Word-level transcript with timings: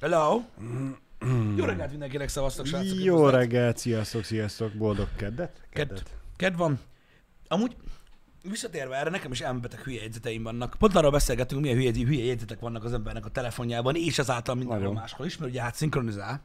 Hello! 0.00 0.42
Jó 1.56 1.64
reggelt 1.64 1.90
mindenkinek, 1.90 2.28
szavaztok, 2.28 2.66
srácok! 2.66 2.98
Jó 2.98 3.16
üdvözlet. 3.16 3.40
reggelt, 3.40 3.78
sziasztok, 3.78 4.24
sziasztok, 4.24 4.72
boldog 4.72 5.08
keddet? 5.16 5.62
Ked, 5.70 6.02
ked 6.36 6.56
van. 6.56 6.80
Amúgy 7.48 7.76
visszatérve 8.42 8.96
erre, 8.96 9.10
nekem 9.10 9.32
is 9.32 9.40
elmebeteg 9.40 9.80
hülye 9.80 10.00
jegyzeteim 10.00 10.42
vannak. 10.42 10.76
Pont 10.78 10.94
arról 10.94 11.10
beszélgetünk, 11.10 11.60
milyen 11.62 11.76
hülye, 11.76 11.92
hülye 11.92 12.24
jegyzetek 12.24 12.60
vannak 12.60 12.84
az 12.84 12.92
embernek 12.92 13.26
a 13.26 13.30
telefonjában, 13.30 13.96
és 13.96 14.18
azáltal 14.18 14.54
mindenhol 14.54 14.92
máshol 14.92 15.26
is, 15.26 15.36
mert 15.36 15.50
ugye 15.50 15.62
hát 15.62 15.74
szinkronizál. 15.74 16.42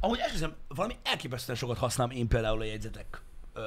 Amúgy 0.00 0.18
esküszöm, 0.18 0.54
valami 0.68 0.96
elképesztően 1.02 1.58
sokat 1.58 1.78
használom 1.78 2.12
én 2.12 2.28
például 2.28 2.60
a 2.60 2.64
jegyzetek 2.64 3.22
ö, 3.52 3.60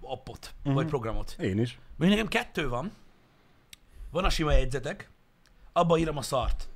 appot, 0.00 0.54
uh-huh. 0.58 0.74
vagy 0.74 0.86
programot. 0.86 1.36
Én 1.40 1.58
is. 1.58 1.78
Még 1.96 2.08
nekem 2.08 2.28
kettő 2.28 2.68
van. 2.68 2.92
Van 4.10 4.24
a 4.24 4.30
sima 4.30 4.52
jegyzetek, 4.52 5.10
abba 5.72 5.98
írom 5.98 6.16
a 6.16 6.22
szart. 6.22 6.68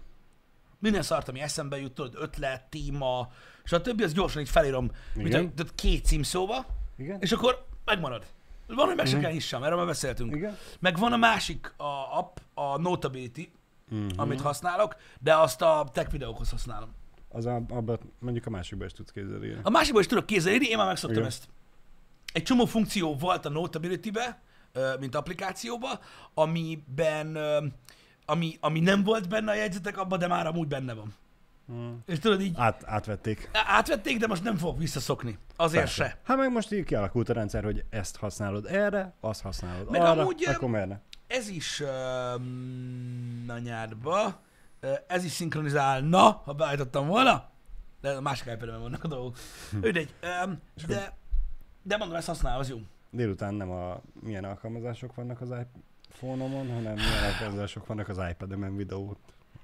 Minden 0.82 1.02
szart, 1.02 1.28
ami 1.28 1.40
eszembe 1.40 1.80
jut, 1.80 1.92
tudod, 1.92 2.14
ötlet, 2.18 2.64
téma, 2.64 3.28
és 3.64 3.72
a 3.72 3.80
többi, 3.80 4.02
az 4.02 4.12
gyorsan 4.12 4.42
így 4.42 4.48
felírom, 4.48 4.90
mint 5.14 5.30
tudod, 5.54 5.74
két 5.74 6.04
címszóba, 6.04 6.66
Igen? 6.96 7.20
és 7.20 7.32
akkor 7.32 7.66
megmarad. 7.84 8.26
Van, 8.66 8.86
hogy 8.86 8.96
meg 8.96 9.06
se 9.06 9.18
kell 9.18 9.30
hissam, 9.30 9.62
erről 9.62 9.76
már 9.76 9.86
beszéltünk. 9.86 10.34
Igen? 10.36 10.56
Meg 10.80 10.98
van 10.98 11.12
a 11.12 11.16
másik 11.16 11.74
a 11.76 12.18
app, 12.18 12.36
a 12.54 12.78
Notability, 12.80 13.52
Mhm. 13.90 14.06
amit 14.16 14.40
használok, 14.40 14.96
de 15.20 15.34
azt 15.36 15.62
a 15.62 15.88
tech 15.92 16.10
videókhoz 16.10 16.50
használom. 16.50 16.94
Az 17.28 17.46
a, 17.46 17.54
abban 17.68 17.98
mondjuk 18.18 18.46
a 18.46 18.50
másikban 18.50 18.86
is 18.86 18.92
tudsz 18.92 19.10
kézzel 19.10 19.44
írni. 19.44 19.60
A 19.62 19.70
másikból 19.70 20.00
is 20.00 20.06
tudok 20.06 20.26
kézzel 20.26 20.52
írni, 20.52 20.66
én 20.68 20.76
már 20.76 20.86
megszoktam 20.86 21.16
Igen. 21.18 21.28
ezt. 21.28 21.48
Egy 22.32 22.42
csomó 22.42 22.64
funkció 22.64 23.14
volt 23.16 23.46
a 23.46 23.48
Notability-be, 23.48 24.40
mint 25.00 25.14
applikációba, 25.14 25.88
amiben, 26.34 27.38
ami, 28.24 28.56
ami 28.60 28.80
nem 28.80 29.02
volt 29.02 29.28
benne 29.28 29.50
a 29.50 29.54
jegyzetek 29.54 29.98
abban, 29.98 30.18
de 30.18 30.26
már 30.26 30.46
amúgy 30.46 30.68
benne 30.68 30.92
van. 30.92 31.14
Mm. 31.72 31.92
És 32.06 32.18
tudod, 32.18 32.40
így 32.40 32.52
Át, 32.56 32.82
átvették. 32.86 33.50
átvették, 33.52 34.18
de 34.18 34.26
most 34.26 34.42
nem 34.42 34.56
fogok 34.56 34.78
visszaszokni. 34.78 35.38
Azért 35.56 35.82
Persze. 35.82 36.04
se. 36.04 36.18
Hát 36.24 36.36
meg 36.36 36.52
most 36.52 36.72
így 36.72 36.84
kialakult 36.84 37.28
a 37.28 37.32
rendszer, 37.32 37.64
hogy 37.64 37.84
ezt 37.90 38.16
használod 38.16 38.66
erre, 38.66 39.14
azt 39.20 39.42
használod 39.42 39.90
Meg 39.90 40.00
arra, 40.00 40.20
amúgy, 40.20 40.44
akkor 40.44 40.68
merre. 40.68 41.00
Ez 41.26 41.48
is 41.48 41.80
um, 41.80 43.44
a 43.48 43.58
nyárba, 43.58 44.40
ez 45.06 45.24
is 45.24 45.30
szinkronizálna, 45.30 46.30
ha 46.44 46.52
beállítottam 46.52 47.06
volna, 47.06 47.50
de 48.00 48.10
a 48.10 48.20
másik 48.20 48.46
ipad 48.46 48.80
vannak 48.80 49.04
a 49.04 49.08
dolgok. 49.08 49.36
Mindegy, 49.80 50.14
um, 50.44 50.60
de, 50.86 51.16
de 51.82 51.96
mondom, 51.96 52.16
ezt 52.16 52.26
használom, 52.26 52.60
az 52.60 52.68
jó. 52.68 52.78
Délután 53.10 53.54
nem 53.54 53.70
a 53.70 54.00
milyen 54.20 54.44
alkalmazások 54.44 55.14
vannak 55.14 55.40
az 55.40 55.50
iPhone-omon, 56.14 56.72
hanem 56.72 56.94
milyen 56.94 57.24
alkalmazások 57.32 57.86
vannak 57.86 58.08
az 58.08 58.18
iPad-emen 58.30 58.76
videót. 58.76 59.18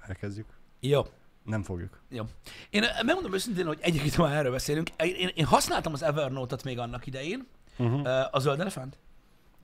Elkezdjük. 0.09 0.47
Jó. 0.81 1.03
Nem 1.45 1.63
fogjuk. 1.63 2.01
Jó. 2.09 2.25
Én 2.71 2.83
ö, 2.83 2.87
megmondom 3.05 3.35
őszintén, 3.35 3.67
hogy 3.67 3.79
egyébként 3.81 4.17
már 4.17 4.37
erről 4.37 4.53
beszélünk. 4.53 4.89
Én, 4.99 5.31
én, 5.35 5.45
használtam 5.45 5.93
az 5.93 6.03
Evernote-ot 6.03 6.65
még 6.65 6.79
annak 6.79 7.07
idején, 7.07 7.47
Uh-huh. 7.81 8.09
a 8.31 8.39
zöld 8.39 8.61
elefánt. 8.61 8.99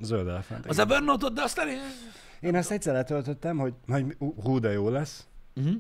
Zöld 0.01 0.29
elefánt. 0.29 0.67
Az. 0.67 0.79
Evernote-ot, 0.79 1.33
de 1.33 1.43
aztán... 1.43 1.69
Én 2.41 2.55
ezt 2.55 2.71
egyszer 2.71 2.95
letöltöttem, 2.95 3.59
hogy, 3.59 3.75
hogy 3.89 4.17
hú, 4.19 4.59
de 4.59 4.73
jó 4.73 4.89
lesz. 4.89 5.27
Uh-huh. 5.57 5.75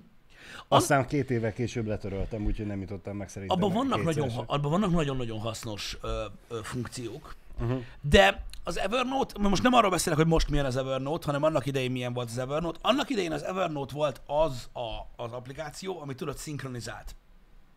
Aztán 0.69 1.07
két 1.07 1.31
évvel 1.31 1.53
később 1.53 1.87
letöröltem, 1.87 2.45
úgyhogy 2.45 2.67
nem 2.67 2.81
jutottam 2.81 3.17
meg 3.17 3.29
szerintem. 3.29 3.57
Abban 3.57 3.73
vannak, 3.73 4.03
nagyon, 4.05 4.29
abban 4.47 4.71
vannak 4.71 4.91
nagyon-nagyon 4.91 5.39
hasznos 5.39 5.99
ö, 6.03 6.25
ö, 6.49 6.59
funkciók. 6.63 7.35
Uh-huh. 7.61 7.83
De 8.01 8.45
az 8.65 8.79
Evernote, 8.79 9.39
most 9.39 9.63
nem 9.63 9.73
arról 9.73 9.91
beszélek, 9.91 10.19
hogy 10.19 10.29
most 10.29 10.49
milyen 10.49 10.65
az 10.65 10.77
Evernote, 10.77 11.27
hanem 11.27 11.43
annak 11.43 11.67
idején 11.67 11.91
milyen 11.91 12.13
volt 12.13 12.29
az 12.31 12.39
Evernote. 12.39 12.79
Annak 12.83 13.11
idején 13.11 13.33
az 13.33 13.43
Evernote 13.43 13.95
volt 13.95 14.21
az 14.27 14.69
a, 14.73 15.23
az 15.23 15.33
applikáció, 15.33 16.01
amit 16.01 16.17
tudod 16.17 16.37
szinkronizált. 16.37 17.15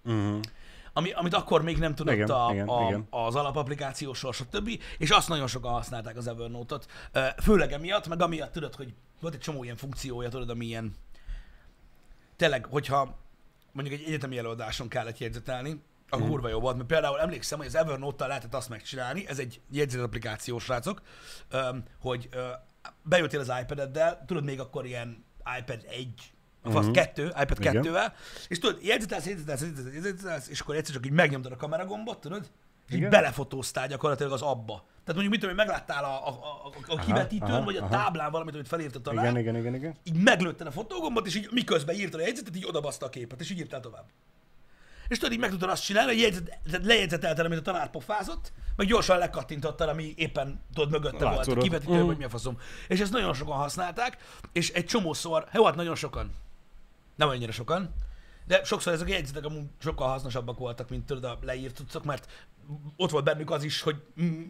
Uh-huh. 0.05 0.39
Ami, 0.94 1.11
amit 1.11 1.33
akkor 1.33 1.61
még 1.61 1.77
nem 1.77 1.95
tudott 1.95 2.13
Igen, 2.13 2.29
a, 2.29 2.52
igen, 2.52 2.67
a, 2.67 2.88
igen. 2.88 3.07
az 3.09 3.35
alapapplikáció 3.35 4.13
sor, 4.13 4.33
stb. 4.33 4.69
És 4.97 5.09
azt 5.09 5.29
nagyon 5.29 5.47
sokan 5.47 5.72
használták 5.72 6.17
az 6.17 6.28
Evernote-ot. 6.28 6.85
Főleg 7.41 7.72
emiatt, 7.72 8.07
meg 8.07 8.22
amiatt 8.22 8.51
tudod, 8.51 8.75
hogy 8.75 8.94
volt 9.22 9.33
egy 9.33 9.39
csomó 9.39 9.63
ilyen 9.63 9.75
funkciója, 9.75 10.29
tudod, 10.29 10.50
ami 10.50 10.66
ilyen... 10.66 10.95
Tényleg, 12.35 12.66
hogyha 12.66 13.17
mondjuk 13.72 14.00
egy 14.00 14.07
egyetemi 14.07 14.38
előadáson 14.38 14.88
kellett 14.88 15.17
jegyzetelni, 15.17 15.81
akkor 16.09 16.22
Mhm. 16.22 16.29
kurva 16.31 16.50
jó 16.50 16.59
volt, 16.59 16.75
mert 16.75 16.88
például 16.88 17.19
emlékszem, 17.19 17.57
hogy 17.57 17.68
az 17.68 17.75
Evernote-tal 17.75 18.28
lehetett 18.28 18.53
azt 18.53 18.69
megcsinálni, 18.69 19.28
ez 19.28 19.40
egy 19.40 19.62
jegyzet 19.72 20.01
applikáció, 20.01 20.59
srácok, 20.59 21.01
hogy 22.01 22.29
bejöttél 23.03 23.40
az 23.40 23.51
iPad-eddel, 23.62 24.23
tudod 24.28 24.44
még 24.44 24.59
akkor 24.59 24.85
ilyen 24.85 25.25
iPad 25.59 25.85
1, 25.90 26.31
a 26.63 26.69
fasz 26.72 26.84
Mhm. 26.85 26.94
2, 26.94 27.25
iPad 27.41 27.59
Igen. 27.59 27.73
2-vel, 27.84 28.12
és 28.47 28.59
tudod, 28.59 28.84
jegyzetelsz, 28.84 29.25
jegyzetelsz, 29.25 29.62
jegyzetelsz, 29.62 29.94
jegyzetelsz, 29.94 30.47
és 30.47 30.59
akkor 30.59 30.75
egyszer 30.75 30.94
csak 30.95 31.06
így 31.06 31.12
megnyomtad 31.12 31.51
a 31.51 31.56
kameragombot, 31.56 32.19
tudod, 32.19 32.50
és 32.88 32.94
így 32.94 32.97
Igen. 32.97 33.09
belefotóztál 33.09 33.88
gyakorlatilag 33.88 34.31
az 34.31 34.41
abba. 34.41 34.74
Tehát 35.03 35.22
mondjuk, 35.22 35.29
mit 35.29 35.39
tudom, 35.39 35.56
hogy 35.56 35.66
megláttál 35.66 36.03
a, 36.03 36.28
a, 36.28 36.31
a, 36.88 36.94
a 36.94 37.00
kivetítőn, 37.00 37.50
aha, 37.50 37.63
vagy 37.63 37.75
a 37.78 37.81
aha. 37.81 37.89
táblán 37.89 38.31
valamit, 38.31 38.53
amit 38.53 38.68
felírt 38.68 38.95
a 38.95 39.01
tanár, 39.01 39.24
Igen, 39.24 39.38
igen, 39.38 39.56
igen, 39.56 39.74
igen. 39.75 39.95
így 40.03 40.24
meglőtted 40.24 40.68
a 40.68 40.72
fotógombot, 40.72 41.25
és 41.25 41.35
így 41.35 41.47
miközben 41.51 41.95
írtad 41.95 42.19
a 42.19 42.24
jegyzetet, 42.24 42.56
így 42.56 42.66
odabaszta 42.66 43.06
a 43.06 43.09
képet, 43.09 43.39
és 43.41 43.50
így 43.51 43.59
írtál 43.59 43.79
tovább. 43.79 44.06
És 45.07 45.18
tudod, 45.18 45.34
így 45.34 45.40
meg 45.40 45.50
tudod 45.50 45.69
azt 45.69 45.84
csinálni, 45.84 46.12
hogy 46.12 46.22
jegyzet, 46.22 46.59
tehát 46.72 46.85
lejegyzetelted, 46.85 47.45
amit 47.45 47.57
a 47.57 47.62
tanár 47.62 47.90
pofázott, 47.90 48.51
meg 48.75 48.88
gyorsan 48.88 49.18
lekattintottad, 49.18 49.90
ami 49.90 50.13
éppen 50.18 50.62
tudod 50.73 50.91
mögötte 50.91 51.18
volt, 51.23 51.34
a 51.34 51.35
Látszódott. 51.35 51.63
kivetítő, 51.63 52.03
Mhm. 52.03 52.18
mi 52.18 52.23
a 52.23 52.29
faszom. 52.29 52.57
És 52.88 53.00
ezt 53.00 53.12
nagyon 53.12 53.34
sokan 53.34 53.56
használták, 53.57 54.18
és 54.51 54.69
egy 54.69 54.85
csomószor, 54.85 55.47
jó, 55.53 55.66
hát 55.66 55.75
nagyon 55.75 55.95
sokan, 55.95 56.31
nem 57.16 57.29
annyira 57.29 57.51
sokan, 57.51 57.94
de 58.45 58.63
sokszor 58.63 58.94
ezek 58.94 59.07
a 59.07 59.12
jegyzetek 59.12 59.45
amúgy 59.45 59.63
sokkal 59.79 60.07
hasznosabbak 60.07 60.57
voltak, 60.57 60.90
mint 60.90 61.06
tudod 61.06 61.24
a 61.24 61.38
leírt 61.41 61.74
tudszok, 61.75 62.03
mert 62.03 62.47
ott 62.95 63.09
volt 63.09 63.24
bennük 63.24 63.51
az 63.51 63.63
is, 63.63 63.81
hogy 63.81 63.95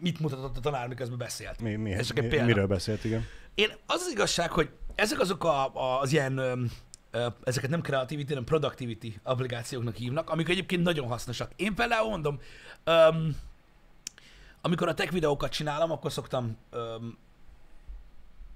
mit 0.00 0.18
mutatott 0.20 0.56
a 0.56 0.60
tanár, 0.60 0.88
miközben 0.88 1.18
beszélt. 1.18 1.60
Mi, 1.60 1.74
mi, 1.74 1.92
Ez 1.92 2.06
csak 2.06 2.16
egy 2.18 2.22
mi, 2.24 2.28
példa. 2.28 2.44
miről 2.46 2.66
beszélt, 2.66 3.04
igen. 3.04 3.24
Én 3.54 3.68
az 3.86 4.00
az 4.06 4.10
igazság, 4.12 4.50
hogy 4.50 4.70
ezek 4.94 5.20
azok 5.20 5.44
a, 5.44 5.74
a, 5.74 6.00
az 6.00 6.12
ilyen, 6.12 6.40
ezeket 7.44 7.70
nem 7.70 7.80
creativity, 7.80 8.28
hanem 8.28 8.44
productivity 8.44 9.20
applikációknak 9.22 9.94
hívnak, 9.94 10.30
amik 10.30 10.48
egyébként 10.48 10.82
nagyon 10.82 11.08
hasznosak. 11.08 11.50
Én 11.56 11.74
például 11.74 12.08
mondom, 12.08 12.40
öm, 12.84 13.36
amikor 14.60 14.88
a 14.88 14.94
tech 14.94 15.12
videókat 15.12 15.52
csinálom, 15.52 15.90
akkor 15.90 16.12
szoktam 16.12 16.56
öm, 16.70 17.18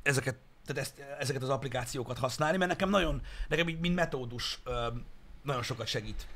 ezeket, 0.02 0.36
tehát 0.66 0.82
ezt, 0.82 1.04
ezeket 1.18 1.42
az 1.42 1.48
applikációkat 1.48 2.18
használni, 2.18 2.56
mert 2.56 2.70
nekem 2.70 2.90
nagyon, 2.90 3.22
nekem 3.48 3.68
így, 3.68 3.80
mint 3.80 3.94
metódus 3.94 4.60
öm, 4.64 5.04
nagyon 5.42 5.62
sokat 5.62 5.86
segít. 5.86 6.26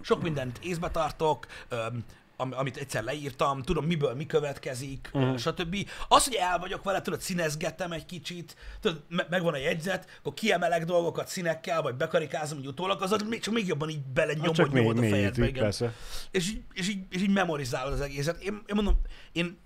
Sok 0.00 0.22
mindent 0.22 0.58
észbe 0.62 0.90
tartok, 0.90 1.46
öm, 1.68 2.04
am- 2.40 2.52
amit 2.56 2.76
egyszer 2.76 3.04
leírtam, 3.04 3.62
tudom 3.62 3.84
miből 3.84 4.14
mi 4.14 4.26
következik, 4.26 5.10
uh. 5.12 5.36
stb. 5.36 5.76
Az, 6.08 6.24
hogy 6.24 6.34
el 6.34 6.58
vagyok 6.58 6.84
vele, 6.84 7.00
tudod, 7.02 7.20
színezgetem 7.20 7.92
egy 7.92 8.06
kicsit, 8.06 8.56
tudod, 8.80 9.02
me- 9.08 9.28
megvan 9.28 9.52
a 9.54 9.56
jegyzet, 9.56 10.08
akkor 10.18 10.34
kiemelek 10.34 10.84
dolgokat 10.84 11.28
színekkel, 11.28 11.82
vagy 11.82 11.94
bekarikázom, 11.94 12.58
hogy 12.58 12.66
utólag, 12.66 13.02
az 13.02 13.22
még, 13.28 13.40
csak 13.40 13.54
még 13.54 13.66
jobban 13.66 13.88
így 13.88 14.00
bele 14.02 14.32
Hát 14.32 14.56
nyomod, 14.56 14.72
mély, 14.72 14.82
nyomod 14.82 15.04
a 15.04 15.08
fejedbe. 15.08 15.46
igen. 15.46 15.62
persze. 15.62 15.94
És 16.30 16.48
így, 16.48 16.62
és, 16.72 16.88
így, 16.88 17.04
és 17.10 17.20
így 17.22 17.30
memorizálod 17.32 17.92
az 17.92 18.00
egészet. 18.00 18.42
Én, 18.42 18.62
én 18.66 18.74
mondom, 18.74 19.00
én 19.32 19.58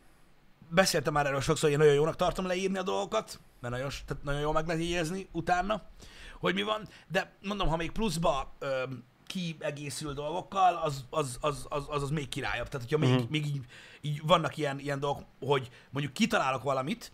beszéltem 0.68 1.12
már 1.12 1.26
erről 1.26 1.40
sokszor, 1.40 1.62
hogy 1.70 1.72
én 1.72 1.78
nagyon 1.78 1.94
jónak 1.94 2.16
tartom 2.16 2.46
leírni 2.46 2.78
a 2.78 2.82
dolgokat, 2.82 3.40
mert 3.60 3.74
nagyon, 3.74 3.90
tehát 4.06 4.22
nagyon 4.24 4.40
jól 4.40 4.52
meg 4.52 4.66
lehet 4.66 4.82
jegyezni 4.82 5.28
utána, 5.32 5.82
hogy 6.40 6.54
mi 6.54 6.62
van, 6.62 6.88
de 7.08 7.32
mondom, 7.42 7.68
ha 7.68 7.76
még 7.76 7.90
pluszba 7.90 8.54
ö, 8.58 8.82
kiegészül 9.32 10.12
dolgokkal, 10.12 10.74
az 10.76 11.04
az, 11.10 11.38
az, 11.40 11.66
az, 11.68 11.86
az, 11.88 12.02
az 12.02 12.10
még 12.10 12.28
királyabb. 12.28 12.68
Tehát, 12.68 12.88
hogyha 12.88 13.06
még, 13.06 13.18
Mhm. 13.18 13.30
még 13.30 13.46
így, 13.46 13.60
így, 14.00 14.20
vannak 14.26 14.56
ilyen, 14.56 14.78
ilyen 14.78 15.00
dolgok, 15.00 15.24
hogy 15.40 15.70
mondjuk 15.90 16.14
kitalálok 16.14 16.62
valamit, 16.62 17.12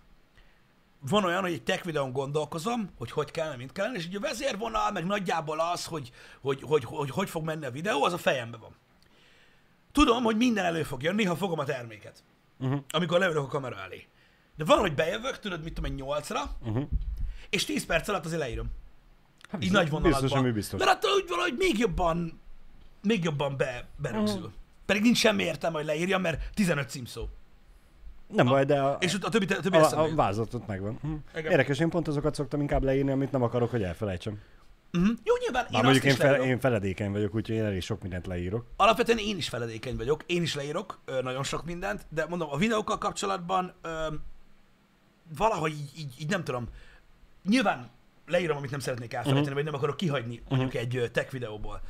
van 1.01 1.25
olyan, 1.25 1.43
hogy 1.43 1.53
egy 1.53 1.62
tech 1.62 1.84
videón 1.84 2.12
gondolkozom, 2.12 2.91
hogy 2.99 3.11
hogy 3.11 3.31
kellene, 3.31 3.56
mint 3.56 3.73
kellene, 3.73 3.97
és 3.97 4.06
így 4.06 4.17
a 4.17 4.21
vezérvonal, 4.21 4.91
meg 4.91 5.06
nagyjából 5.06 5.61
az, 5.61 5.84
hogy 5.84 6.11
hogy, 6.41 6.62
hogy, 6.62 6.85
hogy, 6.85 7.11
hogy 7.11 7.29
fog 7.31 7.44
menni 7.44 7.65
a 7.67 7.70
videó, 7.70 8.05
az 8.05 8.12
a 8.12 8.19
fejemben 8.19 8.61
van. 8.61 8.75
Tudom, 9.93 10.23
hogy 10.23 10.37
minden 10.37 10.64
elő 10.64 10.82
fog 10.82 11.03
jönni, 11.03 11.25
ha 11.25 11.37
fogom 11.37 11.59
a 11.59 11.64
terméket. 11.64 12.23
Uh-huh. 12.59 12.81
Amikor 12.91 13.19
leülök 13.19 13.43
a 13.43 13.47
kamera 13.47 13.76
elé. 13.76 14.06
De 14.56 14.64
van, 14.64 14.79
hogy 14.79 14.94
bejövök, 14.94 15.38
tudod, 15.38 15.62
mit 15.62 15.73
tudom, 15.75 15.91
egy 15.91 15.97
nyolcra, 15.97 16.56
Uh-huh. 16.67 16.88
és 17.50 17.64
10 17.64 17.87
perc 17.87 18.09
alatt 18.09 18.25
azért 18.25 18.41
leírom. 18.41 18.67
Hát 19.49 19.65
Így 19.65 19.73
nagy 19.73 19.91
vonalakban. 19.91 20.21
Biztos, 20.23 20.39
ami 20.39 20.50
biztos. 20.50 20.79
Mert 20.81 20.91
attól 20.91 21.11
úgy 21.11 21.29
valahogy 21.29 21.55
még 21.59 21.79
jobban, 21.79 22.41
még 23.03 23.25
jobban 23.25 23.56
be, 23.56 23.87
berögzül. 23.97 24.41
Mhm. 24.41 24.49
Pedig 24.87 25.03
nincs 25.03 25.19
semmi 25.19 25.43
értelme, 25.43 25.77
hogy 25.77 25.87
leírjam, 25.87 26.21
mert 26.21 26.50
15 26.55 26.91
címszó. 26.91 27.29
Nem 28.27 28.47
baj, 28.47 28.65
de 28.65 28.81
a, 28.81 28.97
És 29.00 29.15
a 29.15 29.29
többi, 29.29 29.55
a 29.55 29.61
többi 29.61 29.77
a, 29.77 30.00
a 30.03 30.06
jut. 30.06 30.17
vázlatot 30.17 30.67
megvan. 30.67 30.99
Hm. 31.03 31.12
Igen. 31.39 31.50
Érdekes, 31.50 31.79
én 31.79 31.89
pont 31.89 32.09
azokat 32.09 32.35
szoktam 32.35 32.61
inkább 32.61 32.83
leírni, 32.83 33.11
amit 33.11 33.33
nem 33.33 33.43
akarok, 33.43 33.71
hogy 33.71 33.83
elfelejtsem. 33.83 34.41
Uh-huh. 34.93 35.11
Jó, 35.25 35.35
nyilván 35.41 35.62
én 35.65 35.69
Már 35.71 35.75
azt 35.75 35.83
mondjuk 35.83 36.05
is 36.05 36.11
én, 36.11 36.17
fel, 36.17 36.31
leírom. 36.31 36.49
én 36.49 36.61
feledékeny 36.61 37.11
vagyok, 37.11 37.35
úgyhogy 37.35 37.56
én 37.56 37.65
elég 37.65 37.83
sok 37.83 38.03
mindent 38.03 38.27
leírok. 38.27 38.65
Alapvetően 38.77 39.19
én 39.19 39.37
is 39.37 39.49
feledékeny 39.49 39.97
vagyok, 39.97 40.23
én 40.27 40.43
is 40.43 40.55
leírok 40.55 40.99
ö, 41.05 41.23
nagyon 41.23 41.43
sok 41.45 41.65
mindent, 41.65 42.06
de 42.09 42.27
mondom, 42.27 42.49
a 42.50 42.56
videókkal 42.56 42.99
kapcsolatban 42.99 43.73
ö, 43.83 44.06
valahogy 45.37 45.73
így, 45.73 45.91
így, 45.99 46.15
így 46.19 46.29
nem 46.31 46.45
tudom. 46.45 46.69
Nyilván 47.49 47.91
leírom, 48.28 48.56
amit 48.56 48.70
nem 48.70 48.80
szeretnék 48.80 49.12
elfelejteni, 49.12 49.40
uh-huh. 49.40 49.54
vagy 49.54 49.64
nem 49.64 49.75
akarok 49.75 49.96
kihagyni 49.96 50.42
mondjuk 50.48 50.75
egy 50.75 50.96
ö, 50.96 51.08
tech 51.08 51.30
videóból. 51.30 51.80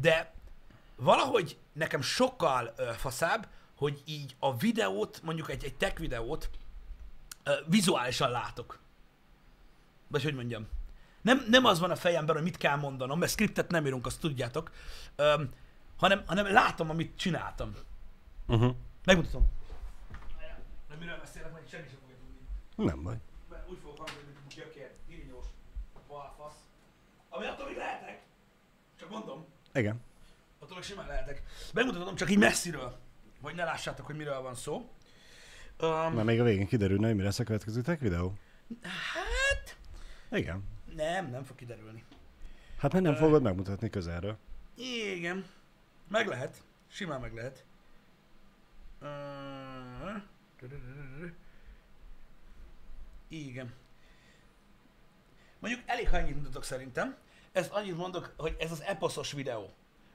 De 0.00 0.32
valahogy 0.96 1.58
nekem 1.72 2.00
sokkal 2.02 2.72
ö, 2.76 2.90
faszább, 2.96 3.48
hogy 3.76 4.02
így 4.04 4.36
a 4.38 4.56
videót, 4.56 5.20
mondjuk 5.22 5.50
egy, 5.50 5.64
egy 5.64 5.74
tech 5.74 5.98
videót 5.98 6.50
ö, 7.44 7.52
vizuálisan 7.66 8.30
látok. 8.30 8.78
Vagy 10.08 10.22
hogy 10.22 10.34
mondjam. 10.34 10.68
Nem, 11.22 11.44
nem 11.48 11.64
az 11.64 11.78
van 11.78 11.90
a 11.90 11.96
fejemben, 11.96 12.34
hogy 12.34 12.44
mit 12.44 12.56
kell 12.56 12.76
mondanom, 12.76 13.18
mert 13.18 13.32
scriptet 13.32 13.70
nem 13.70 13.86
írunk, 13.86 14.06
azt 14.06 14.20
tudjátok, 14.20 14.70
öm, 15.16 15.50
hanem, 15.96 16.22
hanem 16.26 16.52
látom, 16.52 16.90
amit 16.90 17.16
csináltam. 17.16 17.74
Uh-huh. 18.46 18.74
Megmutatom. 19.04 19.48
Nem 20.88 20.98
miről 20.98 21.18
beszélek, 21.18 21.52
majd 21.52 21.68
senki 21.68 21.88
sem 21.88 21.98
fogja 22.00 22.16
tudni. 22.16 22.92
Nem 22.92 23.02
baj. 23.02 23.16
Ami 27.40 27.48
attól 27.48 27.66
még 27.66 27.76
lehetek. 27.76 28.22
Csak 28.98 29.10
mondom, 29.10 29.46
Igen. 29.74 30.00
attól 30.58 30.76
még 30.76 30.84
simán 30.84 31.06
lehetek. 31.06 31.42
Megmutatom 31.74 32.14
csak 32.14 32.30
így 32.30 32.38
messziről, 32.38 32.98
hogy 33.42 33.54
ne 33.54 33.64
lássátok, 33.64 34.06
hogy 34.06 34.16
miről 34.16 34.40
van 34.40 34.54
szó. 34.54 34.74
Um, 35.80 36.12
Mert 36.12 36.24
még 36.24 36.40
a 36.40 36.44
végén 36.44 36.66
kiderülne, 36.66 37.06
hogy 37.06 37.16
mi 37.16 37.22
lesz 37.22 37.38
a 37.38 37.44
következő 37.44 37.80
tech 37.80 38.00
videó. 38.00 38.34
hát, 38.82 39.78
Igen. 40.30 40.64
nem, 40.94 41.30
nem 41.30 41.44
fog 41.44 41.56
kiderülni. 41.56 42.04
Hát 42.78 42.92
mert 42.92 43.04
nem 43.04 43.14
fogod 43.14 43.42
megmutatni 43.42 43.90
közelről. 43.90 44.36
Igen. 44.76 45.44
Meg 46.08 46.26
lehet. 46.26 46.62
Simán 46.88 47.20
meg 47.20 47.34
lehet. 47.34 47.64
Ö, 49.00 49.08
Igen. 53.28 53.72
Mondjuk 55.58 55.82
elég, 55.86 56.08
ha 56.08 56.16
ennyit 56.16 56.36
mutatok 56.36 56.64
szerintem. 56.64 57.16
Ezt 57.52 57.72
annyit 57.72 57.96
mondok, 57.96 58.34
hogy 58.36 58.56
ez 58.58 58.72
az 58.72 58.82
eposzos 58.82 59.32
videó, 59.32 59.70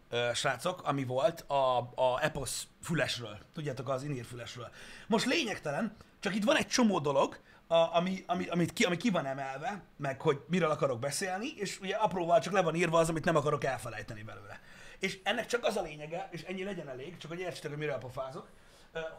ö, 0.10 0.30
srácok, 0.34 0.84
ami 0.84 1.04
volt 1.04 1.42
a, 1.42 1.78
a 1.78 2.20
eposz 2.22 2.68
fülesről. 2.82 3.38
Tudjátok, 3.54 3.90
az 3.90 4.04
inír 4.04 4.26
fülesről. 4.26 4.70
Most 5.08 5.26
lényegtelen, 5.26 5.96
csak 6.20 6.36
itt 6.36 6.44
van 6.44 6.56
egy 6.56 6.68
csomó 6.68 7.00
dolog, 7.00 7.40
a, 7.68 7.96
ami, 7.96 8.24
ami, 8.28 8.48
amit 8.48 8.74
ki, 8.74 8.84
ami 8.84 8.98
ki 8.98 9.10
van 9.10 9.26
emelve, 9.26 9.84
meg 9.98 10.22
hogy 10.22 10.44
miről 10.48 10.70
akarok 10.70 11.00
beszélni, 11.00 11.48
és 11.56 11.80
ugye 11.80 11.96
apróval 11.96 12.40
csak 12.40 12.54
le 12.54 12.62
van 12.62 12.76
írva 12.76 13.00
az, 13.00 13.10
amit 13.10 13.26
nem 13.26 13.36
akarok 13.36 13.64
elfelejteni 13.64 14.24
belőle. 14.24 14.60
És 15.00 15.20
ennek 15.24 15.46
csak 15.46 15.64
az 15.64 15.76
a 15.76 15.82
lényege, 15.82 16.28
és 16.32 16.42
ennyi 16.42 16.64
legyen 16.64 16.90
elég, 16.90 17.18
csak 17.18 17.32
hogy 17.32 17.40
értsétek, 17.40 17.70
hogy 17.70 17.80
miről 17.80 17.98
pofázok, 17.98 18.48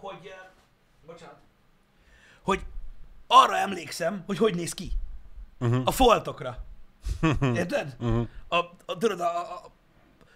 hogy, 0.00 0.34
bocsánat, 1.06 1.38
hogy 2.42 2.64
arra 3.26 3.56
emlékszem, 3.56 4.22
hogy 4.26 4.38
hogy 4.38 4.54
néz 4.54 4.72
ki. 4.72 4.92
Uh-huh. 5.58 5.82
A 5.84 5.90
foltokra. 5.90 6.64
Érted? 7.54 7.96
Uh-huh. 8.00 8.26
A, 8.48 8.56
a, 8.86 8.98
tudod, 8.98 9.20
a, 9.20 9.38
a, 9.40 9.62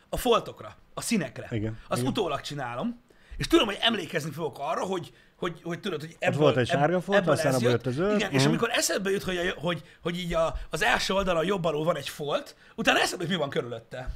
a 0.08 0.16
foltokra, 0.16 0.76
a 0.94 1.00
színekre. 1.00 1.48
Igen, 1.50 1.78
Azt 1.88 2.00
igen. 2.00 2.12
utólag 2.12 2.40
csinálom, 2.40 3.00
és 3.36 3.46
tudom, 3.46 3.66
hogy 3.66 3.78
emlékezni 3.80 4.30
fogok 4.30 4.56
arra, 4.58 4.84
hogy, 4.84 5.12
hogy, 5.36 5.60
hogy 5.62 5.80
tudod, 5.80 6.00
hogy 6.00 6.16
ebből, 6.18 6.38
volt 6.38 6.56
egy 6.56 6.66
sárga 6.66 7.00
folt, 7.00 7.18
ebből 7.18 7.32
aztán 7.32 7.54
ez 7.54 7.62
jött. 7.62 7.86
a 7.86 7.90
zöld. 7.90 8.14
Igen, 8.18 8.30
és 8.32 8.40
Mhm. 8.40 8.48
amikor 8.48 8.68
eszedbe 8.72 9.10
jut, 9.10 9.22
hogy, 9.22 9.36
a, 9.36 9.60
hogy, 9.60 9.82
hogy 10.02 10.18
így 10.18 10.34
a, 10.34 10.54
az 10.70 10.82
első 10.82 11.14
oldalon 11.14 11.44
jobb 11.44 11.64
alul 11.64 11.84
van 11.84 11.96
egy 11.96 12.08
folt, 12.08 12.56
utána 12.74 13.00
eszedbe 13.00 13.22
jut, 13.22 13.32
mi 13.32 13.38
van 13.38 13.50
körülötte. 13.50 14.10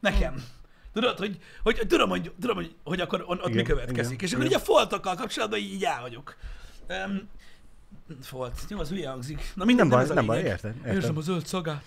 Nekem. 0.00 0.44
Tudod, 0.92 1.18
hogy, 1.18 1.38
hogy 1.62 1.80
tudom, 1.88 2.08
hogy, 2.08 2.32
tudom, 2.40 2.56
hogy, 2.56 2.74
hogy 2.84 3.00
akkor 3.00 3.24
on, 3.26 3.38
ott 3.38 3.44
Igen, 3.48 3.56
mi 3.56 3.62
következik. 3.62 4.12
igen, 4.12 4.24
és 4.26 4.32
akkor 4.32 4.44
igen. 4.44 4.56
így 4.58 4.62
a 4.62 4.64
foltokkal 4.72 5.14
kapcsolatban 5.14 5.58
így, 5.58 5.72
így 5.72 5.84
el 5.84 6.00
vagyok. 6.00 6.36
Um, 6.88 7.28
folt. 8.22 8.60
Jó, 8.68 8.78
az 8.78 8.88
hülye 8.88 9.08
hangzik. 9.08 9.52
Na 9.54 9.64
minden 9.64 9.86
Nem 9.86 9.98
baj, 9.98 10.14
nem 10.14 10.26
baj, 10.26 10.38
érted, 10.42 10.74
érted. 10.76 10.94
Érzem 10.94 11.16
a 11.16 11.20
zöld 11.20 11.46
szagát. 11.46 11.84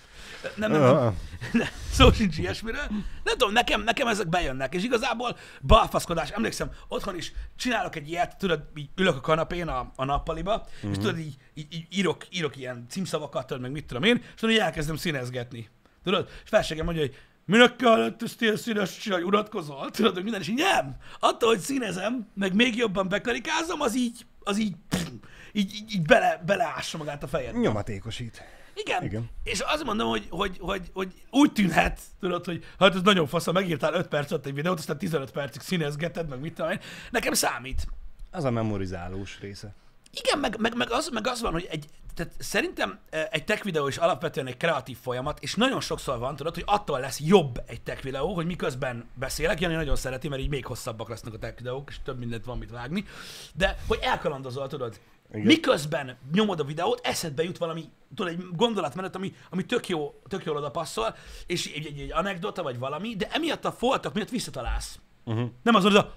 Nem, 0.56 0.70
nem, 0.70 0.80
nem. 0.80 1.16
Ne, 1.52 1.64
szó 1.90 2.12
sincs 2.12 2.38
ilyesmiről. 2.38 2.86
Nem 3.24 3.36
tudom, 3.38 3.52
nekem, 3.52 3.82
nekem 3.82 4.06
ezek 4.06 4.28
bejönnek, 4.28 4.74
és 4.74 4.82
igazából 4.84 5.36
balfaszkodás. 5.62 6.30
Emlékszem, 6.30 6.70
otthon 6.88 7.16
is 7.16 7.32
csinálok 7.56 7.96
egy 7.96 8.08
ilyet, 8.08 8.36
tudod, 8.38 8.62
így 8.74 8.88
ülök 8.96 9.16
a 9.16 9.20
kanapén 9.20 9.68
a, 9.68 9.92
a 9.96 10.04
nappaliba, 10.04 10.56
Mhm. 10.56 10.66
uh-huh. 10.76 10.90
és 10.90 10.96
tudod, 10.96 11.18
így, 11.18 11.36
így, 11.54 11.66
így 11.70 11.86
írok, 11.90 12.26
írok 12.30 12.56
ilyen 12.56 12.86
címszavakat, 12.88 13.46
tudod, 13.46 13.62
meg 13.62 13.70
mit 13.70 13.86
tudom 13.86 14.02
én, 14.02 14.16
és 14.16 14.40
tudod, 14.40 14.54
így 14.54 14.60
elkezdem 14.60 14.96
színezgetni. 14.96 15.68
Tudod, 16.04 16.28
és 16.44 16.48
felségem 16.48 16.84
mondja, 16.84 17.02
hogy 17.02 17.16
minek 17.44 17.76
kellett 17.76 18.22
ezt 18.22 18.42
ilyen 18.42 18.56
színes 18.56 18.98
csinálni, 18.98 19.24
unatkozol? 19.24 19.90
Tudod, 19.90 20.14
hogy 20.14 20.22
minden, 20.22 20.40
és 20.40 20.48
így 20.48 20.58
nem. 20.58 20.96
Attól, 21.20 21.48
hogy 21.48 21.58
színezem, 21.60 22.28
meg 22.34 22.54
még 22.54 22.76
jobban 22.76 23.08
bekarikázom, 23.08 23.80
az 23.80 23.96
így, 23.96 24.26
az 24.40 24.58
így, 24.58 24.74
így, 25.52 25.74
így, 25.74 25.92
így 25.92 26.02
bele, 26.02 26.42
beleássa 26.46 26.98
magát 26.98 27.22
a 27.22 27.26
fejedbe. 27.26 27.58
Nyomatékosít. 27.58 28.42
Igen. 28.74 29.04
Igen. 29.04 29.30
És 29.44 29.60
azt 29.60 29.84
mondom, 29.84 30.08
hogy, 30.08 30.26
hogy, 30.30 30.58
hogy, 30.60 30.90
hogy 30.92 31.12
úgy 31.30 31.52
tűnhet, 31.52 32.00
tudod, 32.20 32.44
hogy 32.44 32.64
hát 32.78 32.94
ez 32.94 33.02
nagyon 33.02 33.26
fasz, 33.26 33.44
ha 33.44 33.52
megírtál 33.52 33.94
5 33.94 34.06
perc 34.08 34.30
alatt 34.30 34.46
egy 34.46 34.54
videót, 34.54 34.78
aztán 34.78 34.98
15 34.98 35.30
percig 35.30 35.60
színezgeted, 35.60 36.28
meg 36.28 36.40
mit 36.40 36.54
tudom 36.54 36.70
én. 36.70 36.80
Nekem 37.10 37.32
számít. 37.32 37.86
Az 38.30 38.44
a 38.44 38.50
memorizálós 38.50 39.38
része. 39.40 39.74
Igen, 40.12 40.38
meg, 40.38 40.60
meg, 40.60 40.76
meg, 40.76 40.90
az, 40.90 41.08
meg 41.12 41.26
az 41.26 41.40
van, 41.40 41.52
hogy 41.52 41.66
egy, 41.70 41.86
tehát 42.14 42.32
szerintem 42.38 42.98
eh, 43.10 43.26
egy 43.30 43.44
tech 43.44 43.64
videó 43.64 43.88
is 43.88 43.96
alapvetően 43.96 44.46
egy 44.46 44.56
kreatív 44.56 44.96
folyamat, 44.98 45.38
és 45.42 45.54
nagyon 45.54 45.80
sokszor 45.80 46.18
van, 46.18 46.36
tudod, 46.36 46.54
hogy 46.54 46.62
attól 46.66 47.00
lesz 47.00 47.20
jobb 47.20 47.62
egy 47.66 47.80
tech 47.80 48.02
videó, 48.02 48.34
hogy 48.34 48.46
miközben 48.46 49.08
beszélek, 49.14 49.60
Jani 49.60 49.74
nagyon 49.74 49.96
szereti, 49.96 50.28
mert 50.28 50.42
így 50.42 50.48
még 50.48 50.66
hosszabbak 50.66 51.08
lesznek 51.08 51.34
a 51.34 51.38
tech 51.38 51.56
videók, 51.56 51.88
és 51.90 51.96
több 52.04 52.18
mindent 52.18 52.44
van 52.44 52.58
mit 52.58 52.70
vágni, 52.70 53.04
de 53.54 53.78
hogy 53.86 53.98
elkalandozol, 54.02 54.68
tudod, 54.68 55.00
Igen. 55.32 55.46
miközben 55.46 56.16
nyomod 56.32 56.60
a 56.60 56.64
videót, 56.64 57.06
eszedbe 57.06 57.42
jut 57.42 57.58
valami, 57.58 57.84
tudod, 58.14 58.32
egy 58.32 58.44
gondolatmenet, 58.56 59.14
ami, 59.14 59.34
ami 59.50 59.66
tök, 59.66 59.88
jó, 59.88 60.20
tök 60.28 60.44
jól 60.44 60.56
oda 60.56 60.70
passzol, 60.70 61.16
és 61.46 61.72
egy, 61.72 61.86
egy, 61.86 62.00
egy 62.00 62.12
anekdota 62.12 62.62
vagy 62.62 62.78
valami, 62.78 63.16
de 63.16 63.28
emiatt 63.30 63.64
a 63.64 63.72
foltok 63.72 64.14
miatt 64.14 64.28
visszatalálsz. 64.28 64.98
Uh-huh. 65.24 65.50
Nem 65.62 65.74
az, 65.74 65.82
hogy 65.82 65.96
a, 65.96 66.14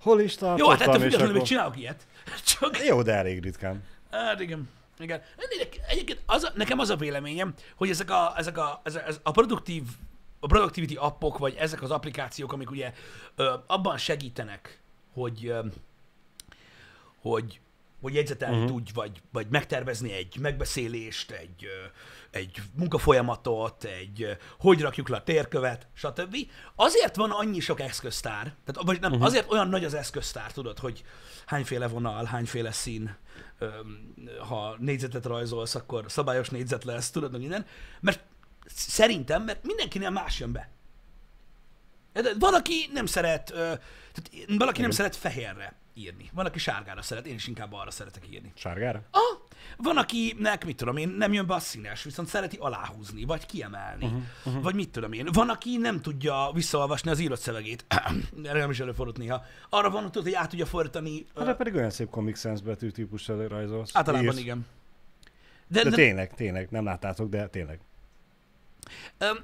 Hol 0.00 0.20
is 0.20 0.34
tartottam, 0.34 0.66
jó, 0.66 0.70
hát 0.70 0.80
ettől 0.80 1.00
függetlenül 1.00 1.26
még 1.26 1.36
akkor... 1.36 1.48
csinálok 1.48 1.78
ilyet. 1.78 2.06
Csak 2.58 2.84
Jó, 2.84 3.02
de 3.02 3.12
elég 3.12 3.42
ritkán. 3.42 3.82
Hát 4.10 4.40
igen. 4.40 4.68
Igen. 4.98 5.22
Egyébként 5.88 6.22
az 6.26 6.44
a, 6.44 6.52
nekem 6.54 6.78
az 6.78 6.90
a 6.90 6.96
véleményem, 6.96 7.54
hogy 7.74 7.90
ezek 7.90 8.10
a, 8.10 8.32
ezek 8.36 8.58
a, 8.58 8.80
ezek, 8.84 9.06
ez 9.06 9.20
a 9.22 9.30
produktív 9.30 9.82
a 10.40 10.46
productivity 10.46 10.96
appok, 10.96 11.38
vagy 11.38 11.54
ezek 11.54 11.82
az 11.82 11.90
applikációk, 11.90 12.52
amik 12.52 12.70
ugye 12.70 12.92
ö, 13.36 13.54
abban 13.66 13.98
segítenek, 13.98 14.80
hogy 15.12 15.46
ö, 15.46 15.64
hogy, 17.20 17.60
hogy 18.00 18.14
jegyzetelni 18.14 18.56
uh-huh. 18.56 18.70
tudj, 18.70 18.90
vagy, 18.94 19.22
vagy 19.32 19.46
megtervezni 19.50 20.12
egy 20.12 20.38
megbeszélést, 20.40 21.30
egy, 21.30 21.66
egy 22.30 22.62
munkafolyamatot, 22.74 23.84
egy 23.84 24.36
hogy 24.58 24.80
rakjuk 24.80 25.08
le 25.08 25.16
a 25.16 25.22
térkövet, 25.22 25.86
stb. 25.94 26.36
Azért 26.74 27.16
van 27.16 27.30
annyi 27.30 27.60
sok 27.60 27.80
eszköztár, 27.80 28.42
tehát, 28.42 28.82
vagy 28.86 29.00
nem, 29.00 29.10
uh-huh. 29.10 29.26
azért 29.26 29.50
olyan 29.50 29.68
nagy 29.68 29.84
az 29.84 29.94
eszköztár, 29.94 30.52
tudod, 30.52 30.78
hogy 30.78 31.04
hányféle 31.46 31.88
vonal, 31.88 32.24
hányféle 32.24 32.72
szín, 32.72 33.16
ha 34.48 34.76
négyzetet 34.78 35.24
rajzolsz, 35.24 35.74
akkor 35.74 36.04
szabályos 36.08 36.48
négyzet 36.48 36.84
lesz, 36.84 37.10
tudod, 37.10 37.30
meg 37.30 37.40
minden, 37.40 37.66
mert 38.00 38.20
szerintem, 38.66 39.42
mert 39.42 39.64
mindenkinél 39.64 40.10
más 40.10 40.40
jön 40.40 40.52
be. 40.52 40.70
Van, 42.38 42.54
aki 42.54 42.90
nem 42.92 43.06
szeret, 43.06 43.44
tehát 43.52 44.30
valaki 44.58 44.80
nem 44.80 44.90
szeret 44.90 45.16
fehérre 45.16 45.76
írni. 45.96 46.30
Van, 46.32 46.46
aki 46.46 46.58
sárgára 46.58 47.02
szeret, 47.02 47.26
én 47.26 47.34
is 47.34 47.46
inkább 47.46 47.72
arra 47.72 47.90
szeretek 47.90 48.22
írni. 48.30 48.52
Sárgára? 48.54 49.02
Ah, 49.10 49.38
van, 49.76 49.96
akinek, 49.96 50.64
mit 50.64 50.76
tudom 50.76 50.96
én, 50.96 51.08
nem 51.08 51.32
jön 51.32 51.46
be 51.46 51.54
a 51.54 51.58
színes, 51.58 52.02
viszont 52.02 52.28
szereti 52.28 52.56
aláhúzni, 52.60 53.24
vagy 53.24 53.46
kiemelni, 53.46 54.04
uh-huh, 54.04 54.20
uh-huh. 54.44 54.62
vagy 54.62 54.74
mit 54.74 54.90
tudom 54.90 55.12
én. 55.12 55.28
Van, 55.32 55.48
aki 55.48 55.76
nem 55.76 56.00
tudja 56.00 56.50
visszaolvasni 56.54 57.10
az 57.10 57.18
írott 57.18 57.40
szövegét. 57.40 57.84
Erre 58.44 58.58
nem 58.58 58.70
is 58.70 58.80
előfordult 58.80 59.18
néha. 59.18 59.44
Arra 59.68 59.90
van, 59.90 60.04
tudod, 60.04 60.22
hogy 60.22 60.34
át 60.34 60.48
tudja 60.48 60.66
fordítani. 60.66 61.26
Hát 61.36 61.46
de 61.46 61.54
pedig 61.54 61.74
olyan 61.74 61.90
szép 61.90 62.10
Comic 62.10 62.38
Sans 62.38 62.60
betű 62.62 62.90
típusra 62.90 63.48
rajzolsz. 63.48 63.90
általában 63.96 64.26
írsz. 64.26 64.38
igen. 64.38 64.66
De, 65.68 65.82
De 65.82 65.90
de 65.90 65.96
tényleg, 65.96 66.34
tényleg, 66.34 66.70
nem 66.70 66.84
láttátok, 66.84 67.28
de 67.28 67.48
tényleg. 67.48 67.80
öm, 69.18 69.38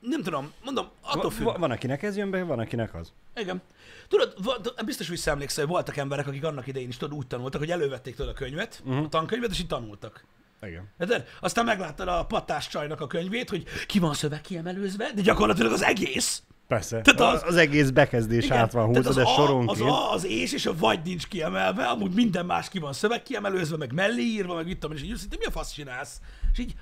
nem 0.00 0.22
tudom, 0.22 0.52
mondom, 0.64 0.88
attól 1.00 1.30
függ. 1.30 1.44
Va- 1.44 1.56
van, 1.56 1.70
akinek 1.70 2.02
ez 2.02 2.16
jön 2.16 2.30
be, 2.30 2.42
van, 2.42 2.58
akinek 2.58 2.94
az. 2.94 3.12
Igen. 3.36 3.62
Tudod, 4.08 4.34
biztos 4.84 5.08
visszaemlékszel, 5.08 5.64
hogy 5.64 5.72
voltak 5.72 5.96
emberek, 5.96 6.26
akik 6.26 6.44
annak 6.44 6.66
idején 6.66 6.88
is 6.88 6.96
tudod, 6.96 7.18
úgy 7.18 7.26
tanultak, 7.26 7.60
hogy 7.60 7.70
elővették 7.70 8.16
tőle 8.16 8.30
a 8.30 8.34
könyvet, 8.34 8.82
uh-huh. 8.84 9.04
a 9.04 9.08
tankönyvet, 9.08 9.50
és 9.50 9.60
így 9.60 9.66
tanultak. 9.66 10.24
Igen. 10.62 10.88
Érted? 11.00 11.26
Aztán 11.40 11.64
megláttad 11.64 12.08
a 12.08 12.24
patás 12.24 12.68
csajnak 12.68 13.00
a 13.00 13.06
könyvét, 13.06 13.50
hogy 13.50 13.64
ki 13.86 13.98
van 13.98 14.14
szöveg 14.14 14.40
kiemelőzve, 14.40 15.10
de 15.14 15.20
gyakorlatilag 15.22 15.72
az 15.72 15.82
egész. 15.82 16.42
Persze. 16.68 17.00
Tehát 17.00 17.34
az- 17.34 17.42
az, 17.46 17.56
egész 17.56 17.90
bekezdés 17.90 18.50
át 18.50 18.72
van 18.72 18.86
húzva, 18.86 19.12
de 19.12 19.24
soronként. 19.24 19.70
Az 19.70 19.80
A, 19.80 20.12
az 20.12 20.26
és 20.26 20.52
és 20.52 20.66
a 20.66 20.76
vagy 20.76 21.00
nincs 21.04 21.26
kiemelve, 21.26 21.84
amúgy 21.84 22.14
minden 22.14 22.46
más 22.46 22.68
ki 22.68 22.78
van 22.78 22.92
szöveg 22.92 23.22
kiemelőzve, 23.22 23.76
meg 23.76 23.92
mellé 23.92 24.22
írva, 24.22 24.54
meg 24.54 24.64
mit 24.64 24.78
tudom, 24.78 24.96
és 24.96 25.02
így 25.02 25.12
azt 25.12 25.38
mi 25.38 25.44
a 25.44 25.50
fasz 25.50 25.72
csinálsz? 25.72 26.20
És 26.52 26.58
így 26.58 26.74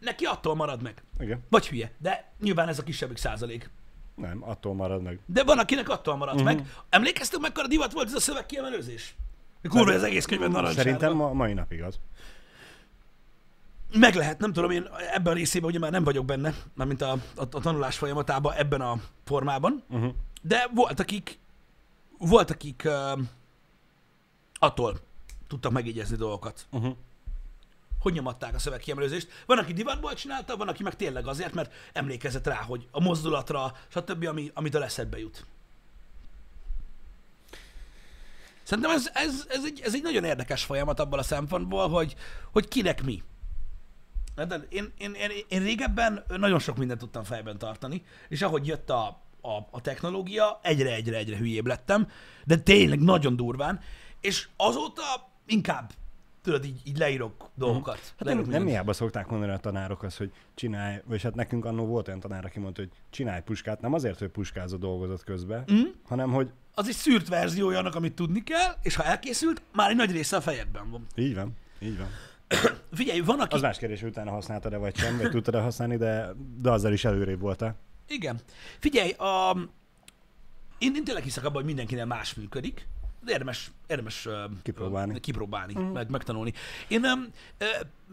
neki 0.00 0.24
attól 0.24 0.54
marad 0.54 0.82
meg. 0.82 1.02
Igen. 1.20 1.40
Vagy 1.48 1.68
hülye, 1.68 1.92
de 1.98 2.32
nyilván 2.40 2.68
ez 2.68 2.78
a 2.78 2.82
kisebbik 2.82 3.16
százalék. 3.16 3.70
Nem, 4.14 4.42
attól 4.48 4.74
marad 4.74 5.02
meg. 5.02 5.18
De 5.26 5.44
van, 5.44 5.58
akinek 5.58 5.88
attól 5.88 6.16
maradt 6.16 6.36
Mhm. 6.38 6.46
uh-huh. 6.46 6.60
meg. 6.62 6.72
Emlékeztek, 6.88 7.40
mekkora 7.40 7.66
divat 7.66 7.92
volt 7.92 8.06
ez 8.06 8.14
a 8.14 8.20
szöveg 8.20 8.46
kiemelőzés? 8.46 9.14
Kurva, 9.68 9.92
ez 9.92 10.02
egész 10.02 10.24
könyvben 10.24 10.50
narancssárga. 10.50 10.82
Szerintem 10.82 11.12
ma, 11.16 11.32
mai 11.32 11.52
napig 11.52 11.82
az. 11.82 11.98
meg 13.92 14.14
lehet, 14.14 14.38
nem 14.38 14.52
tudom, 14.52 14.70
én 14.70 14.88
ebben 15.12 15.32
a 15.32 15.36
részében 15.36 15.68
ugye 15.70 15.78
már 15.78 15.90
nem 15.90 16.04
vagyok 16.04 16.24
benne, 16.24 16.54
mármint 16.74 17.02
a, 17.02 17.10
a, 17.12 17.18
a 17.36 17.46
tanulás 17.46 17.96
folyamatában 17.98 18.52
ebben 18.54 18.80
a 18.80 19.00
formában, 19.24 19.82
Uh-huh. 19.88 20.12
de 20.42 20.68
volt, 20.74 21.00
akik, 21.00 21.38
volt, 22.18 22.50
akik 22.50 22.82
uh, 22.84 23.20
attól 24.58 24.98
tudtak 25.48 25.72
megjegyezni 25.72 26.16
dolgokat, 26.16 26.66
Uh-huh. 26.70 26.96
Hogy 28.00 28.12
nyomatták 28.12 28.54
a 28.54 28.58
szövegkiemelőzést. 28.58 29.28
Van, 29.46 29.58
aki 29.58 29.72
divatból 29.72 30.14
csinálta, 30.14 30.56
van, 30.56 30.68
aki 30.68 30.82
meg 30.82 30.96
tényleg 30.96 31.26
azért, 31.26 31.54
mert 31.54 31.72
emlékezett 31.92 32.46
rá, 32.46 32.62
hogy 32.62 32.88
a 32.90 33.00
mozdulatra, 33.00 33.72
stb., 33.88 34.26
ami, 34.26 34.50
amit 34.54 34.74
a 34.74 34.82
eszedbe 34.82 35.18
jut. 35.18 35.46
Szerintem 38.62 38.92
ez, 38.92 39.10
ez, 39.12 39.46
ez, 39.48 39.64
egy, 39.64 39.80
ez 39.84 39.94
egy 39.94 40.02
nagyon 40.02 40.24
érdekes 40.24 40.64
folyamat 40.64 41.00
abból 41.00 41.18
a 41.18 41.22
szempontból, 41.22 41.88
hogy, 41.88 42.14
hogy 42.52 42.68
kinek 42.68 43.02
mi. 43.02 43.22
De 44.34 44.66
én, 44.68 44.92
én, 44.98 45.14
én, 45.14 45.30
én 45.48 45.62
régebben 45.62 46.24
nagyon 46.28 46.58
sok 46.58 46.76
mindent 46.76 47.00
tudtam 47.00 47.24
fejben 47.24 47.58
tartani, 47.58 48.04
és 48.28 48.42
ahogy 48.42 48.66
jött 48.66 48.90
a, 48.90 49.22
a, 49.40 49.56
a 49.70 49.80
technológia, 49.80 50.60
egyre-egyre-egyre 50.62 51.36
hülyébb 51.36 51.66
lettem, 51.66 52.08
de 52.44 52.56
tényleg 52.56 53.00
nagyon 53.00 53.36
durván, 53.36 53.80
és 54.20 54.48
azóta 54.56 55.02
inkább, 55.46 55.92
tudod, 56.42 56.64
így, 56.64 56.80
így 56.84 56.98
leírok 56.98 57.50
dolgokat. 57.54 57.94
Hát 57.94 58.04
nem, 58.18 58.26
leírok 58.26 58.42
nem 58.42 58.52
mindent. 58.52 58.70
hiába 58.70 58.92
szokták 58.92 59.26
mondani 59.28 59.52
a 59.52 59.56
tanárok 59.56 60.02
azt, 60.02 60.18
hogy 60.18 60.32
csinálj, 60.54 61.00
vagy 61.04 61.22
hát 61.22 61.34
nekünk 61.34 61.64
annó 61.64 61.86
volt 61.86 62.08
olyan 62.08 62.20
tanár, 62.20 62.44
aki 62.44 62.58
mondta, 62.58 62.80
hogy 62.80 62.90
csinálj 63.10 63.40
puskát, 63.42 63.80
nem 63.80 63.92
azért, 63.92 64.18
hogy 64.18 64.28
puskázó 64.28 64.76
dolgozott 64.76 65.24
közben, 65.24 65.64
Mm? 65.72 65.82
hanem 66.04 66.32
hogy 66.32 66.50
Az 66.74 66.88
egy 66.88 66.94
szűrt 66.94 67.28
verziója 67.28 67.78
annak, 67.78 67.94
amit 67.94 68.14
tudni 68.14 68.42
kell, 68.42 68.74
és 68.82 68.94
ha 68.94 69.04
elkészült, 69.04 69.62
már 69.72 69.90
egy 69.90 69.96
nagy 69.96 70.10
része 70.12 70.36
a 70.36 70.40
fejedben 70.40 70.90
van. 70.90 71.06
így 71.14 71.34
van, 71.34 71.52
így 71.80 71.98
van. 71.98 72.08
Figyelj, 72.92 73.20
van, 73.20 73.40
aki... 73.40 73.54
Az 73.54 73.60
más 73.60 73.78
kérdés, 73.78 74.00
hogy 74.00 74.10
utána 74.10 74.30
használtad-e 74.30 74.76
vagy 74.76 74.96
sem, 74.96 75.16
vagy 75.18 75.30
tudtad-e 75.30 75.60
használni, 75.60 75.96
de, 75.96 76.34
de 76.60 76.70
azzal 76.70 76.92
is 76.92 77.04
előrébb 77.04 77.40
voltál. 77.40 77.76
Igen. 78.08 78.40
Figyelj, 78.78 79.10
a... 79.10 79.56
én, 80.78 80.94
én 80.94 81.04
tényleg 81.04 81.22
hiszek 81.22 81.44
abban, 81.44 81.54
hogy 81.56 81.64
mindenkinek 81.64 82.06
más 82.06 82.34
működik. 82.34 82.86
De 83.22 83.32
érdemes, 83.32 83.70
érdemes 83.86 84.28
Kipróbálni. 84.62 85.20
kipróbálni, 85.20 85.78
mm. 85.78 85.92
meg 85.92 86.10
megtanulni. 86.10 86.52
Én 86.88 87.04
ö, 87.04 87.64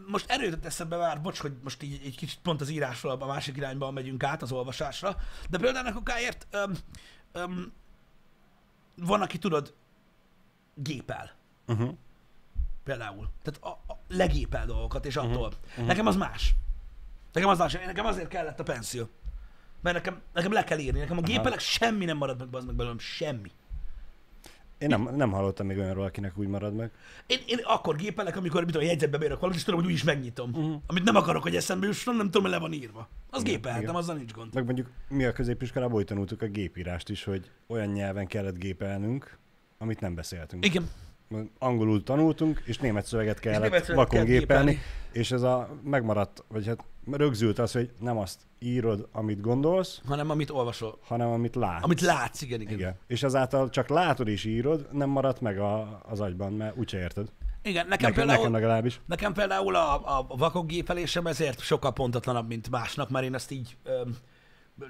most 0.06 0.30
erőt 0.30 0.64
eszembe 0.64 0.96
már, 0.96 1.20
bocs, 1.20 1.38
hogy 1.38 1.52
most 1.62 1.82
így 1.82 2.00
egy 2.04 2.16
kicsit 2.16 2.38
pont 2.42 2.60
az 2.60 2.68
írásról 2.68 3.12
a 3.12 3.26
másik 3.26 3.56
irányba 3.56 3.90
megyünk 3.90 4.22
át 4.22 4.42
az 4.42 4.52
olvasásra, 4.52 5.16
de 5.50 5.58
például 5.58 5.86
ennek 5.86 5.96
okáért 5.98 6.46
ö, 6.50 6.64
ö, 7.32 7.44
van, 8.94 9.22
aki 9.22 9.38
tudod, 9.38 9.74
gépel. 10.74 11.34
Uh-huh. 11.66 11.94
Például. 12.84 13.28
Tehát 13.42 13.62
a, 13.62 13.92
a 13.92 13.98
legépel 14.08 14.66
dolgokat, 14.66 15.06
és 15.06 15.16
attól. 15.16 15.52
Uh-huh. 15.68 15.86
Nekem 15.86 16.06
az 16.06 16.16
más. 16.16 16.54
Nekem 17.32 17.48
az 17.48 17.58
más. 17.58 17.72
Nekem 17.72 18.06
azért 18.06 18.28
kellett 18.28 18.60
a 18.60 18.62
penszió. 18.62 19.08
Mert 19.80 19.96
nekem, 19.96 20.22
nekem 20.32 20.52
le 20.52 20.64
kell 20.64 20.78
írni. 20.78 20.98
Nekem 20.98 21.18
a 21.18 21.20
gépelek 21.20 21.58
semmi 21.58 22.04
nem 22.04 22.16
marad 22.16 22.38
meg, 22.38 22.48
bazd 22.48 22.66
meg 22.66 22.74
belőlem. 22.76 22.98
Semmi. 22.98 23.50
Én 24.78 24.88
nem, 24.88 25.08
nem 25.16 25.30
hallottam 25.30 25.66
még 25.66 25.78
olyanról, 25.78 26.04
akinek 26.04 26.38
úgy 26.38 26.46
marad 26.46 26.74
meg. 26.74 26.90
Én, 27.26 27.38
én 27.46 27.58
akkor 27.62 27.96
gépelek, 27.96 28.36
amikor 28.36 28.64
mit 28.64 28.72
tudom, 28.72 28.88
jegyzetbe 28.88 29.18
bérek 29.18 29.36
valamit, 29.36 29.58
és 29.58 29.64
tudom, 29.64 29.80
hogy 29.80 29.88
úgy 29.88 29.94
is 29.94 30.04
megnyitom. 30.04 30.50
Uh-huh. 30.50 30.82
Amit 30.86 31.04
nem 31.04 31.16
akarok, 31.16 31.42
hogy 31.42 31.56
eszembe 31.56 31.86
jusson, 31.86 32.16
nem 32.16 32.24
tudom, 32.24 32.42
hogy 32.42 32.50
le 32.50 32.58
van 32.58 32.72
írva. 32.72 33.08
Az 33.30 33.40
Igen, 33.40 33.52
gépelhetem, 33.52 33.84
igen. 33.84 33.94
azzal 33.94 34.16
nincs 34.16 34.32
gond. 34.32 34.54
Meg 34.54 34.64
mondjuk 34.64 34.90
mi 35.08 35.24
a 35.24 35.32
középiskolában 35.32 35.96
úgy 35.96 36.04
tanultuk 36.04 36.42
a 36.42 36.46
gépírást 36.46 37.08
is, 37.08 37.24
hogy 37.24 37.50
olyan 37.66 37.88
nyelven 37.88 38.26
kellett 38.26 38.58
gépelnünk, 38.58 39.38
amit 39.78 40.00
nem 40.00 40.14
beszéltünk. 40.14 40.64
Igen. 40.64 40.88
Angolul 41.58 42.02
tanultunk, 42.02 42.62
és 42.64 42.78
német 42.78 43.04
szöveget 43.06 43.38
kellett 43.38 43.86
vakon 43.86 44.24
gépelni, 44.24 44.78
és 45.12 45.30
ez 45.30 45.42
a 45.42 45.68
megmaradt, 45.84 46.44
vagy 46.48 46.66
hát 46.66 46.84
rögzült 47.10 47.58
az, 47.58 47.72
hogy 47.72 47.90
nem 48.00 48.18
azt 48.18 48.40
írod, 48.58 49.08
amit 49.12 49.40
gondolsz, 49.40 50.00
Hanem 50.06 50.30
amit 50.30 50.50
olvasol. 50.50 50.98
hanem 51.02 51.28
amit 51.30 51.54
látsz. 51.54 51.84
Amit 51.84 52.00
látsz, 52.00 52.42
igen, 52.42 52.60
igen. 52.60 52.78
Igen. 52.78 52.94
És 53.06 53.22
ezáltal 53.22 53.70
csak 53.70 53.88
látod 53.88 54.28
és 54.28 54.44
írod, 54.44 54.88
nem 54.92 55.08
maradt 55.08 55.40
meg 55.40 55.58
a, 55.58 56.00
az 56.08 56.20
agyban, 56.20 56.52
mert 56.52 56.76
úgyse 56.76 56.98
érted. 56.98 57.28
igen 57.62 57.86
nekem, 57.88 58.08
Nekem, 58.08 58.12
például, 58.12 58.36
nekem 58.38 58.52
legalábbis. 58.52 59.00
Nekem 59.06 59.32
például 59.32 59.74
a, 59.74 60.18
a 60.18 60.26
vakok 60.36 60.66
gépelésem 60.66 61.26
ezért 61.26 61.60
sokkal 61.60 61.92
pontatlanabb, 61.92 62.48
mint 62.48 62.70
másnak, 62.70 63.10
mert 63.10 63.24
én 63.24 63.34
ezt 63.34 63.50
így, 63.50 63.76
öm, 63.84 64.16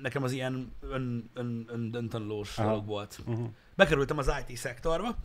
nekem 0.02 0.22
az 0.22 0.32
ilyen 0.32 0.72
ön, 0.80 1.30
ön, 1.34 1.64
ön, 1.68 1.90
öntanulós 1.92 2.56
dolog 2.56 2.86
volt. 2.86 3.18
Uh-huh. 3.26 3.48
Bekerültem 3.78 4.18
az 4.18 4.32
IT 4.46 4.56
szektorba, 4.56 5.16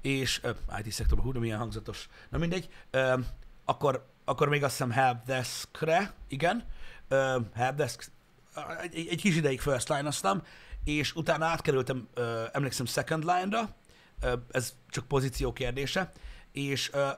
és 0.00 0.40
ö, 0.42 0.50
IT 0.84 0.92
szektorba, 0.92 1.22
hú, 1.22 1.38
milyen 1.38 1.58
hangzatos. 1.58 2.08
Na 2.28 2.38
mindegy, 2.38 2.68
ö, 2.90 3.18
akkor, 3.64 4.06
akkor 4.24 4.48
még 4.48 4.62
azt 4.64 4.72
hiszem 4.72 4.90
helpdesk-re, 4.90 6.12
igen, 6.28 6.64
ö, 7.08 7.38
helpdesk, 7.54 8.10
egy, 8.80 9.06
egy- 9.10 9.20
kis 9.20 9.36
ideig 9.36 9.60
first 9.60 9.88
line 9.88 10.10
és 10.84 11.14
utána 11.14 11.44
átkerültem, 11.44 12.08
ö, 12.14 12.44
emlékszem, 12.52 12.86
second 12.86 13.24
line-ra, 13.24 13.74
ö, 14.20 14.32
ez 14.50 14.74
csak 14.90 15.06
pozíció 15.06 15.52
kérdése, 15.52 16.12
és 16.52 16.90
ö, 16.92 17.08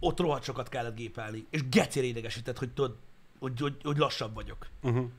ott 0.00 0.18
rohadt 0.20 0.44
sokat 0.44 0.68
kellett 0.68 0.94
gépelni, 0.96 1.46
és 1.50 1.68
gecére 1.68 2.06
idegesített, 2.06 2.58
hogy 2.58 2.70
tudod, 2.72 2.96
hogy, 3.38 3.60
hogy, 3.60 3.76
hogy 3.82 3.96
lassabb 3.96 4.34
vagyok. 4.34 4.66
Uh-huh. 4.82 5.10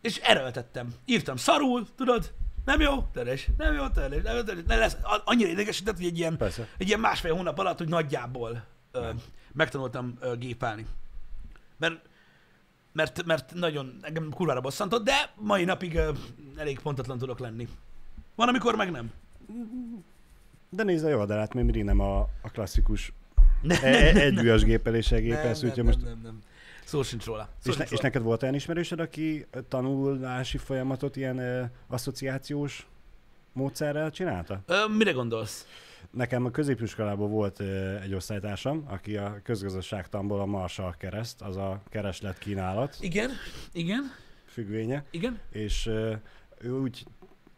És 0.00 0.16
erőltettem. 0.18 0.94
Írtam 1.04 1.36
szarul, 1.36 1.86
tudod, 1.96 2.32
nem 2.66 2.80
jó, 2.80 3.02
teres, 3.12 3.48
nem 3.56 3.74
jó, 3.74 3.88
teres, 3.88 4.22
nem 4.22 4.36
jó, 4.36 4.42
teres. 4.42 4.62
Ne 4.66 4.76
lesz, 4.76 4.96
annyira 5.24 5.50
idegesített, 5.50 5.96
hogy 5.96 6.04
egy 6.04 6.18
ilyen, 6.18 6.36
Persze. 6.36 6.68
egy 6.78 6.86
ilyen 6.86 7.00
másfél 7.00 7.34
hónap 7.34 7.58
alatt, 7.58 7.78
hogy 7.78 7.88
nagyjából 7.88 8.64
ö, 8.92 9.10
megtanultam 9.52 10.16
ö, 10.20 10.36
gépelni. 10.36 10.86
Mert, 11.76 12.00
mert, 12.92 13.24
mert 13.24 13.54
nagyon 13.54 13.96
engem 14.00 14.30
kurvára 14.30 14.60
bosszantott, 14.60 15.04
de 15.04 15.32
mai 15.34 15.64
napig 15.64 15.94
ö, 15.94 16.12
elég 16.56 16.78
pontatlan 16.78 17.18
tudok 17.18 17.38
lenni. 17.38 17.68
Van, 18.34 18.48
amikor 18.48 18.76
meg 18.76 18.90
nem. 18.90 19.12
De 20.70 20.82
nézd 20.82 21.04
a 21.04 21.08
jó 21.08 21.18
oldalát, 21.18 21.54
mert 21.54 21.66
mindig 21.66 21.84
nem 21.84 22.00
a, 22.00 22.18
a 22.20 22.50
klasszikus 22.52 23.12
Ne, 23.62 23.82
e- 23.82 24.16
e- 24.16 24.20
együgyes 24.20 24.62
gépeléssel 24.64 25.20
gépelsz, 25.20 25.60
nem, 25.60 25.70
úgyhogy 25.70 25.84
nem, 25.84 25.94
most... 25.94 26.04
nem, 26.06 26.12
nem, 26.12 26.22
nem. 26.22 26.42
Szó 26.86 27.02
sincs 27.02 27.24
róla. 27.24 27.42
Szó 27.42 27.70
És, 27.70 27.74
sincs 27.74 27.78
ne, 27.78 27.84
és 27.84 27.90
róla. 27.90 28.02
neked 28.02 28.22
volt 28.22 28.42
olyan 28.42 28.54
ismerősöd, 28.54 29.00
aki 29.00 29.46
tanulási 29.68 30.58
folyamatot 30.58 31.16
ilyen 31.16 31.38
uh, 31.38 31.62
asszociációs 31.86 32.86
módszerrel 33.52 34.10
csinálta? 34.10 34.60
Ö, 34.66 34.86
mire 34.96 35.10
gondolsz? 35.12 35.66
Nekem 36.10 36.44
a 36.44 36.50
középiskolában 36.50 37.30
volt 37.30 37.60
egy 38.02 38.14
osztálytársam, 38.14 38.84
aki 38.88 39.16
a 39.16 39.40
közgazdaságtanból 39.42 40.40
a 40.40 40.44
Marshall 40.46 40.94
kereszt, 40.98 41.42
az 41.42 41.56
a 41.56 41.82
kereslet 41.88 42.38
kínálat 42.38 42.96
Igen, 43.00 43.30
igen, 43.72 44.02
függvénye, 44.46 45.04
igen. 45.10 45.40
és 45.50 45.86
ő 46.60 46.78
úgy 46.80 47.04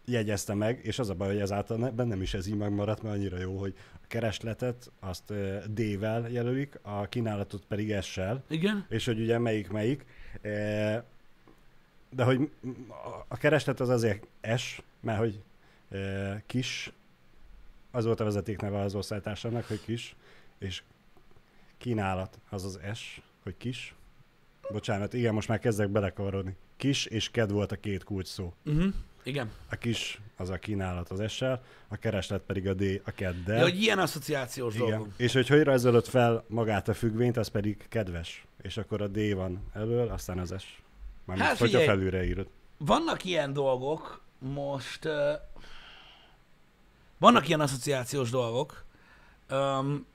jegyezte 0.08 0.54
meg, 0.54 0.80
és 0.82 0.98
az 0.98 1.08
a 1.10 1.14
baj, 1.14 1.28
hogy 1.28 1.40
ezáltal 1.40 1.76
ne, 1.76 1.90
bennem 1.90 2.22
is 2.22 2.34
ez 2.34 2.46
így 2.46 2.56
megmaradt, 2.56 3.02
mert 3.02 3.14
annyira 3.14 3.38
jó, 3.38 3.58
hogy 3.58 3.74
a 3.94 4.06
keresletet 4.06 4.90
azt 5.00 5.32
D-vel 5.72 6.28
jelölik, 6.30 6.78
a 6.82 7.08
kínálatot 7.08 7.64
pedig 7.68 8.00
S-sel, 8.00 8.44
Igen. 8.48 8.86
és 8.88 9.04
hogy 9.04 9.20
ugye 9.20 9.38
melyik 9.38 9.70
melyik. 9.70 10.04
De 12.10 12.24
hogy 12.24 12.50
a- 13.28 13.36
kereslet 13.36 13.80
az 13.80 13.88
azért 13.88 14.26
S, 14.56 14.82
mert 15.00 15.18
hogy 15.18 15.42
kis, 16.46 16.92
az 17.90 18.04
volt 18.04 18.20
a 18.20 18.24
vezetékneve 18.24 18.80
az 18.80 18.94
osztálytársamnak, 18.94 19.64
hogy 19.64 19.80
kis, 19.84 20.16
és 20.58 20.82
kínálat 21.78 22.38
az 22.50 22.64
az 22.64 22.80
S, 22.94 23.20
hogy 23.42 23.56
kis. 23.56 23.94
Bocsánat, 24.72 25.12
igen, 25.12 25.34
most 25.34 25.48
már 25.48 25.58
kezdek 25.58 25.88
belekavarodni. 25.88 26.56
Kis 26.76 27.06
és 27.06 27.30
ked 27.30 27.50
volt 27.50 27.72
a 27.72 27.76
két 27.76 28.04
kulcs 28.04 28.26
szó. 28.26 28.52
Uh-huh. 28.64 28.94
Igen. 29.28 29.50
A 29.70 29.76
kis 29.76 30.20
az 30.36 30.50
a 30.50 30.58
kínálat 30.58 31.08
az 31.08 31.30
S-sel, 31.30 31.62
a 31.88 31.96
kereslet 31.96 32.40
pedig 32.40 32.68
a 32.68 32.74
D 32.74 32.82
a 33.04 33.10
keddel. 33.10 33.56
De 33.56 33.62
hogy 33.62 33.82
ilyen 33.82 33.98
asszociációs 33.98 34.74
Igen. 34.74 34.88
dolgok. 34.88 35.08
És 35.16 35.32
hogy 35.32 35.48
hogy 35.48 35.62
rajzolod 35.62 36.06
fel 36.06 36.44
magát 36.46 36.88
a 36.88 36.94
függvényt, 36.94 37.36
az 37.36 37.48
pedig 37.48 37.86
kedves. 37.88 38.46
És 38.62 38.76
akkor 38.76 39.02
a 39.02 39.06
D 39.06 39.34
van 39.34 39.64
elől, 39.74 40.08
aztán 40.08 40.38
az 40.38 40.54
S. 40.58 40.82
Mármint, 41.24 41.48
Hát 41.48 41.58
hogyha 41.58 41.78
figyelj. 41.78 41.98
felülre 41.98 42.24
írod. 42.24 42.46
Vannak 42.78 43.24
ilyen 43.24 43.52
dolgok, 43.52 44.20
most 44.38 45.04
uh, 45.04 45.12
vannak 47.18 47.48
ilyen 47.48 47.60
asszociációs 47.60 48.30
dolgok. 48.30 48.84
Um, 49.50 50.06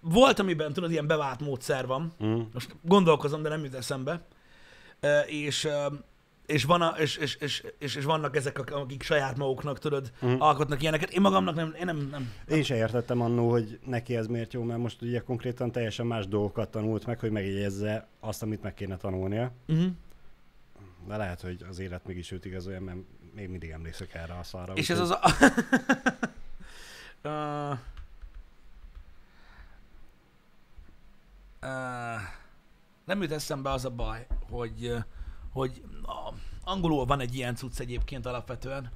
volt, 0.00 0.38
amiben 0.38 0.72
tudod, 0.72 0.90
ilyen 0.90 1.06
bevált 1.06 1.40
módszer 1.40 1.86
van. 1.86 2.12
Mm. 2.24 2.40
Most 2.52 2.76
gondolkozom, 2.82 3.42
de 3.42 3.48
nem 3.48 3.64
jut 3.64 3.74
eszembe. 3.74 4.26
Uh, 5.02 5.32
és, 5.32 5.64
uh, 5.64 5.94
és, 6.50 6.64
van 6.64 6.82
a, 6.82 6.88
és, 6.98 7.16
és, 7.16 7.34
és, 7.34 7.64
és, 7.78 7.94
és, 7.94 8.04
vannak 8.04 8.36
ezek, 8.36 8.58
ak- 8.58 8.70
akik 8.70 9.02
saját 9.02 9.36
maguknak, 9.36 9.78
tudod, 9.78 10.12
Mhm. 10.20 10.40
alkotnak 10.40 10.82
ilyeneket. 10.82 11.10
Én 11.10 11.20
magamnak 11.20 11.54
nem, 11.54 11.74
én 11.78 11.84
nem, 11.84 11.96
nem. 11.96 12.32
Én 12.48 12.62
se 12.62 12.76
értettem 12.76 13.20
annó, 13.20 13.50
hogy 13.50 13.78
neki 13.86 14.16
ez 14.16 14.26
miért 14.26 14.52
jó, 14.52 14.62
mert 14.62 14.78
most 14.80 15.02
ugye 15.02 15.20
konkrétan 15.20 15.72
teljesen 15.72 16.06
más 16.06 16.26
dolgokat 16.26 16.70
tanult 16.70 17.06
meg, 17.06 17.18
hogy 17.18 17.30
megjegyezze 17.30 18.06
azt, 18.20 18.42
amit 18.42 18.62
meg 18.62 18.74
kéne 18.74 18.96
tanulnia. 18.96 19.52
Uh-huh. 19.68 19.90
De 21.08 21.16
lehet, 21.16 21.40
hogy 21.40 21.64
az 21.68 21.78
élet 21.78 22.06
mégis 22.06 22.30
őt 22.30 22.44
igazolja, 22.44 22.80
mert 22.80 22.98
még 23.34 23.48
mindig 23.48 23.70
emlékszek 23.70 24.14
erre 24.14 24.34
a 24.38 24.42
szarra. 24.42 24.72
És 24.72 24.90
ez 24.90 24.98
az 25.00 25.10
a... 25.10 25.20
uh, 27.24 27.78
uh, 31.62 32.20
nem 33.04 33.22
jut 33.22 33.32
eszembe 33.32 33.70
az 33.70 33.84
a 33.84 33.90
baj, 33.90 34.26
hogy, 34.50 34.84
ö, 34.84 34.98
hogy 35.52 35.82
a, 36.02 36.32
angolul 36.64 37.04
van 37.04 37.20
egy 37.20 37.34
ilyen 37.34 37.54
cucc 37.54 37.80
egyébként 37.80 38.26
alapvetően, 38.26 38.90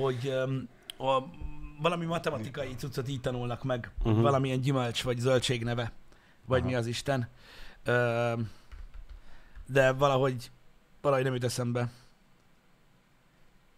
hogy 0.00 0.28
a, 0.98 1.22
valami 1.80 2.04
matematikai 2.04 2.74
cuccot 2.74 3.08
így 3.08 3.20
tanulnak 3.20 3.64
meg, 3.64 3.90
uh-huh. 3.98 4.20
valamilyen 4.20 4.60
gyümölcs 4.60 5.02
vagy 5.02 5.18
zöldség 5.18 5.64
neve, 5.64 5.92
vagy 6.46 6.60
Aha. 6.60 6.68
mi 6.68 6.74
az 6.74 6.86
Isten. 6.86 7.28
De 9.66 9.92
valahogy, 9.92 10.50
valahogy 11.00 11.24
nem 11.24 11.34
jut 11.34 11.44
eszembe, 11.44 11.90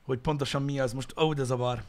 hogy 0.04 0.18
pontosan 0.18 0.62
mi 0.62 0.80
az. 0.80 0.92
Most, 0.92 1.18
ó, 1.20 1.32
de 1.32 1.44
zavar. 1.44 1.82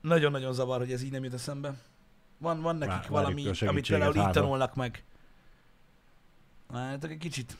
Nagyon-nagyon 0.00 0.52
zavar, 0.52 0.78
hogy 0.78 0.92
ez 0.92 1.02
így 1.02 1.10
nem 1.10 1.24
jut 1.24 1.34
eszembe. 1.34 1.74
Van, 2.38 2.60
van 2.60 2.76
nekik 2.76 2.94
Vár- 2.94 3.08
valami, 3.08 3.50
amit 3.66 3.86
például 3.86 4.16
így 4.16 4.30
tanulnak 4.30 4.74
meg. 4.74 5.04
Hát 6.72 7.04
egy 7.04 7.18
kicsit. 7.18 7.56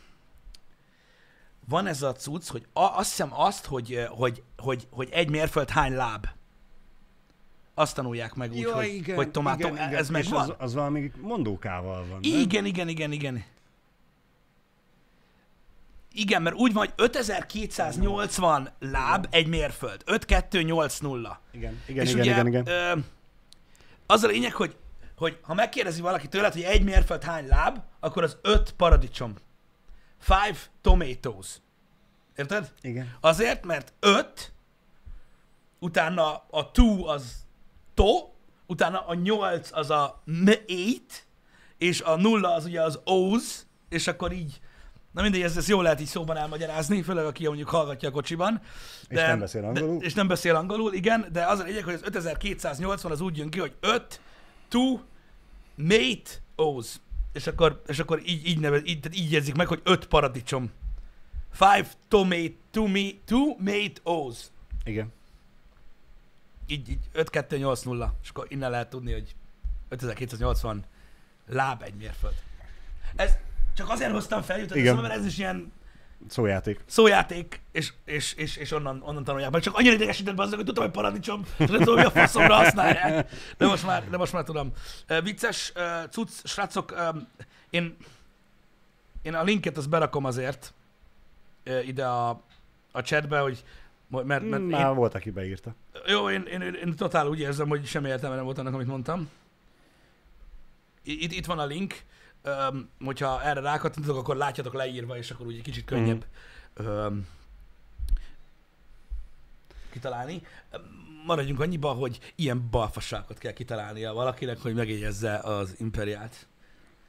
Van 1.69 1.87
ez 1.87 2.03
a 2.03 2.13
cucc, 2.13 2.49
hogy 2.49 2.67
a, 2.73 2.81
azt 2.81 3.09
hiszem 3.09 3.41
azt, 3.41 3.67
hogy, 3.67 4.07
hogy, 4.09 4.43
hogy, 4.57 4.87
hogy 4.91 5.09
egy 5.11 5.31
mérföld 5.31 5.71
hány 5.71 5.93
láb. 5.93 6.27
Azt 7.75 7.95
tanulják 7.95 8.35
meg 8.35 8.53
úgy, 8.53 8.65
hogy, 8.65 9.13
hogy 9.15 9.31
tomátó, 9.31 9.75
ez 9.75 10.07
És 10.07 10.09
megvan. 10.09 10.41
az, 10.41 10.55
az 10.59 10.75
valami 10.75 11.13
mondókával 11.21 12.07
van, 12.07 12.21
nem? 12.21 12.41
Igen, 12.41 12.65
igen, 12.65 12.89
igen, 12.89 13.13
igen. 13.13 13.45
Igen, 16.13 16.43
mert 16.43 16.57
úgy 16.57 16.73
van, 16.73 16.87
hogy 16.87 16.93
5280 16.97 18.71
láb 18.79 19.27
egy 19.31 19.47
mérföld. 19.47 20.03
5280. 20.07 21.39
Igen, 21.51 21.83
igen, 21.87 22.05
És 22.05 22.11
igen, 22.11 22.21
ugye, 22.23 22.31
igen, 22.33 22.47
igen. 22.47 22.67
Ö, 22.67 22.99
az 24.07 24.23
a 24.23 24.27
lényeg, 24.27 24.53
hogy, 24.53 24.77
hogy 25.17 25.39
ha 25.43 25.55
megkérdezi 25.55 26.01
valaki 26.01 26.29
tőled, 26.29 26.53
hogy 26.53 26.63
egy 26.63 26.85
mérföld 26.85 27.23
hány 27.23 27.47
láb, 27.47 27.79
akkor 28.01 28.23
az 28.23 28.39
öt 28.43 28.73
paradicsom. 28.73 29.35
Five 30.19 30.59
tomatoes. 30.81 31.61
Érted? 32.37 32.73
Igen. 32.81 33.17
Azért, 33.21 33.65
mert 33.65 33.93
öt, 34.01 34.53
utána 35.79 36.45
a 36.51 36.71
two 36.71 37.07
az 37.07 37.47
to, 37.95 38.31
utána 38.67 39.07
a 39.07 39.15
nyolc 39.15 39.71
az 39.73 39.91
a 39.91 40.23
m 40.25 40.49
eight, 40.67 41.27
és 41.79 42.01
a 42.01 42.17
nulla 42.17 42.55
az 42.55 42.65
ugye 42.65 42.83
az 42.83 43.01
o's, 43.05 43.45
és 43.89 44.07
akkor 44.07 44.33
így, 44.33 44.61
na 45.13 45.23
mindegy, 45.23 45.43
ezt, 45.43 45.57
ezt 45.57 45.69
jól 45.69 45.83
lehet 45.83 46.01
így 46.01 46.07
szóban 46.07 46.37
elmagyarázni, 46.37 47.03
főleg 47.03 47.25
aki 47.25 47.47
mondjuk 47.47 47.69
hallgatja 47.69 48.09
a 48.09 48.13
kocsiban. 48.13 48.61
És 49.09 49.21
nem 49.21 49.39
beszél 49.39 49.65
angolul. 49.65 49.99
De, 49.99 50.05
és 50.05 50.15
nem 50.15 50.29
beszél 50.29 50.55
angolul, 50.55 50.93
igen, 50.95 51.27
de 51.33 51.45
az 51.45 51.59
a 51.59 51.63
lényeg, 51.63 51.85
hogy 51.85 51.95
az 51.95 52.03
5280 52.05 53.13
az 53.13 53.21
úgy 53.21 53.37
jön 53.37 53.51
ki, 53.51 53.59
hogy 53.59 53.77
5, 53.81 54.21
2, 54.69 55.01
mate, 55.75 56.31
o's. 56.57 56.95
És 57.33 57.47
akkor, 57.47 57.83
és 57.87 57.99
akkor 57.99 58.23
így, 58.25 58.47
így, 58.47 58.59
nevez, 58.59 58.83
így, 58.85 59.19
így 59.19 59.33
jegyzik 59.33 59.55
meg, 59.55 59.67
hogy 59.67 59.81
5 59.85 60.07
paradicsom. 60.07 60.71
5 61.61 61.97
tomato, 62.09 62.55
to 62.71 62.87
me, 62.87 63.09
two 63.25 63.57
mate 63.59 64.01
o's. 64.05 64.37
Igen. 64.85 65.13
Így, 66.67 66.89
így 66.89 67.09
5, 67.13 67.31
2, 67.31 67.57
8, 67.57 67.83
0. 67.83 68.15
És 68.23 68.29
akkor 68.29 68.47
innen 68.49 68.71
lehet 68.71 68.91
tudni, 68.91 69.13
hogy 69.13 69.35
5280 69.89 70.85
láb 71.47 71.83
egy 71.83 71.95
mérföld. 71.95 72.35
Ez 73.17 73.37
csak 73.75 73.91
azért 73.91 74.13
hoztam 74.13 74.43
fel, 74.43 74.59
jutott 74.59 74.77
Igen. 74.77 74.93
eszembe, 74.93 75.09
mert 75.09 75.21
ez 75.21 75.27
is 75.27 75.39
ilyen 75.39 75.73
Szójáték. 76.29 76.81
szójáték, 76.87 77.61
és, 77.73 77.93
és, 78.05 78.35
és, 78.35 78.57
és 78.57 78.71
onnan, 78.73 79.03
onnan 79.03 79.25
tanulják 79.25 79.51
meg. 79.51 79.63
Csak 79.63 79.75
annyira 79.77 79.95
idegesített 79.95 80.39
azzal, 80.39 80.57
hogy 80.57 80.65
tudtam, 80.65 80.85
hogy 80.85 80.93
paradicsom, 80.93 81.43
és 81.59 81.69
nem 81.69 81.79
tudom, 81.79 81.95
mi 81.95 82.05
a 82.05 82.11
faszomra 82.11 82.55
használják. 82.55 83.31
De 83.57 83.67
most 83.67 83.87
már, 83.87 84.09
de 84.11 84.17
most 84.17 84.33
már 84.33 84.45
tudom. 84.45 84.73
Vicces 85.23 85.73
cucc, 86.11 86.31
srácok, 86.45 86.95
én, 87.71 87.97
én 89.23 89.35
a 89.35 89.43
linket 89.43 89.77
azt 89.77 89.89
berakom 89.89 90.25
azért 90.25 90.75
ide 91.87 92.07
a, 92.07 92.29
a 92.93 93.03
chatbe, 93.03 93.39
hogy 93.39 93.65
mert, 94.09 94.27
mert 94.27 94.63
én, 94.63 94.69
Már 94.69 94.95
volt, 94.95 95.15
aki 95.15 95.31
beírta. 95.31 95.75
jó, 96.07 96.31
én, 96.31 96.43
én, 96.43 96.61
én, 96.61 96.75
én 96.75 96.97
totál 96.97 97.27
úgy 97.29 97.41
érzem, 97.41 97.69
hogy 97.69 97.87
semmi 97.87 98.09
értelme 98.09 98.37
nem 98.37 98.45
volt 98.45 98.59
annak, 98.59 98.75
amit 98.75 98.87
mondtam. 98.87 99.31
Itt, 101.03 101.33
itt 101.33 101.47
van 101.47 101.59
a 101.59 101.67
link, 101.67 102.03
um, 102.47 102.89
hogyha 103.05 103.43
erre 103.43 103.61
rákattintotok, 103.61 104.19
akkor 104.19 104.37
látjátok 104.37 104.75
leírva, 104.75 105.17
és 105.17 105.31
akkor 105.31 105.47
úgy 105.47 105.57
egy 105.57 105.63
kicsit 105.63 105.85
könnyebb 105.85 106.25
um, 106.79 107.27
kitalálni. 109.91 110.43
Maradjunk 111.27 111.61
annyiba, 111.61 111.93
hogy 111.93 112.33
ilyen 112.35 112.69
balfasságot 112.71 113.39
kell 113.39 113.53
kitalálnia 113.53 114.13
valakinek, 114.13 114.59
hogy 114.59 114.75
megjegyezze 114.75 115.35
az 115.39 115.75
imperiát. 115.79 116.47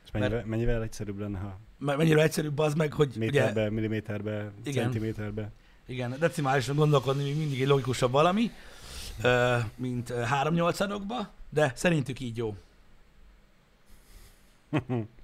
És 0.05 0.11
mennyivel, 0.11 0.45
mennyivel 0.45 0.81
egyszerűbb 0.81 1.19
lenne, 1.19 1.39
ha 1.39 1.59
M- 1.77 1.95
Mennyire 1.97 2.21
egyszerűbb 2.21 2.59
az 2.59 2.73
meg, 2.73 2.93
hogy 2.93 3.07
ugye, 3.15 3.19
méterbe, 3.19 3.69
milliméterbe, 3.69 4.51
Igen. 4.63 4.83
centiméterbe. 4.83 5.51
igen, 5.85 6.15
decimálisan 6.19 6.75
gondolkodni 6.75 7.23
még 7.23 7.37
mindig 7.37 7.61
egy 7.61 7.67
logikusabb 7.67 8.11
valami, 8.11 8.51
mint 9.75 10.09
ö, 10.09 10.19
három 10.21 10.53
nyolcadokba, 10.53 11.29
de 11.49 11.71
szerintük 11.75 12.19
így 12.19 12.37
jó. 12.37 12.55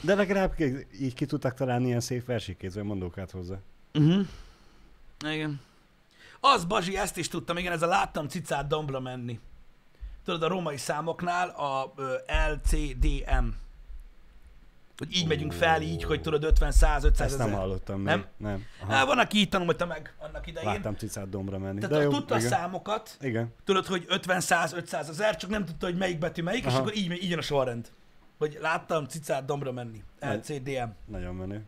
De 0.00 0.14
legalább 0.14 0.54
így 1.00 1.14
ki 1.14 1.26
tudtak 1.26 1.54
találni 1.54 1.86
ilyen 1.86 2.00
szép 2.00 2.26
versikézve 2.26 2.82
mondókát 2.82 3.30
hozzá. 3.30 3.56
Uh-huh. 3.94 4.26
Igen. 5.30 5.60
Az, 6.40 6.64
Bazsi, 6.64 6.96
ezt 6.96 7.16
is 7.16 7.28
tudtam, 7.28 7.56
igen, 7.56 7.72
ez 7.72 7.82
a 7.82 7.86
láttam 7.86 8.28
cicát 8.28 8.66
dombra 8.66 9.00
menni. 9.00 9.38
Tudod, 10.24 10.42
a 10.42 10.48
római 10.48 10.76
számoknál 10.76 11.48
a 11.48 11.92
ö, 11.96 12.14
LCDM. 12.52 13.46
Hogy 14.96 15.16
így 15.16 15.26
megyünk 15.26 15.52
fel, 15.52 15.82
így, 15.82 16.04
hogy 16.04 16.20
tudod, 16.20 16.44
50, 16.44 16.72
100, 16.72 17.04
500 17.04 17.26
Ezt 17.28 17.38
nem 17.38 17.46
ezer. 17.46 17.58
hallottam 17.58 18.02
Nem? 18.02 18.18
még. 18.18 18.26
Nem. 18.36 18.64
Há, 18.88 19.04
van, 19.04 19.18
aki 19.18 19.38
így 19.38 19.48
tanulta 19.48 19.86
meg 19.86 20.14
annak 20.18 20.46
idején. 20.46 20.68
Láttam 20.68 20.94
cicát 20.94 21.28
dombra 21.28 21.58
menni. 21.58 21.80
Tehát 21.80 21.96
De 21.96 22.02
jó, 22.02 22.10
tudta 22.10 22.34
a 22.34 22.38
igen. 22.38 22.50
számokat, 22.50 23.16
Igen. 23.20 23.54
tudod, 23.64 23.86
hogy 23.86 24.04
50, 24.08 24.40
100, 24.40 24.72
500 24.72 25.08
ezer, 25.08 25.36
csak 25.36 25.50
nem 25.50 25.64
tudta, 25.64 25.86
hogy 25.86 25.96
melyik 25.96 26.18
betű 26.18 26.42
melyik, 26.42 26.64
és 26.64 26.70
Aha. 26.72 26.80
akkor 26.80 26.96
így, 26.96 27.12
így 27.22 27.30
jön 27.30 27.38
a 27.38 27.42
sorrend. 27.42 27.90
Hogy 28.40 28.58
láttam 28.60 29.04
cicát 29.04 29.44
dombra 29.44 29.72
menni. 29.72 30.02
LCDM. 30.20 30.88
Nagyon 31.06 31.34
menő. 31.34 31.64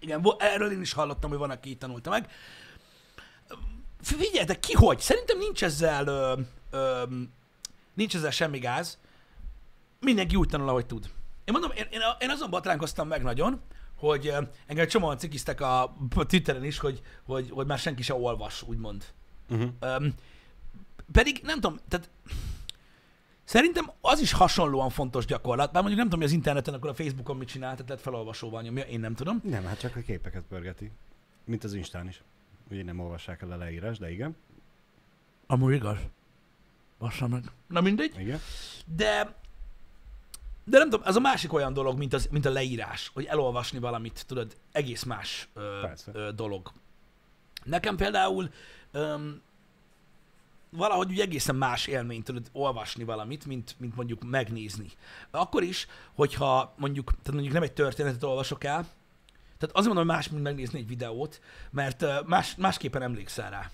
Igen, 0.00 0.26
erről 0.38 0.72
én 0.72 0.80
is 0.80 0.92
hallottam, 0.92 1.30
hogy 1.30 1.38
van, 1.38 1.50
aki 1.50 1.68
így 1.68 1.78
tanulta 1.78 2.10
meg. 2.10 2.30
Figyeljetek, 4.00 4.60
ki 4.60 4.72
hogy? 4.72 5.00
Szerintem 5.00 5.38
nincs 5.38 5.64
ezzel, 5.64 6.06
ö, 6.06 6.40
ö, 6.70 7.02
nincs 7.94 8.14
ezzel 8.14 8.30
semmi 8.30 8.58
gáz. 8.58 8.98
Mindenki 10.00 10.36
úgy 10.36 10.48
tanul, 10.48 10.68
ahogy 10.68 10.86
tud. 10.86 11.10
Én 11.44 11.52
mondom, 11.52 11.70
én, 11.70 11.86
én, 11.90 12.00
én 12.18 12.30
azon 12.30 12.50
batránkoztam 12.50 13.08
meg 13.08 13.22
nagyon, 13.22 13.60
hogy 13.96 14.34
engem 14.66 14.86
csomóan 14.86 15.18
cikiztek 15.18 15.60
a, 15.60 15.82
a 15.82 16.26
Twitteren 16.26 16.64
is, 16.64 16.78
hogy, 16.78 17.02
hogy, 17.24 17.50
hogy 17.50 17.66
már 17.66 17.78
senki 17.78 18.02
se 18.02 18.14
olvas, 18.14 18.62
úgymond. 18.62 19.04
Uh-huh. 19.48 19.70
Öm, 19.80 20.14
pedig 21.12 21.40
nem 21.42 21.60
tudom, 21.60 21.78
tehát 21.88 22.10
szerintem 23.50 23.90
az 24.00 24.20
is 24.20 24.32
hasonlóan 24.32 24.90
fontos 24.90 25.24
gyakorlat, 25.24 25.72
bár 25.72 25.82
mondjuk 25.82 25.96
nem 25.96 26.04
tudom, 26.04 26.20
hogy 26.20 26.28
az 26.28 26.34
interneten, 26.34 26.74
akkor 26.74 26.90
a 26.90 26.94
Facebookon 26.94 27.36
mit 27.36 27.48
csinál, 27.48 27.72
tehát 27.72 27.88
lehet 27.88 28.02
felolvasóval 28.02 28.62
nyomja, 28.62 28.82
én 28.82 29.00
nem 29.00 29.14
tudom. 29.14 29.40
Nem, 29.44 29.64
hát 29.64 29.78
csak 29.78 29.96
a 29.96 30.00
képeket 30.00 30.42
pörgeti. 30.48 30.90
Mint 31.44 31.64
az 31.64 31.74
Instán 31.74 32.08
is. 32.08 32.22
Ugye 32.70 32.84
nem 32.84 33.00
olvassák 33.00 33.42
el 33.42 33.52
a 33.52 33.56
leírás, 33.56 33.98
de 33.98 34.10
igen. 34.10 34.36
Amúgy 35.46 35.74
igaz. 35.74 35.98
Bassza 36.98 37.28
meg. 37.28 37.44
Na 37.66 37.80
mindegy. 37.80 38.18
Igen. 38.18 38.40
De, 38.96 39.34
de 40.64 40.78
nem 40.78 40.90
tudom, 40.90 41.06
ez 41.06 41.16
a 41.16 41.20
másik 41.20 41.52
olyan 41.52 41.72
dolog, 41.72 41.98
mint, 41.98 42.12
az, 42.12 42.28
mint 42.30 42.44
a 42.44 42.50
leírás, 42.50 43.10
hogy 43.14 43.24
elolvasni 43.24 43.78
valamit, 43.78 44.24
tudod, 44.26 44.56
egész 44.72 45.02
más 45.02 45.48
ö, 45.54 45.80
Persze. 45.80 46.10
ö, 46.14 46.32
dolog. 46.32 46.72
Nekem 47.64 47.96
például 47.96 48.50
öm, 48.90 49.42
valahogy 50.70 51.10
úgy 51.10 51.20
egészen 51.20 51.56
más 51.56 51.86
élmény 51.86 52.22
tudod 52.22 52.48
olvasni 52.52 53.04
valamit, 53.04 53.46
mint, 53.46 53.74
mint 53.78 53.96
mondjuk 53.96 54.24
megnézni. 54.24 54.86
Akkor 55.30 55.62
is, 55.62 55.86
hogyha 56.14 56.74
mondjuk, 56.76 57.10
tehát 57.10 57.32
mondjuk 57.32 57.52
nem 57.54 57.62
egy 57.62 57.72
történetet 57.72 58.22
olvasok 58.22 58.64
el, 58.64 58.86
tehát 59.58 59.76
azért 59.76 59.94
mondom, 59.94 60.06
hogy 60.06 60.16
más, 60.16 60.28
mint 60.28 60.42
megnézni 60.42 60.78
egy 60.78 60.86
videót, 60.86 61.40
mert 61.70 62.26
más, 62.26 62.54
másképpen 62.56 63.02
emlékszel 63.02 63.50
rá 63.50 63.70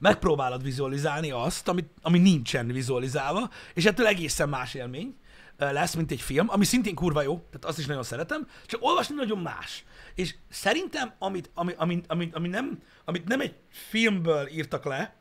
megpróbálod 0.00 0.62
vizualizálni 0.62 1.30
azt, 1.30 1.68
ami, 1.68 1.84
ami 2.02 2.18
nincsen 2.18 2.66
vizualizálva, 2.66 3.50
és 3.74 3.84
ettől 3.84 4.06
egészen 4.06 4.48
más 4.48 4.74
élmény 4.74 5.16
lesz, 5.56 5.94
mint 5.94 6.10
egy 6.10 6.20
film, 6.20 6.48
ami 6.48 6.64
szintén 6.64 6.94
kurva 6.94 7.22
jó, 7.22 7.36
tehát 7.36 7.64
azt 7.64 7.78
is 7.78 7.86
nagyon 7.86 8.02
szeretem, 8.02 8.48
csak 8.66 8.82
olvasni 8.82 9.14
nagyon 9.14 9.38
más. 9.38 9.84
És 10.14 10.34
szerintem, 10.48 11.12
amit, 11.18 11.50
ami, 11.54 11.72
ami, 11.76 12.00
ami, 12.06 12.30
ami 12.32 12.48
nem, 12.48 12.82
amit 13.04 13.28
nem 13.28 13.40
egy 13.40 13.54
filmből 13.68 14.48
írtak 14.48 14.84
le, 14.84 15.14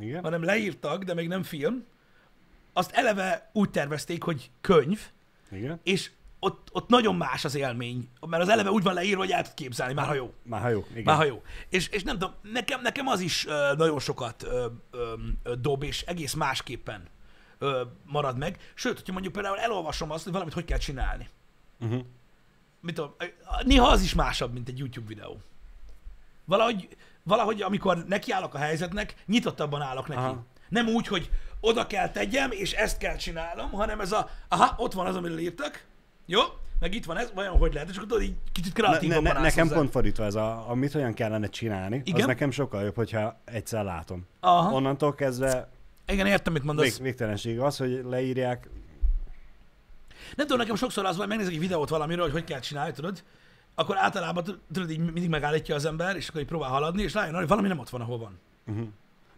Igen. 0.00 0.22
hanem 0.22 0.42
leírtak, 0.42 1.02
de 1.02 1.14
még 1.14 1.28
nem 1.28 1.42
film, 1.42 1.84
azt 2.72 2.92
eleve 2.92 3.50
úgy 3.52 3.70
tervezték, 3.70 4.22
hogy 4.22 4.50
könyv, 4.60 5.00
Igen. 5.50 5.80
és 5.82 6.10
ott, 6.38 6.68
ott 6.72 6.88
nagyon 6.88 7.16
más 7.16 7.44
az 7.44 7.54
élmény, 7.54 8.08
mert 8.26 8.42
az 8.42 8.48
eleve 8.48 8.70
úgy 8.70 8.82
van 8.82 8.94
leírva, 8.94 9.20
hogy 9.20 9.30
el 9.30 9.42
tud 9.42 9.54
képzelni, 9.54 9.92
már 9.92 10.06
ha 10.06 10.14
jó. 10.14 10.34
Már 10.42 10.60
ha 10.60 10.68
jó. 10.68 10.84
Igen. 10.90 11.02
Már 11.02 11.16
ha 11.16 11.24
jó. 11.24 11.42
És, 11.68 11.88
és 11.88 12.02
nem 12.02 12.18
tudom, 12.18 12.34
nekem, 12.42 12.80
nekem 12.80 13.06
az 13.06 13.20
is 13.20 13.46
ö, 13.46 13.72
nagyon 13.76 13.98
sokat 13.98 14.42
ö, 14.42 14.66
ö, 14.90 15.14
ö, 15.42 15.54
dob, 15.54 15.82
és 15.82 16.02
egész 16.02 16.34
másképpen 16.34 17.08
ö, 17.58 17.82
marad 18.04 18.38
meg. 18.38 18.58
Sőt, 18.74 18.96
hogyha 18.96 19.12
mondjuk 19.12 19.32
például 19.32 19.58
elolvasom 19.58 20.10
azt, 20.10 20.22
hogy 20.24 20.32
valamit 20.32 20.54
hogy 20.54 20.64
kell 20.64 20.78
csinálni. 20.78 21.28
Uh-huh. 21.80 22.04
Mit 22.80 22.94
tudom, 22.94 23.14
néha 23.64 23.88
az 23.88 24.02
is 24.02 24.14
másabb, 24.14 24.52
mint 24.52 24.68
egy 24.68 24.78
YouTube 24.78 25.06
videó. 25.06 25.40
Valahogy, 26.44 26.88
valahogy 27.22 27.62
amikor 27.62 28.04
nekiállok 28.08 28.54
a 28.54 28.58
helyzetnek, 28.58 29.14
nyitottabban 29.26 29.82
állok 29.82 30.08
neki. 30.08 30.20
Aha. 30.20 30.44
Nem 30.68 30.88
úgy, 30.88 31.06
hogy 31.06 31.30
oda 31.60 31.86
kell 31.86 32.10
tegyem, 32.10 32.50
és 32.50 32.72
ezt 32.72 32.98
kell 32.98 33.16
csinálnom, 33.16 33.70
hanem 33.70 34.00
ez 34.00 34.12
a, 34.12 34.30
aha, 34.48 34.74
ott 34.76 34.92
van 34.92 35.06
az, 35.06 35.16
amiről 35.16 35.38
írtak, 35.38 35.84
jó, 36.26 36.40
meg 36.80 36.94
itt 36.94 37.04
van 37.04 37.16
ez, 37.16 37.30
vajon 37.34 37.58
hogy 37.58 37.72
lehet, 37.72 37.88
és 37.88 37.96
akkor 37.96 38.08
tudod, 38.08 38.22
így 38.22 38.34
kicsit 38.52 38.76
Ne, 38.76 38.82
ne, 38.82 38.88
kreatívabban 38.88 39.22
ne, 39.22 39.38
állsz 39.38 39.42
nekem 39.42 39.66
hozzá. 39.66 39.76
pont 39.78 39.90
fordítva 39.90 40.24
ez, 40.24 40.34
a, 40.34 40.70
amit 40.70 40.94
olyan 40.94 41.14
kellene 41.14 41.46
csinálni, 41.46 42.00
Igen? 42.04 42.20
az 42.20 42.26
nekem 42.26 42.50
sokkal 42.50 42.82
jobb, 42.82 42.94
hogyha 42.94 43.40
egyszer 43.44 43.84
látom. 43.84 44.26
Aha, 44.40 44.72
Onnantól 44.74 45.14
kezdve 45.14 45.68
igen, 46.06 46.26
értem, 46.26 46.52
mit 46.52 46.62
mondasz. 46.64 46.84
vég, 46.92 47.02
végtelenség 47.02 47.60
az, 47.60 47.76
hogy 47.76 48.00
leírják, 48.08 48.68
Nem 50.36 50.46
tudom, 50.46 50.58
nekem 50.58 50.76
sokszor 50.76 51.04
az 51.04 51.10
van, 51.10 51.18
hogy 51.18 51.28
megnézek 51.28 51.52
egy 51.54 51.60
videót 51.60 51.88
valamiről, 51.88 52.24
hogy 52.24 52.32
hogy 52.32 52.44
kell 52.44 52.60
csinálni, 52.60 52.92
tudod? 52.92 53.22
Akkor 53.80 53.96
általában 53.98 54.44
tudod, 54.72 54.90
így 54.90 54.98
mindig 54.98 55.28
megállítja 55.28 55.74
az 55.74 55.84
ember, 55.84 56.16
és 56.16 56.28
akkor 56.28 56.40
így 56.40 56.46
próbál 56.46 56.70
haladni, 56.70 57.02
és 57.02 57.14
rájön, 57.14 57.34
hogy 57.34 57.48
valami 57.48 57.68
nem 57.68 57.78
ott 57.78 57.88
van, 57.88 58.00
ahol 58.00 58.18
van. 58.18 58.38
uh-huh. 58.66 58.88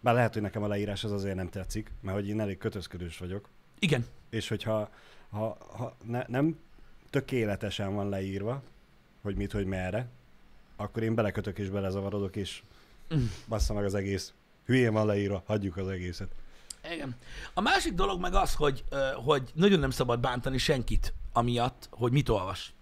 bár 0.00 0.14
lehet, 0.14 0.32
hogy 0.32 0.42
nekem 0.42 0.62
a 0.62 0.66
leírás 0.68 1.04
az 1.04 1.12
azért 1.12 1.36
nem 1.36 1.48
tetszik, 1.48 1.92
mert 2.00 2.16
hogy 2.16 2.28
én 2.28 2.40
elég 2.40 2.58
kötözködős 2.58 3.18
vagyok, 3.18 3.48
Igen. 3.78 4.06
és 4.30 4.48
hogyha 4.48 4.90
ha, 5.30 5.56
ha 5.76 5.96
ne, 6.06 6.24
nem 6.26 6.58
tökéletesen 7.10 7.94
van 7.94 8.08
leírva, 8.08 8.62
hogy 9.22 9.36
mit, 9.36 9.52
hogy 9.52 9.66
merre, 9.66 10.08
akkor 10.76 11.02
én 11.02 11.14
belekötök 11.14 11.58
és 11.58 11.68
belezavarodok, 11.68 12.36
és 12.36 12.62
Mm. 13.14 13.24
bassza 13.48 13.74
meg 13.74 13.84
az 13.84 13.94
egész. 13.94 14.32
Hülyén 14.64 14.92
van 14.92 15.06
leírva, 15.06 15.42
hagyjuk 15.46 15.76
az 15.76 15.88
egészet. 15.88 16.28
Igen. 16.92 17.16
A 17.54 17.60
másik 17.60 17.92
dolog 17.92 18.20
meg 18.20 18.34
az, 18.34 18.54
hogy, 18.54 18.84
hogy 19.24 19.50
nagyon 19.54 19.78
nem 19.78 19.90
szabad 19.90 20.20
bántani 20.20 20.58
senkit 20.58 21.14
amiatt, 21.32 21.88
hogy 21.90 22.12
mit 22.12 22.28
olvas. 22.28 22.72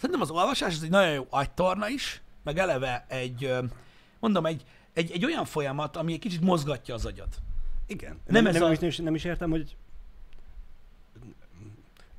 Szerintem 0.00 0.20
az 0.20 0.30
olvasás 0.30 0.74
ez 0.74 0.82
egy 0.82 0.90
nagyon 0.90 1.12
jó 1.12 1.26
agytorna 1.30 1.88
is, 1.88 2.22
meg 2.42 2.58
eleve 2.58 3.04
egy, 3.08 3.54
mondom, 4.20 4.46
egy, 4.46 4.64
egy, 4.92 5.10
egy 5.10 5.24
olyan 5.24 5.44
folyamat, 5.44 5.96
ami 5.96 6.12
egy 6.12 6.18
kicsit 6.18 6.40
mozgatja 6.40 6.94
az 6.94 7.06
agyad. 7.06 7.28
Igen. 7.86 8.10
Nem 8.10 8.42
Nem, 8.42 8.46
ez 8.46 8.60
nem, 8.60 8.70
a- 8.70 8.86
is, 8.86 8.96
nem 8.96 9.14
is 9.14 9.24
értem, 9.24 9.50
hogy 9.50 9.76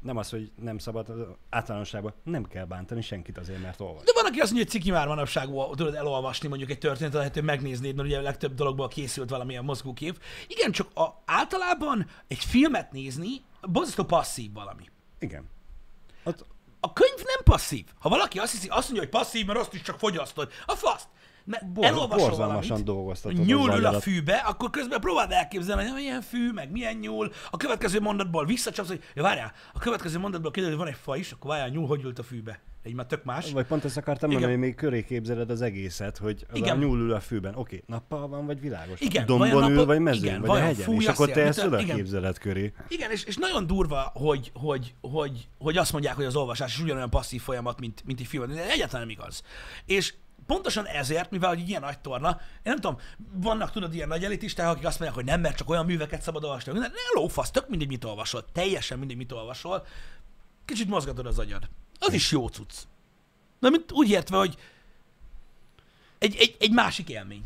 nem 0.02 0.18
az, 0.18 0.30
hogy 0.30 0.52
nem 0.56 0.78
szabad 0.78 1.10
az 1.10 1.20
általánosságban 1.50 2.14
nem 2.24 2.46
kell 2.46 2.66
bántani 2.66 3.02
senkit 3.02 3.38
azért, 3.38 3.62
mert 3.62 3.80
olvas. 3.80 4.04
De 4.04 4.12
van, 4.16 4.26
aki 4.26 4.40
azt 4.40 4.52
mondja, 4.52 4.70
hogy 4.72 4.80
ciki 4.82 4.92
már 4.92 5.08
manapság 5.08 5.48
tudod 5.76 5.96
elolvasni 5.96 6.48
mondjuk 6.48 6.70
egy 6.70 6.78
történetet, 6.78 7.18
lehet, 7.18 7.34
hogy 7.34 7.44
megnéznéd, 7.44 7.96
mert 7.96 8.08
ugye 8.08 8.18
a 8.18 8.22
legtöbb 8.22 8.54
dologból 8.56 8.88
készült 8.88 9.30
valamilyen 9.30 9.64
mozgókép. 9.64 10.22
Igen, 10.48 10.72
csak 10.72 10.98
a, 10.98 11.22
általában 11.26 12.08
egy 12.28 12.38
filmet 12.44 12.92
nézni 12.92 13.28
borzasztó 13.62 14.04
passzív 14.04 14.54
valami. 14.54 14.84
Igen. 15.20 15.50
Ott, 16.24 16.46
A 16.84 16.94
könyv 16.94 17.18
nem 17.18 17.44
passzív. 17.44 17.86
Ha 18.00 18.10
valaki 18.10 18.40
azt 18.40 18.52
hiszi, 18.52 18.68
azt 18.68 18.84
mondja, 18.84 19.02
hogy 19.02 19.22
passzív, 19.22 19.46
mert 19.46 19.60
azt 19.60 19.74
is 19.74 19.82
csak 19.82 20.00
fogyasztod. 20.00 20.52
A 20.66 20.76
faszt. 20.76 21.08
Mert 21.44 21.64
elolvasol 21.80 22.36
valamit, 22.36 22.84
dolgoztatod 22.84 23.40
az 23.40 23.46
nyúl 23.46 23.74
ül 23.74 23.86
a 23.86 24.00
fűbe, 24.00 24.36
akkor 24.36 24.70
közben 24.70 25.00
próbáld 25.00 25.32
elképzelni, 25.32 25.84
hogy 25.84 25.94
milyen 25.94 26.22
fű, 26.22 26.52
meg 26.52 26.72
milyen 26.72 26.96
nyúl. 26.96 27.32
A 27.52 27.58
következő 27.58 28.00
mondatból 28.00 28.46
visszacsapsz, 28.46 28.88
hogy 28.88 29.04
ja, 29.16 29.24
várjál, 29.24 29.54
a 29.74 29.80
következő 29.80 30.20
mondatból 30.20 30.52
kiderül, 30.52 30.76
hogy 30.76 30.86
van 30.86 30.94
egy 30.94 31.02
fa 31.04 31.16
is, 31.16 31.32
akkor 31.32 31.50
várjál, 31.50 31.70
nyúl 31.70 31.88
hogy 31.88 32.04
ült 32.04 32.20
a 32.20 32.24
fűbe. 32.24 32.62
Egy 32.84 32.94
már 32.94 33.06
tök 33.06 33.24
más. 33.24 33.52
Vagy 33.52 33.66
pont 33.66 33.86
ezt 33.86 33.98
akartam 33.98 34.30
Igen. 34.30 34.42
mondani, 34.42 34.60
hogy 34.62 34.70
még 34.70 34.80
köré 34.80 35.04
képzeled 35.04 35.50
az 35.50 35.62
egészet, 35.62 36.18
hogy 36.18 36.46
az 36.50 36.58
Igen. 36.58 36.76
a 36.76 36.80
nyúl 36.80 37.00
ül 37.00 37.14
a 37.14 37.20
fűben. 37.20 37.56
Oké, 37.56 37.84
nappal 37.86 38.28
van, 38.28 38.46
vagy 38.46 38.60
világos? 38.60 39.00
Igen, 39.00 39.26
Dombon 39.26 39.50
vajon 39.50 39.64
ül, 39.64 39.70
nappal- 39.70 39.86
vagy 39.86 40.00
mezőn, 40.00 40.24
igen, 40.24 40.40
vagy 40.40 40.50
a 40.50 40.52
vajon 40.52 40.68
hegyen. 40.68 40.84
fúj 40.86 40.98
És 40.98 41.08
a 41.08 41.12
akkor 41.12 41.32
te 41.32 41.42
ezt 41.42 41.64
oda 41.64 41.78
képzeled 41.78 42.38
köré. 42.38 42.74
Igen, 42.88 43.12
és, 43.12 43.24
és 43.24 43.38
nagyon 43.38 43.68
durva, 43.68 44.12
hogy, 44.14 44.52
hogy, 44.54 44.94
hogy, 45.02 45.48
hogy 45.60 45.78
azt 45.78 45.92
mondják, 45.92 46.16
hogy 46.16 46.26
az 46.26 46.36
olvasás 46.36 46.74
is 46.74 46.82
ugyanolyan 46.82 47.10
passzív 47.10 47.42
folyamat, 47.42 47.80
mint, 47.80 48.04
mint 48.06 48.20
egy 48.20 48.26
film. 48.26 48.48
De 48.48 48.70
egyáltalán 48.72 49.08
nem 49.08 49.16
igaz. 49.18 49.44
És 49.86 50.14
pontosan 50.46 50.86
ezért, 50.86 51.32
mivel 51.32 51.50
hogy 51.50 51.70
ilyen 51.70 51.82
nagy 51.82 52.00
torna, 52.00 52.40
én 52.40 52.62
nem 52.64 52.76
tudom, 52.76 52.98
vannak 53.34 53.72
tudod 53.72 53.94
ilyen 53.94 54.08
nagy 54.08 54.24
elitisták, 54.24 54.68
akik 54.68 54.86
azt 54.86 55.00
mondják, 55.00 55.20
hogy 55.20 55.30
nem, 55.30 55.42
mert 55.42 55.58
csak 55.58 55.70
olyan 55.70 55.86
műveket 55.86 56.22
szabad 56.22 56.44
olvasni. 56.44 56.72
Ne 56.80 56.88
lófasz, 57.14 57.52
tök 57.52 57.70
mindegy, 57.70 57.88
mit 57.88 58.04
olvasol. 58.04 58.46
Teljesen 58.54 59.00
mindegy, 59.00 59.18
mit 59.18 59.32
olvasol. 59.32 59.86
Kicsit 60.66 60.88
mozgatod 60.88 61.26
az 61.26 61.40
agyad. 61.40 61.70
Az 62.02 62.14
is 62.14 62.32
jó 62.32 62.48
cucc. 62.48 62.74
De 63.60 63.70
mint 63.70 63.92
úgy 63.92 64.10
értve, 64.10 64.38
hogy 64.38 64.58
egy, 66.18 66.36
egy, 66.36 66.56
egy 66.60 66.72
másik 66.72 67.10
élmény. 67.10 67.44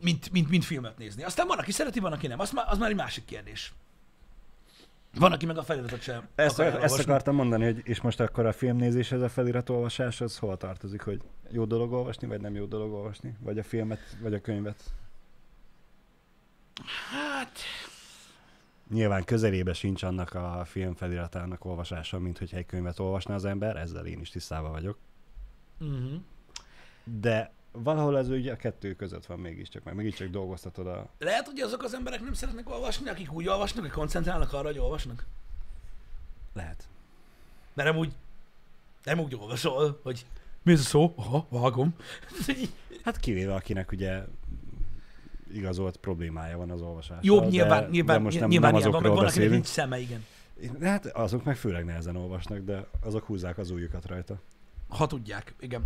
Mint, 0.00 0.30
mint, 0.30 0.48
mint 0.48 0.64
filmet 0.64 0.98
nézni. 0.98 1.22
Aztán 1.22 1.46
van, 1.46 1.58
aki 1.58 1.72
szereti, 1.72 2.00
van, 2.00 2.12
aki 2.12 2.26
nem. 2.26 2.40
Az 2.40 2.50
már, 2.50 2.64
az 2.68 2.78
már 2.78 2.90
egy 2.90 2.96
másik 2.96 3.24
kérdés. 3.24 3.72
Van, 5.14 5.32
aki 5.32 5.46
meg 5.46 5.58
a 5.58 5.62
feliratot 5.62 6.02
sem 6.02 6.28
Ezt, 6.34 6.58
akarja 6.58 6.80
ezt 6.80 6.98
akartam 6.98 7.34
mondani, 7.34 7.64
hogy 7.64 7.80
és 7.84 8.00
most 8.00 8.20
akkor 8.20 8.46
a 8.46 8.52
filmnézéshez 8.52 9.22
a 9.22 9.28
feliratolvasás, 9.28 10.20
az 10.20 10.38
hol 10.38 10.56
tartozik, 10.56 11.02
hogy 11.02 11.20
jó 11.50 11.64
dolog 11.64 11.92
olvasni, 11.92 12.26
vagy 12.26 12.40
nem 12.40 12.54
jó 12.54 12.64
dolog 12.64 12.92
olvasni? 12.92 13.34
Vagy 13.40 13.58
a 13.58 13.62
filmet, 13.62 14.16
vagy 14.20 14.34
a 14.34 14.40
könyvet? 14.40 14.82
Hát, 17.10 17.58
Nyilván 18.90 19.24
közelébe 19.24 19.72
sincs 19.72 20.02
annak 20.02 20.34
a 20.34 20.62
film 20.64 20.94
feliratának 20.94 21.64
olvasása, 21.64 22.18
mint 22.18 22.38
hogyha 22.38 22.56
egy 22.56 22.66
könyvet 22.66 22.98
olvasna 22.98 23.34
az 23.34 23.44
ember, 23.44 23.76
ezzel 23.76 24.06
én 24.06 24.20
is 24.20 24.30
tisztában 24.30 24.70
vagyok. 24.70 24.98
uh-huh. 25.80 26.20
De 27.04 27.52
valahol 27.72 28.18
ez 28.18 28.28
ugye 28.28 28.52
a 28.52 28.56
kettő 28.56 28.94
között 28.94 29.26
van 29.26 29.38
mégiscsak, 29.38 29.82
meg 29.84 29.94
mégiscsak 29.94 30.28
dolgoztatod 30.28 30.86
a... 30.86 31.08
lehet, 31.18 31.46
hogy 31.46 31.60
azok 31.60 31.82
az 31.82 31.94
emberek 31.94 32.20
nem 32.20 32.32
szeretnek 32.32 32.70
olvasni, 32.70 33.08
akik 33.08 33.32
úgy 33.32 33.48
olvasnak, 33.48 33.82
hogy 33.82 33.92
koncentrálnak 33.92 34.52
arra, 34.52 34.66
hogy 34.66 34.78
olvasnak. 34.78 35.26
Lehet. 36.52 36.88
Mert 37.74 37.88
nem 37.88 37.98
úgy, 37.98 38.12
nem 39.04 39.20
úgy 39.20 39.34
olvasol, 39.34 40.00
hogy 40.02 40.26
mi 40.62 40.72
ez 40.72 40.80
a 40.80 40.82
szó? 40.82 41.12
Aha, 41.16 41.46
vágom. 41.48 41.94
Hát 43.04 43.20
kivéve 43.20 43.54
akinek 43.54 43.92
ugye 43.92 44.24
igazolt 45.52 45.96
problémája 45.96 46.56
van 46.56 46.70
az 46.70 46.80
olvasással. 46.80 47.18
Jobb, 47.22 47.50
nyilván, 47.50 47.82
de, 47.82 47.88
nyilván, 47.88 48.16
de 48.16 48.22
most 48.22 48.40
nem, 48.40 48.48
nyilván 48.48 48.72
nem 48.72 48.80
azokról 48.80 49.14
van, 49.14 49.26
akinek 49.26 49.50
nincs 49.50 49.62
beszélünk. 49.62 49.64
szeme, 49.64 49.98
igen. 49.98 50.26
Hát 50.80 51.06
azok 51.06 51.44
meg 51.44 51.56
főleg 51.56 51.84
nehezen 51.84 52.16
olvasnak, 52.16 52.58
de 52.58 52.86
azok 53.02 53.24
húzzák 53.24 53.58
az 53.58 53.70
ujjukat 53.70 54.06
rajta. 54.06 54.40
Ha 54.88 55.06
tudják, 55.06 55.54
igen. 55.60 55.82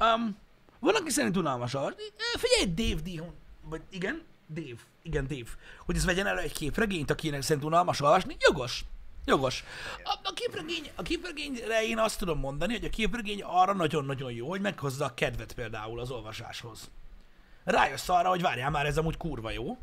Um, 0.00 0.36
van, 0.78 0.94
aki 0.94 1.10
szerint 1.10 1.36
unalmas 1.36 1.74
olvasni. 1.74 2.02
Figyelj, 2.36 2.74
Dave 2.74 3.00
Dihon, 3.02 3.32
vagy 3.62 3.80
igen, 3.90 4.22
Dave, 4.54 4.80
igen, 5.02 5.26
Dave, 5.26 5.50
hogy 5.84 5.96
ez 5.96 6.04
vegyen 6.04 6.26
elő 6.26 6.40
egy 6.40 6.52
képregényt, 6.52 7.10
akinek 7.10 7.42
szerint 7.42 7.64
unalmas 7.64 8.00
olvasni, 8.00 8.36
jogos. 8.38 8.84
Jogos. 9.24 9.64
A, 10.04 10.18
a, 10.22 10.32
képregény, 10.32 10.90
a 10.94 11.02
képregényre 11.02 11.84
én 11.84 11.98
azt 11.98 12.18
tudom 12.18 12.38
mondani, 12.38 12.72
hogy 12.72 12.84
a 12.84 12.88
képregény 12.88 13.42
arra 13.42 13.74
nagyon-nagyon 13.74 14.32
jó, 14.32 14.48
hogy 14.48 14.60
meghozza 14.60 15.04
a 15.04 15.14
kedvet 15.14 15.52
például 15.52 16.00
az 16.00 16.10
olvasáshoz. 16.10 16.90
Rájössz 17.64 18.08
arra, 18.08 18.28
hogy 18.28 18.42
várjál 18.42 18.70
már, 18.70 18.86
ez 18.86 18.98
amúgy 18.98 19.16
kurva 19.16 19.50
jó. 19.50 19.76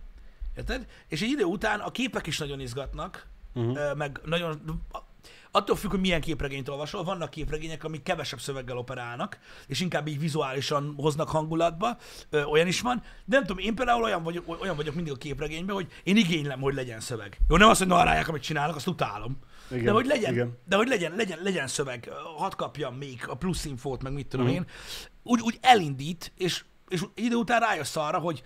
Érted? 0.57 0.85
És 1.07 1.21
egy 1.21 1.29
idő 1.29 1.43
után 1.43 1.79
a 1.79 1.91
képek 1.91 2.27
is 2.27 2.37
nagyon 2.37 2.59
izgatnak, 2.59 3.27
uh-huh. 3.53 3.95
meg 3.95 4.19
nagyon... 4.25 4.61
Attól 5.53 5.75
függ, 5.75 5.89
hogy 5.89 5.99
milyen 5.99 6.21
képregényt 6.21 6.69
olvasol, 6.69 7.03
vannak 7.03 7.29
képregények, 7.29 7.83
amik 7.83 8.03
kevesebb 8.03 8.39
szöveggel 8.39 8.77
operálnak, 8.77 9.39
és 9.67 9.79
inkább 9.79 10.07
így 10.07 10.19
vizuálisan 10.19 10.93
hoznak 10.97 11.29
hangulatba, 11.29 11.97
ö, 12.29 12.43
olyan 12.43 12.67
is 12.67 12.81
van. 12.81 13.03
De 13.25 13.35
nem 13.35 13.45
tudom, 13.45 13.63
én 13.63 13.75
például 13.75 14.03
olyan 14.03 14.23
vagyok, 14.23 14.61
olyan 14.61 14.75
vagyok 14.75 14.95
mindig 14.95 15.13
a 15.13 15.17
képregényben, 15.17 15.75
hogy 15.75 15.87
én 16.03 16.17
igénylem, 16.17 16.59
hogy 16.61 16.73
legyen 16.73 16.99
szöveg. 16.99 17.39
Jó, 17.49 17.57
nem 17.57 17.69
azt, 17.69 17.79
hogy 17.79 17.87
narálják, 17.87 18.27
amit 18.27 18.41
csinálnak, 18.41 18.75
azt 18.75 18.87
utálom. 18.87 19.37
Igen, 19.71 19.83
de 19.83 19.91
hogy 19.91 20.05
legyen, 20.05 20.33
igen. 20.33 20.57
de 20.65 20.75
hogy 20.75 20.87
legyen, 20.87 21.15
legyen, 21.15 21.39
legyen 21.41 21.67
szöveg, 21.67 22.11
hadd 22.37 22.55
kapjam 22.55 22.95
még 22.95 23.23
a 23.27 23.35
plusz 23.35 23.65
infót, 23.65 24.03
meg 24.03 24.13
mit 24.13 24.27
tudom 24.27 24.45
Mhm. 24.45 24.55
én, 24.55 24.65
úgy, 25.23 25.41
úgy 25.41 25.57
elindít, 25.61 26.31
és, 26.37 26.63
és 26.91 27.01
idő 27.13 27.35
után 27.35 27.59
rájössz 27.59 27.95
arra, 27.95 28.19
hogy 28.19 28.43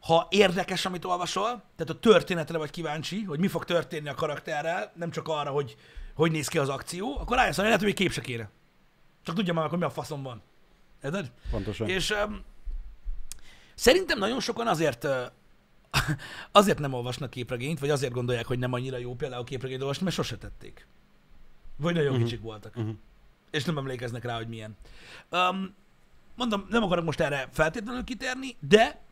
ha 0.00 0.26
érdekes, 0.30 0.84
amit 0.84 1.04
olvasol, 1.04 1.46
tehát 1.46 1.90
a 1.90 1.98
történetre 1.98 2.58
vagy 2.58 2.70
kíváncsi, 2.70 3.22
hogy 3.22 3.38
mi 3.38 3.48
fog 3.48 3.64
történni 3.64 4.08
a 4.08 4.14
karakterrel, 4.14 4.92
nem 4.94 5.10
csak 5.10 5.28
arra, 5.28 5.50
hogy 5.50 5.76
hogy 6.14 6.30
néz 6.30 6.48
ki 6.48 6.58
az 6.58 6.68
akció, 6.68 7.18
akkor 7.18 7.36
rájössz 7.36 7.58
arra, 7.58 7.66
lehet, 7.66 7.82
hogy 7.82 7.94
kép 7.94 8.12
se 8.12 8.20
kéne. 8.20 8.50
Csak 9.22 9.34
tudja 9.34 9.52
már, 9.52 9.68
hogy 9.68 9.78
mi 9.78 9.84
a 9.84 9.90
faszom 9.90 10.22
van. 10.22 10.42
Érted? 11.02 11.32
Pontosan. 11.50 11.88
És 11.88 12.10
um, 12.10 12.44
szerintem 13.74 14.18
nagyon 14.18 14.40
sokan 14.40 14.66
azért 14.66 15.04
uh, 15.04 15.26
azért 16.52 16.78
nem 16.78 16.92
olvasnak 16.92 17.30
képregényt, 17.30 17.78
vagy 17.78 17.90
azért 17.90 18.12
gondolják, 18.12 18.46
hogy 18.46 18.58
nem 18.58 18.72
annyira 18.72 18.98
jó 18.98 19.14
például 19.14 19.44
képregényt 19.44 19.80
olvasni, 19.80 20.04
mert 20.04 20.16
sose 20.16 20.36
tették. 20.36 20.86
Vagy 21.76 21.94
nagyon 21.94 22.10
uh-huh. 22.10 22.24
kicsik 22.24 22.40
voltak. 22.40 22.76
Uh-huh. 22.76 22.94
És 23.50 23.64
nem 23.64 23.78
emlékeznek 23.78 24.24
rá, 24.24 24.36
hogy 24.36 24.48
milyen. 24.48 24.76
Um, 25.30 25.74
mondom, 26.34 26.66
nem 26.68 26.82
akarok 26.82 27.04
most 27.04 27.20
erre 27.20 27.48
feltétlenül 27.52 28.04
kitérni, 28.04 28.56
de 28.60 29.02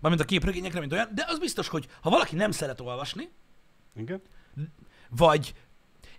mármint 0.00 0.22
a 0.22 0.26
képregényekre, 0.26 0.80
mint 0.80 0.92
olyan, 0.92 1.08
de 1.14 1.24
az 1.28 1.38
biztos, 1.38 1.68
hogy 1.68 1.88
ha 2.00 2.10
valaki 2.10 2.34
nem 2.34 2.50
szeret 2.50 2.80
olvasni, 2.80 3.28
Igen? 3.96 4.22
vagy 5.08 5.54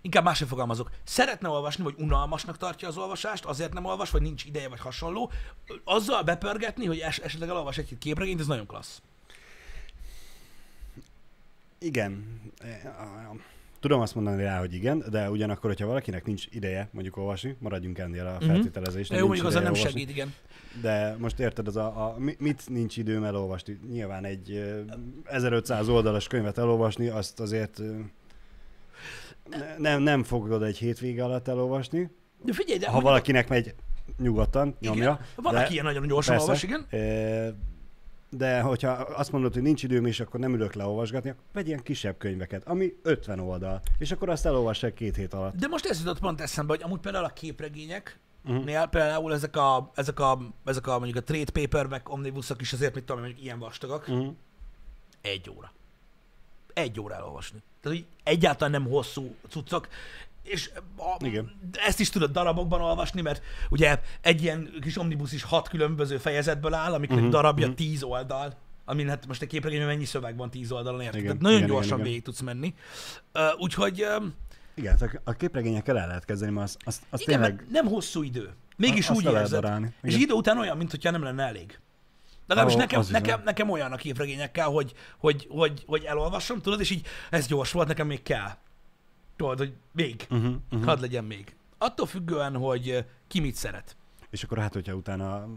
inkább 0.00 0.24
máshogy 0.24 0.48
fogalmazok, 0.48 0.90
szeretne 1.04 1.48
olvasni, 1.48 1.82
vagy 1.84 1.94
unalmasnak 1.98 2.56
tartja 2.56 2.88
az 2.88 2.96
olvasást, 2.96 3.44
azért 3.44 3.72
nem 3.72 3.84
olvas, 3.84 4.10
vagy 4.10 4.22
nincs 4.22 4.44
ideje, 4.44 4.68
vagy 4.68 4.80
hasonló, 4.80 5.30
azzal 5.84 6.22
bepörgetni, 6.22 6.86
hogy 6.86 6.98
es- 6.98 7.18
esetleg 7.18 7.48
elolvas 7.48 7.78
egy 7.78 7.98
képregényt, 7.98 8.40
ez 8.40 8.46
nagyon 8.46 8.66
klassz. 8.66 9.02
Igen. 11.78 12.40
Tudom 13.80 14.00
azt 14.00 14.14
mondani 14.14 14.42
rá, 14.42 14.58
hogy 14.58 14.74
igen, 14.74 15.04
de 15.10 15.30
ugyanakkor, 15.30 15.70
hogyha 15.70 15.86
valakinek 15.86 16.24
nincs 16.24 16.46
ideje 16.50 16.88
mondjuk 16.92 17.16
olvasni, 17.16 17.56
maradjunk 17.58 17.98
ennél 17.98 18.26
a 18.26 18.36
Mhm. 18.44 18.44
feltételezésnél. 18.50 19.18
Jó, 19.18 19.26
nincs 19.26 19.42
mondjuk 19.42 19.62
ideje 19.62 19.64
nem 19.70 19.72
olvasni. 19.72 19.98
segít, 20.00 20.10
igen. 20.16 20.34
De 20.82 21.16
most 21.18 21.38
érted, 21.40 21.66
az 21.66 21.76
a, 21.76 21.86
a, 22.06 22.14
mi- 22.18 22.36
mit 22.38 22.62
nincs 22.68 22.96
időm 22.96 23.24
elolvasni? 23.24 23.78
Nyilván 23.90 24.24
egy 24.24 24.50
ö, 24.50 24.80
1500 25.24 25.88
oldalas 25.88 26.26
könyvet 26.26 26.58
elolvasni, 26.58 27.08
azt 27.08 27.40
azért 27.40 27.80
nem, 29.78 30.02
nem 30.02 30.22
fogod 30.22 30.62
egy 30.62 30.76
hétvége 30.78 31.24
alatt 31.24 31.48
elolvasni. 31.48 32.10
De 32.44 32.52
figyelj, 32.52 32.78
de 32.78 32.88
Ha 32.88 33.00
valakinek 33.00 33.48
megy, 33.48 33.74
nyugodtan 34.18 34.76
nyomja. 34.80 35.02
igen, 35.02 35.18
van, 35.44 35.54
aki 35.56 35.72
ilyen 35.72 35.84
nagyon 35.84 36.06
gyorsan 36.06 36.34
persze. 36.34 36.48
olvas, 36.50 36.62
igen. 36.62 36.86
Ö, 36.90 37.48
De 38.36 38.60
hogyha 38.60 38.90
azt 38.90 39.32
mondod, 39.32 39.52
hogy 39.52 39.62
nincs 39.62 39.82
időm, 39.82 40.06
és 40.06 40.20
akkor 40.20 40.40
nem 40.40 40.54
ülök 40.54 40.74
leolvasgatni, 40.74 41.30
akkor 41.30 41.42
vegy 41.52 41.66
ilyen 41.66 41.82
kisebb 41.82 42.16
könyveket, 42.18 42.66
ami 42.66 42.92
50 43.02 43.40
oldal, 43.40 43.80
és 43.98 44.10
akkor 44.10 44.28
azt 44.28 44.46
elolvassák 44.46 44.94
két 44.94 45.16
hét 45.16 45.34
alatt. 45.34 45.54
De 45.54 45.66
most 45.66 45.86
ez 45.86 45.98
jutott 45.98 46.18
pont 46.18 46.40
eszembe, 46.40 46.72
hogy 46.72 46.82
amúgy 46.82 47.00
például 47.00 47.24
a 47.24 47.28
képregények, 47.28 48.18
Mhm. 48.46 48.64
Nél 48.64 48.86
például 48.86 49.32
ezek 49.32 49.56
a, 49.56 49.90
ezek 49.94 50.20
a, 50.20 50.38
ezek 50.64 50.86
a 50.86 50.98
mondjuk 50.98 51.16
a 51.16 51.22
trade 51.22 51.50
paperback 51.52 52.12
omnibuszok 52.12 52.60
is 52.60 52.72
azért, 52.72 52.94
mit 52.94 53.04
tudom, 53.04 53.22
mondjuk 53.22 53.44
ilyen 53.44 53.58
vastagak, 53.58 54.08
Uh-huh. 54.08 54.34
egy 55.20 55.50
óra. 55.56 55.72
Egy 56.72 57.00
óra 57.00 57.14
elolvasni. 57.14 57.62
Tehát, 57.80 57.98
hogy 57.98 58.06
egyáltalán 58.22 58.70
nem 58.82 58.90
hosszú 58.90 59.34
cuccok, 59.48 59.88
és 60.46 60.70
a, 60.96 61.24
Igen. 61.24 61.50
ezt 61.86 62.00
is 62.00 62.10
tudod 62.10 62.30
darabokban 62.30 62.80
olvasni, 62.80 63.20
mert 63.20 63.42
ugye 63.70 64.00
egy 64.20 64.42
ilyen 64.42 64.70
kis 64.80 64.98
omnibusz 64.98 65.32
is 65.32 65.42
hat 65.42 65.68
különböző 65.68 66.18
fejezetből 66.18 66.74
áll, 66.74 66.92
amiknek 66.92 67.20
Mhm, 67.20 67.30
darabja 67.30 67.66
mhm. 67.66 67.76
tíz 67.76 68.02
oldal, 68.02 68.56
amin 68.84 69.08
hát 69.08 69.26
most 69.26 69.42
egy 69.42 69.48
képregényben 69.48 69.88
mennyi 69.88 70.04
szöveg 70.04 70.36
van 70.36 70.50
tíz 70.50 70.72
oldalon, 70.72 71.00
érted? 71.00 71.14
Igen, 71.14 71.26
Tehát 71.26 71.42
nagyon 71.42 71.58
igen, 71.58 71.70
gyorsan 71.70 71.98
igen. 71.98 72.06
végig 72.06 72.22
tudsz 72.22 72.40
menni. 72.40 72.74
Uh, 73.34 73.60
úgyhogy 73.60 74.04
um, 74.18 74.34
Igen, 74.74 74.98
a 75.24 75.32
képregényekkel 75.32 75.98
el 75.98 76.06
lehet 76.06 76.24
kezdeni, 76.24 76.52
mert 76.52 76.66
az, 76.66 76.76
az, 76.84 77.00
az 77.10 77.20
igen, 77.20 77.40
tényleg 77.40 77.66
nem 77.70 77.86
hosszú 77.86 78.22
idő. 78.22 78.54
Mégis 78.76 79.08
azt 79.08 79.18
úgy 79.18 79.32
érzed. 79.32 79.60
darálni. 79.60 79.94
És 80.02 80.16
idő 80.16 80.32
után 80.32 80.58
olyan, 80.58 80.76
mintha 80.76 81.10
nem 81.10 81.22
lenne 81.22 81.42
elég. 81.42 81.78
Legalábbis 82.46 82.74
Ó, 82.74 82.78
nekem, 82.78 83.02
nekem, 83.10 83.42
nekem 83.44 83.70
olyan 83.70 83.92
a 83.92 83.96
képregényekkel, 83.96 84.68
hogy, 84.68 84.92
hogy, 85.18 85.46
hogy, 85.50 85.82
hogy 85.86 86.04
elolvasom, 86.04 86.60
tudod, 86.60 86.80
és 86.80 86.90
így 86.90 87.06
ez 87.30 87.46
gyors 87.46 87.72
volt, 87.72 87.88
nekem 87.88 88.06
még 88.06 88.22
kell. 88.22 88.50
Tudod, 89.36 89.58
hogy 89.58 89.72
még, 89.92 90.26
Uh-huh, 90.30 90.54
uh-huh. 90.70 90.84
hadd 90.88 91.00
legyen 91.00 91.24
még. 91.24 91.54
Attól 91.78 92.06
függően, 92.06 92.56
hogy 92.56 93.04
ki 93.28 93.40
mit 93.40 93.54
szeret. 93.54 93.96
És 94.30 94.42
akkor 94.42 94.58
hát, 94.58 94.72
hogyha 94.72 94.94
utána 94.94 95.48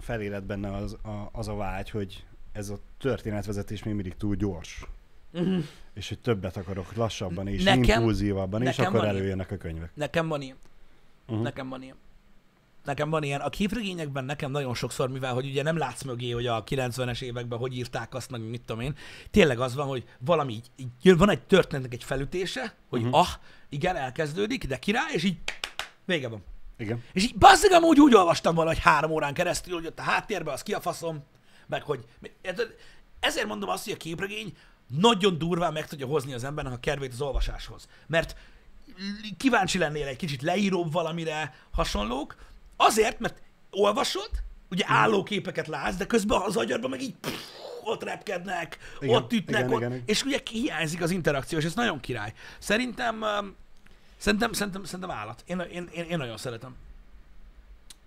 feléled 0.00 0.44
benne 0.44 0.74
az 0.76 0.92
a, 0.92 1.28
az 1.32 1.48
a 1.48 1.54
vágy, 1.54 1.90
hogy 1.90 2.26
ez 2.52 2.68
a 2.68 2.78
történetvezetés 2.98 3.82
még 3.82 3.94
mindig 3.94 4.16
túl 4.16 4.34
gyors. 4.34 4.84
Uh-huh. 5.32 5.64
És 5.94 6.08
hogy 6.08 6.18
többet 6.18 6.56
akarok 6.56 6.94
lassabban 6.94 7.46
és 7.46 7.62
Nekem- 7.62 7.84
impulzívabban, 7.98 8.60
és 8.62 8.66
nekem 8.76 8.84
akkor 8.84 8.96
van 8.96 9.04
ilyen. 9.04 9.16
előjönnek 9.16 9.50
a 9.50 9.56
könyvek. 9.56 9.90
Nekem 9.94 10.28
van 10.28 10.40
ilyen. 10.42 10.56
Uh-huh. 11.28 11.42
Nekem 11.44 11.68
van 11.68 11.82
ilyen. 11.82 11.96
Nekem 12.84 13.10
van 13.10 13.22
ilyen. 13.22 13.40
A 13.40 13.48
képregényekben 13.48 14.24
nekem 14.24 14.50
nagyon 14.50 14.74
sokszor, 14.74 15.08
mivel 15.08 15.34
hogy 15.34 15.46
ugye 15.46 15.62
nem 15.62 15.76
látsz 15.76 16.02
mögé, 16.02 16.30
hogy 16.30 16.46
a 16.46 16.64
90-es 16.64 17.22
években 17.22 17.58
hogy 17.58 17.76
írták 17.76 18.14
azt, 18.14 18.30
meg 18.30 18.40
mit 18.40 18.62
tudom 18.62 18.82
én, 18.82 18.96
tényleg 19.30 19.60
az 19.60 19.74
van, 19.74 19.86
hogy 19.86 20.04
valami 20.18 20.52
így, 20.52 20.70
így 21.02 21.16
van 21.16 21.30
egy 21.30 21.42
történetnek 21.42 21.92
egy 21.92 22.04
felütése, 22.04 22.74
hogy 22.88 23.00
uh-huh. 23.00 23.18
ah, 23.18 23.28
igen, 23.68 23.96
elkezdődik, 23.96 24.66
de 24.66 24.78
király, 24.78 25.12
és 25.12 25.22
így 25.22 25.38
vége 26.04 26.28
van. 26.28 26.44
Igen. 26.76 27.02
És 27.12 27.22
így 27.22 27.36
bazzeg 27.36 27.72
amúgy 27.72 28.00
úgy 28.00 28.14
olvastam 28.14 28.54
valahogy 28.54 28.78
három 28.78 29.10
órán 29.10 29.34
keresztül, 29.34 29.74
hogy 29.74 29.86
ott 29.86 29.98
a 29.98 30.02
háttérben 30.02 30.54
az 30.54 30.62
ki 30.62 30.72
a 30.72 30.80
faszom, 30.80 31.24
meg 31.66 31.82
hogy... 31.82 32.04
Ezért 33.20 33.46
mondom 33.46 33.68
azt, 33.68 33.84
hogy 33.84 33.92
a 33.92 33.96
képregény 33.96 34.56
nagyon 34.86 35.38
durván 35.38 35.72
meg 35.72 35.86
tudja 35.86 36.06
hozni 36.06 36.32
az 36.32 36.44
embernek 36.44 36.72
a 36.72 36.78
kedvét 36.78 37.12
az 37.12 37.20
olvasáshoz. 37.20 37.88
Mert 38.06 38.36
kíváncsi 39.36 39.78
lennél 39.78 40.06
egy 40.06 40.16
kicsit 40.16 40.42
leíróbb 40.42 40.92
valamire 40.92 41.54
hasonlók, 41.70 42.36
azért, 42.80 43.18
mert 43.18 43.42
olvasod, 43.70 44.30
ugye 44.70 44.84
állóképeket 44.86 45.66
látsz, 45.66 45.96
de 45.96 46.06
közben 46.06 46.40
az 46.40 46.56
agyadban 46.56 46.90
meg 46.90 47.02
így 47.02 47.14
pff, 47.20 47.48
ott 47.84 48.02
repkednek, 48.02 48.78
Igen, 49.00 49.14
ott 49.14 49.32
ütnek, 49.32 49.58
igen, 49.58 49.72
ott, 49.72 49.80
igen, 49.80 49.92
igen. 49.92 50.02
és 50.06 50.22
ugye 50.22 50.40
hiányzik 50.50 51.02
az 51.02 51.10
interakció, 51.10 51.58
és 51.58 51.64
ez 51.64 51.74
nagyon 51.74 52.00
király. 52.00 52.32
Szerintem, 52.58 53.22
um, 53.22 53.54
szerintem, 54.16 54.52
szerintem, 54.52 54.84
szerintem 54.84 55.10
állat. 55.10 55.42
Én, 55.46 55.58
én, 55.58 55.88
én, 55.92 56.04
én 56.04 56.18
nagyon 56.18 56.36
szeretem. 56.36 56.76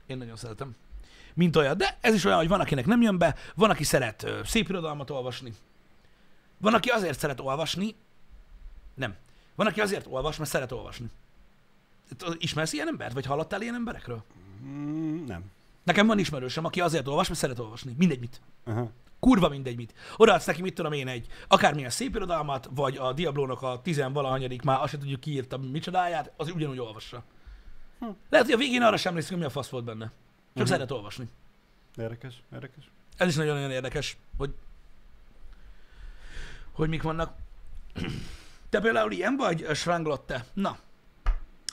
Én 0.05 0.17
nagyon 0.17 0.35
szeretem. 0.35 0.75
Mint 1.33 1.55
olyan. 1.55 1.77
De 1.77 1.97
ez 2.01 2.13
is 2.13 2.25
olyan, 2.25 2.37
hogy 2.37 2.47
van, 2.47 2.59
akinek 2.59 2.85
nem 2.85 3.01
jön 3.01 3.17
be, 3.17 3.35
van, 3.55 3.69
aki 3.69 3.83
szeret 3.83 4.23
ö, 4.23 4.39
szép 4.45 4.69
irodalmat 4.69 5.09
olvasni. 5.09 5.53
Van, 6.57 6.73
aki 6.73 6.89
azért 6.89 7.19
szeret 7.19 7.39
olvasni. 7.39 7.95
Nem. 8.93 9.15
Van, 9.55 9.67
aki 9.67 9.81
azért 9.81 10.05
olvas, 10.09 10.37
mert 10.37 10.49
szeret 10.49 10.71
olvasni. 10.71 11.09
Ismersz 12.37 12.73
ilyen 12.73 12.87
embert? 12.87 13.13
Vagy 13.13 13.25
hallottál 13.25 13.61
ilyen 13.61 13.75
emberekről? 13.75 14.23
Mm, 14.65 15.25
nem. 15.25 15.51
Nekem 15.83 16.07
van 16.07 16.19
ismerősöm, 16.19 16.65
aki 16.65 16.81
azért 16.81 17.07
olvas, 17.07 17.27
mert 17.27 17.39
szeret 17.39 17.59
olvasni. 17.59 17.95
Mindegy 17.97 18.19
mit. 18.19 18.41
Aha. 18.63 18.91
Kurva 19.19 19.49
mindegy 19.49 19.75
mit. 19.75 19.93
Odaadsz 20.17 20.45
neki, 20.45 20.61
mit 20.61 20.73
tudom 20.73 20.91
én, 20.91 21.07
egy 21.07 21.27
akármilyen 21.47 21.89
szép 21.89 22.15
irodalmat, 22.15 22.69
vagy 22.71 22.97
a 22.97 23.13
Diablónak 23.13 23.61
a 23.61 23.81
tizenvalahanyadik, 23.81 24.61
már 24.61 24.81
azt 24.81 24.91
se 24.91 24.97
tudjuk 24.97 25.19
ki 25.19 25.31
írta 25.31 25.57
micsodáját, 25.57 26.31
az 26.37 26.51
ugyanúgy 26.51 26.79
olvassa. 26.79 27.23
Hm. 27.99 28.05
Lehet, 28.29 28.45
hogy 28.45 28.55
a 28.55 28.57
végén 28.57 28.81
arra 28.81 28.97
sem 28.97 29.13
hogy 29.13 29.37
mi 29.37 29.43
a 29.43 29.49
fasz 29.49 29.69
volt 29.69 29.83
benne. 29.83 30.05
Csak 30.05 30.13
uh-huh. 30.53 30.67
szeret 30.67 30.91
olvasni. 30.91 31.27
Érdekes, 31.95 32.43
érdekes. 32.53 32.91
Ez 33.17 33.27
is 33.27 33.35
nagyon-nagyon 33.35 33.71
érdekes, 33.71 34.17
hogy, 34.37 34.53
hogy 36.71 36.89
mik 36.89 37.01
vannak. 37.01 37.35
Te 38.69 38.81
például 38.81 39.11
ilyen 39.11 39.35
vagy, 39.35 39.65
Svranglotte? 39.75 40.45
Na. 40.53 40.77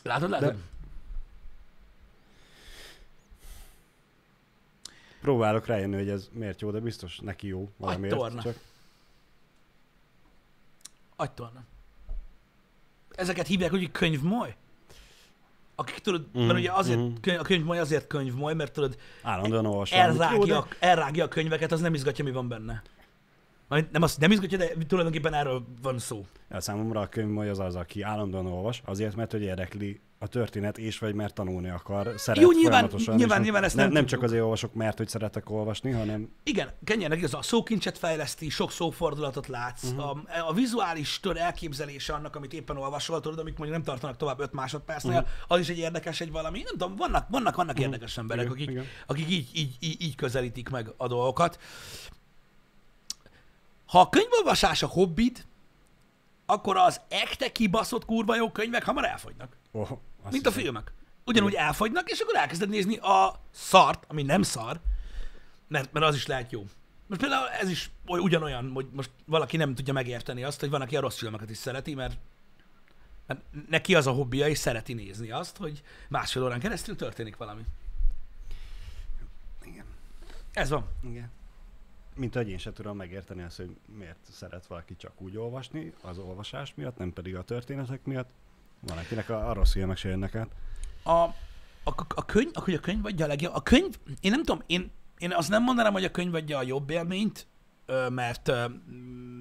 Látod, 0.02 0.30
látod? 0.30 0.48
De- 0.48 0.58
Próbálok 5.20 5.66
rájönni, 5.66 5.96
hogy 5.96 6.08
ez 6.08 6.28
miért 6.32 6.60
jó, 6.60 6.70
de 6.70 6.80
biztos 6.80 7.18
neki 7.18 7.46
jó 7.46 7.70
valamiért. 7.76 8.16
torna. 8.16 8.42
Csak 8.42 8.56
Agytorna. 11.16 11.60
Ezeket 13.10 13.46
hívják, 13.46 13.70
hogy 13.70 13.90
könyvmoly? 13.90 14.56
Akik 15.74 15.98
tudod, 15.98 16.26
Mhm, 16.32 16.42
mert 16.44 16.58
ugye 16.58 16.72
azért, 16.72 16.98
mhm. 16.98 17.12
könyv, 17.20 17.38
a 17.38 17.42
könyvmoly 17.42 17.78
azért 17.78 18.06
könyvmoly, 18.06 18.54
mert 18.54 18.72
tudod, 18.72 18.98
állandóan 19.22 19.66
olvasom. 19.66 20.00
amit 20.00 20.16
jó, 20.16 20.22
elrágja, 20.22 20.60
de- 20.70 20.76
elrágja 20.86 21.24
a 21.24 21.28
könyveket, 21.28 21.72
az 21.72 21.80
nem 21.80 21.94
izgatja, 21.94 22.24
mi 22.24 22.30
van 22.30 22.48
benne. 22.48 22.82
Nem, 23.70 24.02
azt 24.02 24.20
nem 24.20 24.30
izgatja, 24.30 24.58
de 24.58 24.68
tulajdonképpen 24.86 25.34
erről 25.34 25.64
van 25.82 25.98
szó. 25.98 26.26
Ja, 26.50 26.60
számomra 26.60 27.00
a 27.00 27.08
könyv 27.08 27.38
az 27.38 27.58
az, 27.58 27.74
aki 27.74 28.02
állandóan 28.02 28.46
olvas, 28.46 28.82
azért, 28.84 29.16
mert 29.16 29.30
hogy 29.30 29.42
érdekli 29.42 30.00
a 30.22 30.26
történet, 30.26 30.78
és 30.78 30.98
vagy 30.98 31.14
mert 31.14 31.34
tanulni 31.34 31.68
akar, 31.68 32.14
szeret 32.16 32.42
Jó, 32.42 32.50
nyilván- 32.50 32.70
folyamatosan, 32.70 33.14
nyilván- 33.14 33.42
nyilván 33.42 33.64
ezt 33.64 33.74
nem, 33.74 33.84
nem 33.84 33.94
nem 33.94 34.06
csak 34.06 34.22
azért 34.22 34.42
olvasok, 34.42 34.74
mert 34.74 34.96
hogy 34.96 35.08
szeretek 35.08 35.50
olvasni, 35.50 35.90
hanem 35.90 36.28
Igen, 36.42 36.70
Kenyernek 36.84 37.18
igaz, 37.18 37.34
a 37.34 37.42
szókincset 37.42 37.98
fejleszti, 37.98 38.48
sok 38.48 38.70
szófordulatot 38.70 39.46
látsz, 39.46 39.84
uh-huh. 39.84 40.04
a, 40.08 40.48
a 40.48 40.52
vizuális 40.52 41.20
tör 41.20 41.36
elképzelése 41.36 42.12
annak, 42.12 42.36
amit 42.36 42.52
éppen 42.52 42.76
olvasol, 42.76 43.20
tudod, 43.20 43.38
amik 43.38 43.56
mondjuk 43.56 43.78
nem 43.78 43.86
tartanak 43.86 44.16
tovább 44.16 44.40
5 44.40 44.52
másodpercnél, 44.52 45.12
uh-huh. 45.12 45.28
az 45.46 45.58
is 45.60 45.68
egy 45.68 45.78
érdekes, 45.78 46.20
egy 46.20 46.30
valami, 46.30 46.58
nem 46.58 46.76
tudom, 46.76 46.96
vannak, 46.96 47.26
vannak, 47.28 47.56
vannak 47.56 47.74
uh-huh. 47.74 47.92
érdekes 47.92 48.18
emberek, 48.18 48.44
Igen, 48.44 48.56
akik, 48.56 48.70
igen. 48.70 48.84
akik 49.06 49.30
így, 49.30 49.48
így, 49.52 49.76
így, 49.80 50.02
így 50.02 50.14
közelítik 50.14 50.68
meg 50.68 50.92
a 50.96 51.06
dolgokat. 51.08 51.58
Ha 53.90 54.00
a 54.00 54.08
könyvolvasás 54.08 54.82
a 54.82 54.86
hobbid, 54.86 55.46
akkor 56.46 56.76
az 56.76 57.00
ekte 57.08 57.52
kibaszott 57.52 58.04
kurva 58.04 58.36
jó 58.36 58.50
könyvek 58.50 58.84
hamar 58.84 59.04
elfogynak. 59.04 59.56
oh, 59.72 59.90
Mint 60.30 60.46
a 60.46 60.50
filmek. 60.50 60.92
Ugyanúgy 61.24 61.54
elfogynak, 61.54 62.10
és 62.10 62.20
akkor 62.20 62.36
elkezded 62.36 62.68
nézni 62.68 62.96
a 62.96 63.40
szart, 63.50 64.04
ami 64.08 64.22
nem 64.22 64.42
szar, 64.42 64.80
mert, 65.68 65.92
mert 65.92 66.06
az 66.06 66.14
is 66.14 66.26
lehet 66.26 66.52
jó. 66.52 66.64
Most 67.06 67.20
például 67.20 67.48
ez 67.48 67.68
is 67.68 67.90
oly- 68.06 68.20
ugyanolyan, 68.20 68.70
hogy 68.74 68.88
most 68.92 69.10
valaki 69.24 69.56
nem 69.56 69.74
tudja 69.74 69.92
megérteni 69.92 70.44
azt, 70.44 70.60
hogy 70.60 70.70
van, 70.70 70.80
aki 70.80 70.96
a 70.96 71.00
rossz 71.00 71.18
filmeket 71.18 71.50
is 71.50 71.56
szereti, 71.56 71.94
mert, 71.94 72.18
mert 73.26 73.40
neki 73.68 73.94
az 73.94 74.06
a 74.06 74.12
hobbija, 74.12 74.48
és 74.48 74.58
szereti 74.58 74.92
nézni 74.92 75.30
azt, 75.30 75.56
hogy 75.56 75.82
másfél 76.08 76.42
órán 76.44 76.60
keresztül 76.60 76.96
történik 76.96 77.36
valami. 77.36 77.62
Igen. 79.64 79.84
Ez 80.52 80.68
van. 80.68 80.88
Igen. 81.04 81.30
Mint 82.14 82.34
hogy 82.34 82.48
én 82.48 82.58
sem 82.58 82.72
tudom 82.72 82.96
megérteni 82.96 83.42
azt, 83.42 83.56
hogy 83.56 83.76
miért 83.98 84.18
szeret 84.30 84.66
valaki 84.66 84.96
csak 84.96 85.20
úgy 85.20 85.36
olvasni, 85.36 85.92
az 86.02 86.18
olvasás 86.18 86.74
miatt, 86.74 86.96
nem 86.96 87.12
pedig 87.12 87.36
a 87.36 87.42
történetek 87.42 88.04
miatt. 88.04 88.30
Van, 88.80 88.98
akinek 88.98 89.28
a, 89.28 89.48
a 89.48 89.52
rossz 89.52 89.72
filmek 89.72 89.96
se 89.96 90.08
jönnek 90.08 90.34
át. 90.34 90.48
A, 91.02 91.10
a, 91.10 91.34
a 92.14 92.24
könyv, 92.24 92.50
akkor 92.52 92.74
a 92.74 92.78
könyv 92.78 93.04
adja 93.04 93.24
a 93.24 93.28
legjobb. 93.28 93.54
A 93.54 93.62
könyv, 93.62 93.98
én 94.20 94.30
nem 94.30 94.42
tudom, 94.44 94.62
én, 94.66 94.90
én 95.18 95.32
azt 95.32 95.48
nem 95.48 95.62
mondanám, 95.62 95.92
hogy 95.92 96.04
a 96.04 96.10
könyv 96.10 96.34
adja 96.34 96.58
a 96.58 96.62
jobb 96.62 96.90
élményt, 96.90 97.46
mert 98.08 98.46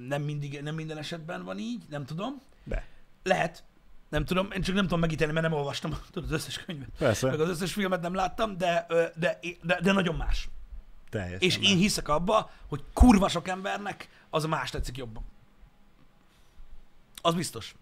nem, 0.08 0.22
mindig, 0.22 0.62
nem 0.62 0.76
minden 0.76 0.98
esetben 0.98 1.44
van 1.44 1.58
így, 1.58 1.84
nem 1.90 2.06
tudom. 2.06 2.42
De. 2.64 2.88
Lehet. 3.24 3.64
Nem 4.10 4.26
tudom, 4.26 4.52
én 4.52 4.62
csak 4.62 4.76
nem 4.76 4.84
tudom 4.84 5.00
megítélni, 5.00 5.34
mert 5.34 5.48
nem 5.50 5.58
olvastam 5.58 5.98
tudod, 6.12 6.30
az 6.32 6.36
összes 6.36 6.64
könyvet. 6.64 6.90
Persze, 6.98 7.30
Meg 7.30 7.40
az 7.40 7.50
összes 7.50 7.74
filmet 7.74 8.02
nem 8.02 8.14
láttam, 8.14 8.58
de, 8.58 8.86
de, 9.16 9.40
de, 9.62 9.80
de 9.82 9.92
nagyon 9.92 10.16
más. 10.16 10.50
Teljesen. 11.10 11.40
És 11.40 11.58
más. 11.58 11.70
én 11.70 11.78
hiszek 11.78 12.08
abba, 12.08 12.52
hogy 12.68 12.84
kurva 12.94 13.30
sok 13.30 13.48
embernek 13.48 14.10
az 14.30 14.44
a 14.44 14.48
más 14.48 14.70
tetszik 14.70 14.98
jobban. 14.98 15.24
Az 17.22 17.34
biztos. 17.34 17.76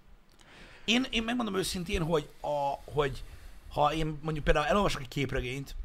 Én, 0.86 1.06
én 1.10 1.24
megmondom 1.24 1.56
őszintén, 1.56 2.04
hogy, 2.04 2.30
a, 2.42 2.92
hogy 2.92 3.24
ha 3.70 3.94
én 3.94 4.20
mondjuk 4.22 4.44
például 4.46 4.66
elolvasok 4.66 5.02
egy 5.02 5.08
képregényt, 5.08 5.76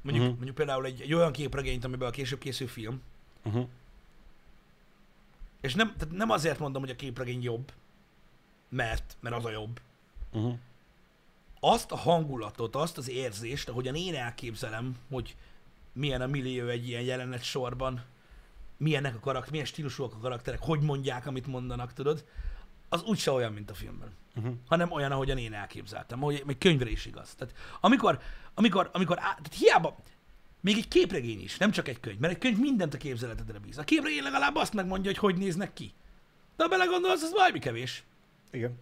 mondjuk, 0.00 0.24
uh-huh. 0.24 0.36
mondjuk 0.36 0.56
például 0.56 0.84
egy, 0.84 1.00
egy 1.00 1.14
olyan 1.14 1.32
képregényt, 1.32 1.84
amiből 1.84 2.10
később 2.10 2.38
készül 2.38 2.68
film, 2.68 3.02
Uh-huh. 3.44 3.68
és 5.60 5.74
nem, 5.74 5.94
tehát 5.98 6.14
nem 6.14 6.30
azért 6.30 6.58
mondom, 6.58 6.82
hogy 6.82 6.90
a 6.90 6.96
képregény 6.96 7.42
jobb, 7.42 7.72
mert, 8.68 9.16
mert 9.20 9.36
az 9.36 9.44
a 9.44 9.50
jobb. 9.50 9.80
Uh-huh. 10.32 10.58
Azt 11.60 11.92
a 11.92 11.96
hangulatot, 11.96 12.76
azt 12.76 12.98
az 12.98 13.08
érzést, 13.08 13.68
ahogyan 13.68 13.94
én 13.94 14.14
elképzelem, 14.14 14.98
hogy 15.10 15.36
milyen 15.92 16.20
a 16.20 16.26
millió 16.26 16.66
egy 16.68 16.88
ilyen 16.88 17.02
jelenet 17.02 17.42
sorban, 17.42 18.02
milyenek 18.76 19.14
a 19.14 19.20
karakterek, 19.20 19.50
milyen 19.50 19.66
stílusúak 19.66 20.14
a 20.14 20.18
karakterek, 20.18 20.60
hogy 20.62 20.80
mondják, 20.80 21.26
amit 21.26 21.46
mondanak, 21.46 21.92
tudod, 21.92 22.24
az 22.88 23.02
úgyse 23.02 23.30
olyan, 23.30 23.52
mint 23.52 23.70
a 23.70 23.74
filmben. 23.74 24.12
Uh-huh. 24.36 24.54
hanem 24.66 24.90
olyan, 24.90 25.12
ahogyan 25.12 25.38
én 25.38 25.52
elképzeltem, 25.52 26.20
hogy 26.20 26.42
még 26.46 26.58
könyvre 26.58 26.90
is 26.90 27.06
igaz. 27.06 27.34
Tehát 27.34 27.54
amikor, 27.80 28.18
amikor, 28.54 28.90
amikor 28.92 29.18
á, 29.18 29.22
tehát 29.22 29.54
hiába, 29.54 29.96
még 30.60 30.76
egy 30.76 30.88
képregény 30.88 31.42
is, 31.42 31.56
nem 31.56 31.70
csak 31.70 31.88
egy 31.88 32.00
könyv, 32.00 32.18
mert 32.18 32.32
egy 32.32 32.38
könyv 32.38 32.58
mindent 32.58 32.94
a 32.94 32.96
képzeletedre 32.96 33.58
bíz. 33.58 33.78
A 33.78 33.82
képregény 33.82 34.22
legalább 34.22 34.54
azt 34.54 34.72
megmondja, 34.72 35.10
hogy 35.10 35.18
hogy 35.18 35.36
néznek 35.36 35.72
ki. 35.72 35.92
De 36.56 36.62
ha 36.62 36.68
belegondolsz, 36.68 37.22
az 37.22 37.32
valami 37.32 37.58
kevés. 37.58 38.04
Igen. 38.50 38.78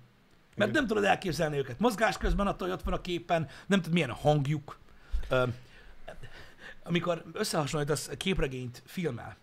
Mert 0.56 0.70
Igen. 0.70 0.82
nem 0.82 0.86
tudod 0.86 1.04
elképzelni 1.04 1.56
őket 1.56 1.78
mozgás 1.78 2.16
közben, 2.16 2.46
attól, 2.46 2.68
hogy 2.68 2.76
ott 2.76 2.84
van 2.84 2.94
a 2.94 3.00
képen, 3.00 3.48
nem 3.66 3.78
tudod, 3.78 3.92
milyen 3.92 4.10
a 4.10 4.14
hangjuk. 4.14 4.78
Ö, 5.28 5.44
amikor 6.84 7.22
összehasonlítasz 7.32 8.10
képregényt 8.16 8.82
filmmel, 8.86 9.36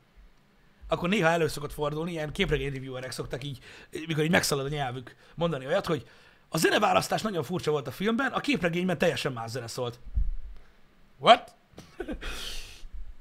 akkor 0.88 1.10
néha 1.10 1.30
elő 1.30 1.48
szokott 1.48 1.74
fordulni, 1.74 2.12
ilyen 2.12 2.32
képregény 2.32 2.74
reviewerek 2.74 3.12
szoktak 3.12 3.44
így, 3.44 3.60
mikor 4.08 4.24
így 4.24 4.30
megszalad 4.30 4.66
a 4.66 4.70
nyelvük, 4.70 5.16
mondani 5.36 5.66
olyat, 5.66 5.86
hogy 5.86 6.08
a 6.50 6.58
zeneválasztás 6.58 7.22
nagyon 7.22 7.44
furcsa 7.44 7.72
volt 7.72 7.88
a 7.88 7.92
filmben, 7.92 8.32
a 8.32 8.40
képregényben 8.40 8.98
teljesen 8.98 9.32
más 9.32 9.50
zene 9.50 9.68
szólt. 9.68 10.00
What? 11.20 11.56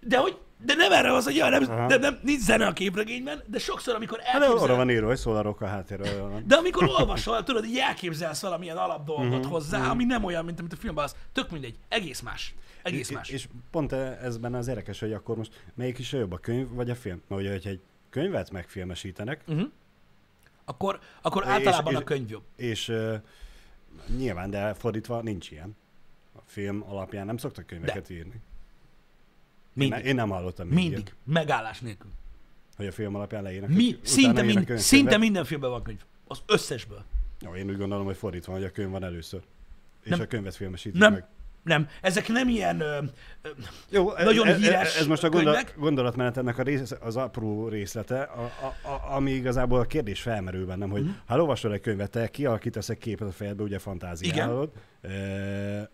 De 0.01 0.19
hogy 0.19 0.39
de 0.65 0.75
nem 0.75 0.93
erre 0.93 1.13
az, 1.13 1.25
hogy 1.25 1.37
ja, 1.37 1.49
nem, 1.49 1.63
Aha. 1.71 1.87
de 1.87 1.97
nem, 1.97 2.19
nincs 2.23 2.41
zene 2.41 2.67
a 2.67 2.73
képregényben, 2.73 3.43
de 3.47 3.59
sokszor, 3.59 3.95
amikor 3.95 4.21
Hát 4.21 4.43
elképzel... 4.43 4.65
arra 4.65 4.77
van 4.77 4.91
írva, 4.91 5.07
hogy 5.07 5.17
szól 5.17 5.37
a 5.37 5.43
rock 5.43 5.61
a 5.61 5.67
háttérről. 5.67 6.43
De 6.47 6.57
amikor 6.57 6.85
olvasol, 6.99 7.43
tudod, 7.43 7.65
így 7.65 7.79
elképzelsz 7.79 8.43
valamilyen 8.43 8.77
alapdolgot 8.77 9.25
Mhm, 9.25 9.35
uh-huh, 9.35 9.53
hozzá, 9.53 9.91
ami 9.91 10.05
nem 10.05 10.25
olyan, 10.25 10.45
mint 10.45 10.59
amit 10.59 10.73
a 10.73 10.77
filmben 10.77 11.05
az. 11.05 11.17
Tök 11.33 11.51
mindegy. 11.51 11.75
Egész 11.89 12.21
más. 12.21 12.55
Egész 12.87 13.11
más. 13.11 13.29
És, 13.29 13.35
és 13.35 13.49
pont 13.71 13.93
ez 13.93 14.37
benne 14.37 14.59
az 14.59 14.69
érdekes, 14.69 15.01
hogy 15.01 15.13
akkor 15.13 15.37
most 15.37 15.65
melyik 15.75 15.99
is 15.99 16.13
a 16.13 16.19
jobb, 16.19 16.33
a 16.33 16.39
könyv 16.39 16.69
vagy 16.71 16.91
a 16.91 16.95
film? 16.95 17.23
Mert 17.29 17.41
ugye, 17.41 17.51
hogyha 17.51 17.71
egy 17.71 17.81
könyvet 18.11 18.51
megfilmesítenek, 18.51 19.43
Uh-huh. 19.47 19.71
Akkor, 20.69 21.01
akkor 21.23 21.43
És- 21.43 21.49
általában 21.49 21.93
és- 21.93 21.99
a 21.99 22.05
könyv 22.05 22.31
jobb. 22.31 22.43
és 22.57 22.89
uh, 22.89 23.15
nyilván, 24.17 24.51
de 24.51 24.75
fordítva 24.75 25.23
nincs 25.23 25.51
ilyen. 25.51 25.77
A 26.37 26.41
film 26.45 26.83
alapján 26.89 27.27
nem 27.27 27.37
szoktak 27.37 27.67
könyveket 27.67 28.11
írni. 28.11 28.33
Én, 28.33 28.41
Mindig. 29.73 30.05
én 30.05 30.15
nem 30.15 30.29
hallottam 30.29 30.69
Mindig. 30.69 30.93
ilyet, 30.93 31.15
Megállás 31.25 31.81
nélkül. 31.81 32.11
hogy 32.77 32.87
a 32.87 32.93
film 32.93 33.15
alapján 33.15 33.43
leírnak. 33.43 33.71
Mi, 33.71 33.99
szinte, 34.03 34.43
mind, 34.43 34.79
szinte 34.79 35.17
minden 35.17 35.45
filmben 35.45 35.71
van 35.71 35.83
könyv. 35.83 36.01
Az 36.27 36.43
összesből. 36.47 37.05
Jó, 37.41 37.55
én 37.55 37.69
úgy 37.71 37.77
gondolom, 37.77 38.05
hogy 38.05 38.17
fordítva, 38.17 38.53
hogy 38.53 38.65
a 38.65 38.71
könyv 38.71 38.91
van 38.91 39.05
először. 39.05 39.43
És 40.03 40.11
Nem. 40.11 40.21
a 40.21 40.25
könyvet 40.25 40.57
filmesítik 40.57 41.01
Nem. 41.01 41.13
meg. 41.13 41.25
Nem. 41.67 41.89
Ezek 42.01 42.29
nem 42.29 42.49
ilyen... 42.49 42.81
Ö, 42.81 42.99
ö, 43.43 43.49
Jó, 43.91 44.13
Nagyon 44.13 44.47
ez, 44.47 44.57
híres 44.57 44.95
ez, 44.95 45.01
ez 45.01 45.07
most 45.07 45.25
a 45.25 45.29
gondol, 45.29 45.53
könyvek. 45.53 45.75
gondolatmenet 45.79 46.37
ennek 46.37 46.59
a 46.59 46.63
rész, 46.63 46.95
az 47.01 47.17
apró 47.17 47.69
részlete, 47.69 48.23
a, 48.23 48.43
a, 48.43 48.89
a, 48.89 49.15
ami 49.15 49.31
igazából 49.31 49.79
a 49.79 49.85
kérdés 49.85 50.21
felmerül 50.21 50.67
bennem, 50.67 50.91
hogy 50.91 51.03
mm. 51.03 51.11
ha 51.27 51.41
olvasol 51.41 51.73
egy 51.73 51.81
könyvet, 51.81 52.11
te 52.11 52.29
kialakítasz 52.29 52.89
egy 52.89 52.99
képet 52.99 53.29
a 53.29 53.33
fejedbe, 53.33 53.63
ugye 53.63 53.79
fantáziálod, 53.79 54.71
e, 55.03 55.11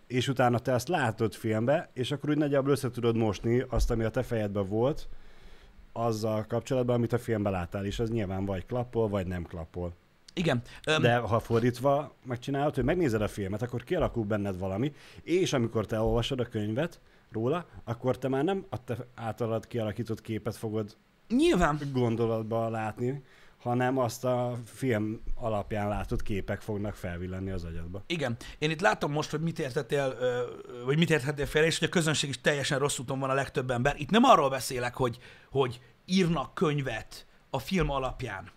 és 0.07 0.29
utána 0.29 0.59
te 0.59 0.75
azt 0.75 0.89
látod 0.89 1.35
filmbe, 1.35 1.91
és 1.95 2.11
akkor 2.11 2.31
úgy 2.31 2.39
nagyjából 2.39 2.71
össze 2.71 2.91
tudod 2.91 3.17
mosni 3.17 3.65
azt, 3.69 3.91
ami 3.91 4.05
a 4.05 4.11
te 4.11 4.23
fejedben 4.23 4.69
volt, 4.69 5.09
azzal 5.93 6.45
kapcsolatban, 6.49 6.97
amit 6.97 7.13
a 7.13 7.19
filmben 7.19 7.53
láttál, 7.53 7.85
és 7.85 7.99
az 7.99 8.11
nyilván 8.11 8.45
vagy 8.45 8.67
klappol, 8.67 9.09
vagy 9.09 9.27
nem 9.27 9.43
klappol. 9.43 9.95
Igen. 10.35 10.63
Ö, 10.87 10.99
De 10.99 11.17
ha 11.17 11.41
fordítva 11.41 12.15
megcsinálod, 12.25 12.75
hogy 12.75 12.85
megnézed 12.85 13.23
a 13.23 13.29
filmet, 13.29 13.63
akkor 13.63 13.85
kialakul 13.85 14.25
benned 14.25 14.59
valami, 14.59 14.93
és 15.23 15.53
amikor 15.53 15.87
te 15.87 16.01
olvasod 16.01 16.41
a 16.41 16.45
könyvet 16.45 17.01
róla, 17.31 17.67
akkor 17.85 18.19
te 18.19 18.29
már 18.29 18.45
nem 18.45 18.67
a 18.71 18.85
te 18.85 18.97
általad 19.15 19.67
kialakított 19.67 20.21
képet 20.21 20.57
fogod 20.57 20.97
Nyilván. 21.29 21.79
gondolatba 21.93 22.69
látni, 22.69 23.23
hanem 23.59 23.99
azt 23.99 24.25
a 24.25 24.59
film 24.65 25.21
alapján 25.35 25.89
látott 25.89 26.23
képek 26.23 26.61
fognak 26.61 26.95
felvillenni 26.95 27.51
az 27.51 27.65
agyadba. 27.65 28.03
Igen. 28.07 28.37
Én 28.59 28.71
itt 28.71 28.81
látom 28.81 29.13
most, 29.13 29.31
hogy 29.31 29.41
mit 29.41 29.59
értettél, 29.59 30.17
vagy 30.85 30.99
mit 30.99 31.11
értettél 31.11 31.47
félre, 31.47 31.67
és 31.67 31.79
hogy 31.79 31.89
a 31.89 31.91
közönség 31.91 32.29
is 32.29 32.41
teljesen 32.41 32.79
rossz 32.79 32.99
úton 32.99 33.19
van 33.19 33.31
a 33.31 33.35
legtöbb 33.35 33.71
ember. 33.71 33.95
Itt 33.99 34.11
nem 34.11 34.25
arról 34.25 34.51
beszélek, 34.51 34.95
hogy, 34.95 35.19
hogy 35.51 35.81
írnak 36.07 36.55
könyvet 36.55 37.27
a 37.51 37.59
film 37.59 37.91
alapján, 37.91 38.51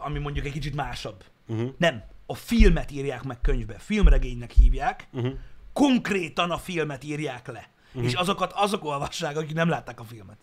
ami 0.00 0.18
mondjuk 0.18 0.46
egy 0.46 0.52
kicsit 0.52 0.74
másabb. 0.74 1.24
Uh-huh. 1.46 1.70
Nem. 1.78 2.02
A 2.26 2.34
filmet 2.34 2.90
írják 2.90 3.22
meg 3.22 3.40
könyvbe. 3.40 3.78
Filmregénynek 3.78 4.50
hívják. 4.50 5.08
Uh-huh. 5.12 5.32
Konkrétan 5.72 6.50
a 6.50 6.58
filmet 6.58 7.04
írják 7.04 7.46
le. 7.46 7.68
Uh-huh. 7.88 8.04
És 8.04 8.14
azokat 8.14 8.52
azok 8.52 8.84
olvassák, 8.84 9.36
akik 9.36 9.54
nem 9.54 9.68
látták 9.68 10.00
a 10.00 10.04
filmet. 10.04 10.38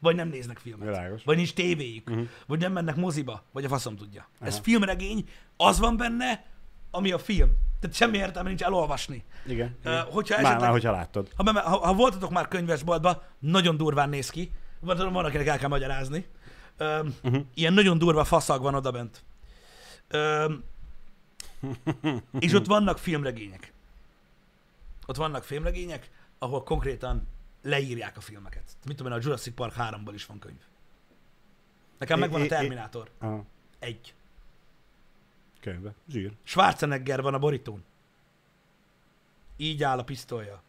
Vagy 0.00 0.16
nem 0.16 0.28
néznek 0.28 0.58
filmet. 0.58 0.88
Világos. 0.88 1.22
Vagy 1.24 1.36
nincs 1.36 1.52
tévéjük. 1.52 2.10
Uh-huh. 2.10 2.28
Vagy 2.46 2.58
nem 2.60 2.72
mennek 2.72 2.96
moziba. 2.96 3.42
Vagy 3.52 3.64
a 3.64 3.68
faszom 3.68 3.96
tudja. 3.96 4.28
Aha. 4.38 4.46
Ez 4.46 4.58
filmregény, 4.58 5.28
az 5.56 5.78
van 5.78 5.96
benne, 5.96 6.44
ami 6.90 7.10
a 7.12 7.18
film. 7.18 7.50
Tehát 7.80 7.96
semmi 7.96 8.16
értelme 8.16 8.48
nincs 8.48 8.62
elolvasni. 8.62 9.24
Igen. 9.46 9.76
Ö, 9.82 9.90
igen. 9.90 10.04
hogyha 10.04 10.34
esetleg- 10.34 10.60
már, 10.60 10.70
hogyha 10.70 10.90
láttad. 10.92 11.28
Ha, 11.36 11.60
ha, 11.60 11.86
ha 11.86 11.94
voltatok 11.94 12.30
már 12.30 12.48
könyvesboltba, 12.48 13.22
nagyon 13.38 13.76
durván 13.76 14.08
néz 14.08 14.30
ki. 14.30 14.50
Van, 14.80 15.12
van 15.12 15.24
akinek 15.24 15.46
el 15.46 15.58
kell 15.58 15.68
magyarázni. 15.68 16.26
Öm, 16.80 17.16
Uh-huh. 17.22 17.44
ilyen 17.54 17.72
nagyon 17.72 17.98
durva 17.98 18.24
faszag 18.24 18.62
van 18.62 18.74
odabent. 18.74 19.22
Öm, 20.08 20.64
és 22.38 22.52
ott 22.52 22.66
vannak 22.66 22.98
filmregények. 22.98 23.72
Ott 25.06 25.16
vannak 25.16 25.44
filmregények, 25.44 26.10
ahol 26.38 26.62
konkrétan 26.62 27.26
leírják 27.62 28.16
a 28.16 28.20
filmeket. 28.20 28.62
Mit 28.86 28.96
tudom 28.96 29.12
én, 29.12 29.18
a 29.18 29.22
Jurassic 29.22 29.54
Park 29.54 29.74
3-ból 29.78 30.10
is 30.14 30.26
van 30.26 30.38
könyv. 30.38 30.60
Nekem 31.98 32.16
É- 32.16 32.20
megvan 32.20 32.40
a 32.40 32.44
é- 32.44 32.46
é- 32.46 32.50
Terminátor. 32.50 33.10
Aha. 33.18 33.44
Egy. 33.78 34.14
Könyvbe. 35.60 35.94
Zsír. 36.08 36.32
Schwarzenegger 36.44 37.22
van 37.22 37.34
a 37.34 37.38
borítón. 37.38 37.84
Így 39.56 39.82
áll 39.82 39.98
a 39.98 40.04
pisztolya. 40.04 40.62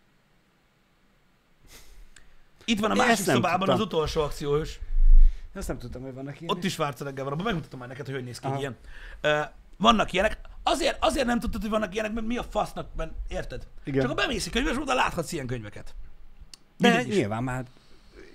Itt 2.65 2.79
van 2.79 2.91
a 2.91 2.95
másik 2.95 3.25
szobában 3.25 3.57
tudtam. 3.59 3.75
az 3.75 3.81
utolsó 3.81 4.21
akcióhős. 4.21 4.79
Ezt 5.53 5.67
nem 5.67 5.77
tudtam, 5.77 6.01
hogy 6.01 6.13
vannak 6.13 6.41
ilyen. 6.41 6.55
Ott 6.55 6.63
is 6.63 6.71
Schwarzenegger 6.71 7.23
van, 7.23 7.33
abban 7.33 7.45
megmutatom 7.45 7.79
majd 7.79 7.91
neked, 7.91 8.05
hogy 8.05 8.15
hogy 8.15 8.23
néz 8.23 8.39
ki 8.39 8.47
Aha. 8.47 8.59
ilyen. 8.59 8.75
Ö, 9.21 9.39
vannak 9.77 10.13
ilyenek. 10.13 10.39
Azért, 10.63 10.97
azért 10.99 11.25
nem 11.25 11.39
tudtad, 11.39 11.61
hogy 11.61 11.69
vannak 11.69 11.93
ilyenek, 11.93 12.13
mert 12.13 12.27
mi 12.27 12.37
a 12.37 12.43
fasznak, 12.43 12.95
mert 12.95 13.11
érted? 13.27 13.67
Igen. 13.83 13.99
Csak 13.99 14.09
ha 14.09 14.15
bemész 14.15 14.45
egy 14.45 14.51
könyvesboltba, 14.51 14.93
láthatsz 14.93 15.31
ilyen 15.31 15.45
könyveket. 15.47 15.95
De 16.77 17.03
nyilván 17.03 17.43
már 17.43 17.65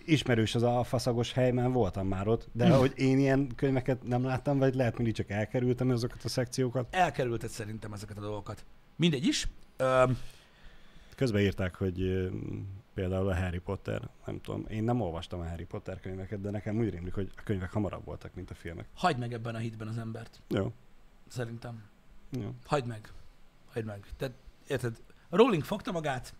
ismerős 0.05 0.55
az 0.55 0.63
a 0.63 0.85
faszagos 0.85 1.33
hely, 1.33 1.51
mert 1.51 1.73
voltam 1.73 2.07
már 2.07 2.29
ott, 2.29 2.49
de 2.53 2.71
hogy 2.71 2.93
én 2.97 3.19
ilyen 3.19 3.55
könyveket 3.57 4.03
nem 4.03 4.25
láttam, 4.25 4.59
vagy 4.59 4.75
lehet 4.75 4.97
mindig 4.97 5.15
csak 5.15 5.31
elkerültem 5.31 5.91
azokat 5.91 6.25
a 6.25 6.29
szekciókat. 6.29 6.87
Elkerülted 6.91 7.51
szerintem 7.51 7.93
ezeket 7.93 8.17
a 8.19 8.21
dolgokat. 8.21 8.65
Mindegy 8.97 9.27
is. 9.27 9.49
Ö, 9.77 10.05
Közben 11.17 11.43
írták, 11.43 11.75
hogy 11.75 12.29
például 12.97 13.29
a 13.29 13.35
Harry 13.37 13.59
Potter, 13.59 14.01
nem 14.27 14.41
tudom, 14.41 14.65
én 14.69 14.85
nem 14.85 15.01
olvastam 15.01 15.41
a 15.41 15.49
Harry 15.49 15.65
Potter 15.65 16.01
könyveket, 16.01 16.41
de 16.41 16.51
nekem 16.51 16.77
úgy 16.79 16.91
rémlik, 16.91 17.15
hogy 17.15 17.31
a 17.37 17.43
könyvek 17.43 17.71
hamarabb 17.73 18.05
voltak, 18.05 18.35
mint 18.35 18.51
a 18.51 18.55
filmek. 18.55 18.87
hagyd 18.95 19.19
meg 19.19 19.33
ebben 19.33 19.55
a 19.55 19.59
hitben 19.59 19.89
az 19.89 19.99
embert. 19.99 20.41
Jó, 20.49 20.73
Szerintem. 21.29 21.83
jó. 22.31 22.55
Hagyd 22.67 22.87
meg. 22.87 23.09
Hagyd 23.73 23.87
meg. 23.87 24.05
Tehát, 24.17 24.35
érted? 24.67 24.97
A 25.29 25.37
Rowling 25.37 25.65
fogta 25.65 25.93
magát, 25.93 26.35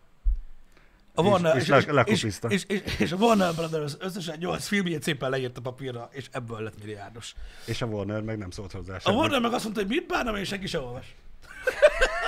a 1.15 1.23
És- 1.23 1.29
Warner, 1.29 1.57
és 1.57 1.67
le- 1.67 1.77
és, 1.79 1.85
lekopizta. 1.87 2.49
és, 2.49 2.65
és, 2.65 2.83
és, 2.99 3.13
a 3.13 3.17
Warner 3.17 3.55
Brothers 3.55 3.95
összesen 3.99 4.39
8 4.39 4.67
filmjét 4.67 5.03
szépen 5.03 5.31
leírta 5.31 5.61
papírra, 5.61 6.09
és 6.13 6.29
ebből 6.33 6.61
lett 6.61 6.79
milliárdos. 6.79 7.35
És 7.67 7.83
a 7.83 7.87
Warner 7.87 8.23
meg 8.23 8.39
nem 8.39 8.51
szólt 8.51 8.73
hozzá 8.73 8.95
A 8.95 8.99
semmit. 8.99 9.19
Warner 9.19 9.41
meg 9.41 9.53
azt 9.53 9.65
mondta, 9.65 9.81
hogy 9.83 9.91
mit 9.91 10.07
bánom, 10.07 10.37
és 10.37 10.49
senki 10.49 10.67
sem 10.67 10.83
olvas. 10.83 11.15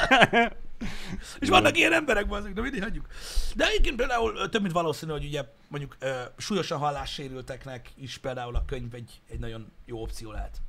és 1.41 1.49
vannak 1.49 1.77
ilyen 1.77 1.93
emberek, 1.93 2.33
azok, 2.33 2.53
de 2.53 2.61
mindig 2.61 2.83
hagyjuk. 2.83 3.07
De 3.57 3.67
egyébként 3.67 3.97
például 3.97 4.49
több 4.49 4.63
mint 4.63 4.73
valószínű, 4.73 5.13
hogy 5.13 5.25
ugye 5.25 5.45
mondjuk 5.69 5.97
ö, 5.99 6.23
súlyosan 6.37 6.79
hallássérülteknek 6.79 7.91
is 7.95 8.19
például 8.19 8.57
a 8.57 8.65
könyv 8.65 8.95
egy, 8.95 9.21
egy 9.29 9.39
nagyon 9.39 9.73
jó 9.85 10.03
opció 10.03 10.31
lehet. 10.31 10.61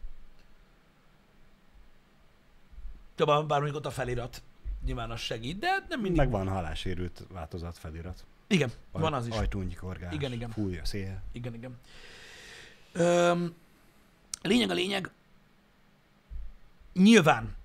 Több, 3.15 3.27
bár 3.27 3.47
mondjuk 3.47 3.75
ott 3.75 3.85
a 3.85 3.91
felirat 3.91 4.41
nyilván 4.85 5.11
az 5.11 5.19
segít, 5.19 5.59
de 5.59 5.85
nem 5.89 5.99
mindig. 5.99 6.17
Meg 6.17 6.29
van 6.29 6.47
halásérült 6.47 7.23
változat 7.31 7.77
felirat. 7.77 8.25
Igen, 8.47 8.71
van 8.91 9.13
az 9.13 9.27
is. 9.27 9.35
Ajtúnykorgás. 9.35 10.13
Igen, 10.13 10.31
igen. 10.31 10.49
Fúj 10.49 10.77
a 10.77 10.85
szél. 10.85 11.21
Igen, 11.31 11.53
igen. 11.53 11.79
Öm, 12.91 13.55
lényeg 14.41 14.69
a 14.69 14.73
lényeg, 14.73 15.11
nyilván 16.93 17.55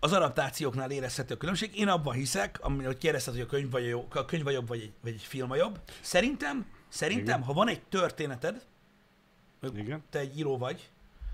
az 0.00 0.12
adaptációknál 0.12 0.90
érezhető 0.90 1.34
a 1.34 1.36
különbség. 1.36 1.78
Én 1.78 1.88
abban 1.88 2.14
hiszek, 2.14 2.58
ami, 2.62 2.84
hogy 2.84 2.98
kérdezted, 2.98 3.34
hogy 3.34 3.42
a 3.42 3.46
könyv 3.46 3.70
vagy, 3.70 3.84
a 3.84 3.88
jó, 3.88 4.06
a 4.10 4.24
könyv 4.24 4.44
vagy 4.44 4.52
jobb, 4.52 4.68
vagy 4.68 4.80
egy, 4.80 4.92
vagy 5.02 5.12
egy 5.12 5.22
film 5.22 5.50
a 5.50 5.56
jobb. 5.56 5.80
Szerintem, 6.00 6.66
szerintem, 6.88 7.24
Igen. 7.24 7.42
ha 7.42 7.52
van 7.52 7.68
egy 7.68 7.82
történeted, 7.82 8.66
Igen. 9.74 10.02
te 10.10 10.18
egy 10.18 10.38
író 10.38 10.58
vagy, 10.58 10.90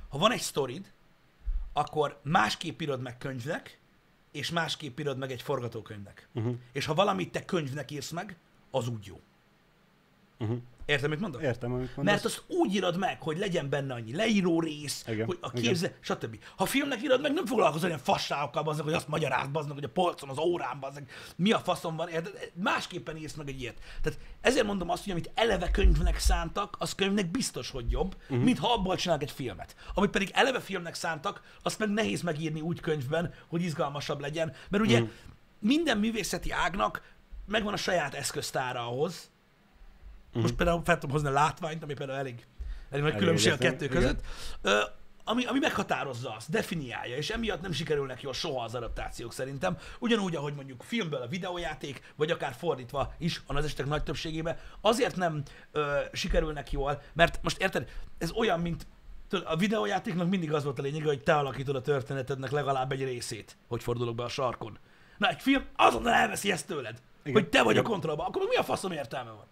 ha 0.08 0.18
van 0.18 0.32
egy 0.32 0.40
sztorid, 0.40 0.92
akkor 1.72 2.20
másképp 2.22 2.80
írod 2.80 3.00
meg 3.00 3.18
könyvnek, 3.18 3.78
és 4.32 4.50
másképp 4.50 4.98
írod 4.98 5.18
meg 5.18 5.30
egy 5.30 5.42
forgatókönyvnek. 5.42 6.28
Uh-huh. 6.34 6.56
És 6.72 6.84
ha 6.84 6.94
valamit 6.94 7.32
te 7.32 7.44
könyvnek 7.44 7.90
írsz 7.90 8.10
meg, 8.10 8.36
az 8.70 8.88
úgy 8.88 9.06
jó. 9.06 9.20
Uh-huh. 10.38 10.58
Érted, 10.86 11.10
mit 11.10 11.20
mondok? 11.20 11.42
Értem, 11.42 11.72
amit 11.72 11.96
mondasz. 11.96 12.14
Mert 12.14 12.24
azt 12.24 12.42
úgy 12.46 12.74
írod 12.74 12.98
meg, 12.98 13.22
hogy 13.22 13.38
legyen 13.38 13.68
benne 13.68 13.94
annyi 13.94 14.14
leíró 14.16 14.60
rész, 14.60 15.04
Igen, 15.08 15.26
hogy 15.26 15.38
a 15.40 15.48
igen. 15.52 15.62
képze, 15.62 15.94
stb. 16.00 16.38
Ha 16.56 16.66
filmnek 16.66 17.02
írod 17.02 17.20
meg, 17.20 17.32
nem 17.32 17.46
foglalkozol 17.46 17.88
ilyen 17.88 18.00
fasságokkal, 18.00 18.62
bazdmeg, 18.62 18.86
hogy 18.86 18.94
azt 18.96 19.08
magyaráz, 19.08 19.46
bazdmeg, 19.48 19.74
hogy 19.74 19.84
a 19.84 19.88
polcon, 19.88 20.28
az 20.28 20.38
órán, 20.38 20.80
bazdmeg, 20.80 21.10
mi 21.36 21.52
a 21.52 21.58
faszom 21.58 21.96
van, 21.96 22.08
érted? 22.08 22.50
Másképpen 22.54 23.16
írsz 23.16 23.34
meg 23.34 23.48
egy 23.48 23.60
ilyet. 23.60 23.78
Tehát 24.02 24.18
ezért 24.40 24.66
mondom 24.66 24.90
azt, 24.90 25.02
hogy 25.02 25.12
amit 25.12 25.30
eleve 25.34 25.70
könyvnek 25.70 26.18
szántak, 26.18 26.76
az 26.78 26.94
könyvnek 26.94 27.30
biztos, 27.30 27.70
hogy 27.70 27.90
jobb, 27.90 28.14
Mhm. 28.14 28.22
uh-huh. 28.32 28.44
mint 28.44 28.58
ha 28.58 28.72
abból 28.72 28.96
csinálnak 28.96 29.24
egy 29.28 29.34
filmet. 29.34 29.76
Amit 29.94 30.10
pedig 30.10 30.30
eleve 30.34 30.60
filmnek 30.60 30.94
szántak, 30.94 31.42
azt 31.62 31.78
meg 31.78 31.88
nehéz 31.90 32.22
megírni 32.22 32.60
úgy 32.60 32.80
könyvben, 32.80 33.34
hogy 33.48 33.62
izgalmasabb 33.62 34.20
legyen. 34.20 34.52
Mert 34.68 34.84
ugye 34.84 34.94
Mhm. 34.98 35.04
uh-huh. 35.04 35.18
minden 35.58 35.98
művészeti 35.98 36.50
ágnak 36.50 37.02
megvan 37.46 37.72
a 37.72 37.76
saját 37.76 38.14
eszköztára 38.14 38.80
ahhoz, 38.88 39.30
most 40.34 40.54
például 40.54 40.82
fel 40.84 40.98
tudom 40.98 41.10
hozni 41.10 41.28
a 41.28 41.32
látványt, 41.32 41.82
ami 41.82 41.94
például 41.94 42.18
elég, 42.18 42.46
elég 42.90 43.04
nagy 43.04 43.16
különbség 43.16 43.52
a 43.52 43.56
kettő 43.56 43.84
igen. 43.84 43.96
között, 43.96 44.20
ö, 44.62 44.80
ami, 45.24 45.44
ami 45.44 45.58
meghatározza 45.58 46.34
azt, 46.34 46.50
definiálja, 46.50 47.16
és 47.16 47.30
emiatt 47.30 47.60
nem 47.60 47.72
sikerülnek 47.72 48.22
jól 48.22 48.32
soha 48.32 48.64
az 48.64 48.74
adaptációk 48.74 49.32
szerintem. 49.32 49.76
Ugyanúgy, 49.98 50.36
ahogy 50.36 50.54
mondjuk 50.54 50.82
filmből 50.82 51.22
a 51.22 51.26
videójáték, 51.26 52.12
vagy 52.16 52.30
akár 52.30 52.54
fordítva 52.54 53.14
is, 53.18 53.42
a 53.46 53.56
az 53.56 53.64
esetek 53.64 53.86
nagy 53.86 54.02
többségében, 54.02 54.58
azért 54.80 55.16
nem 55.16 55.42
ö, 55.72 55.98
sikerülnek 56.12 56.72
jól, 56.72 57.02
mert 57.12 57.38
most 57.42 57.60
érted, 57.60 57.88
ez 58.18 58.30
olyan, 58.32 58.60
mint 58.60 58.86
a 59.44 59.56
videójátéknak 59.56 60.28
mindig 60.28 60.52
az 60.52 60.64
volt 60.64 60.78
a 60.78 60.82
lényege, 60.82 61.06
hogy 61.06 61.22
te 61.22 61.34
alakítod 61.34 61.76
a 61.76 61.80
történetednek 61.80 62.50
legalább 62.50 62.92
egy 62.92 63.04
részét, 63.04 63.56
hogy 63.68 63.82
fordulok 63.82 64.14
be 64.14 64.22
a 64.22 64.28
sarkon. 64.28 64.78
Na, 65.18 65.28
egy 65.28 65.42
film 65.42 65.64
azonnal 65.76 66.12
elveszi 66.12 66.50
ezt 66.50 66.66
tőled, 66.66 67.00
Igen. 67.22 67.40
hogy 67.40 67.48
te 67.48 67.62
vagy 67.62 67.74
Igen. 67.74 67.84
a 67.84 67.88
kontrollban, 67.88 68.26
akkor 68.26 68.46
mi 68.48 68.56
a 68.56 68.62
faszom 68.62 68.92
értelme 68.92 69.30
van? 69.30 69.46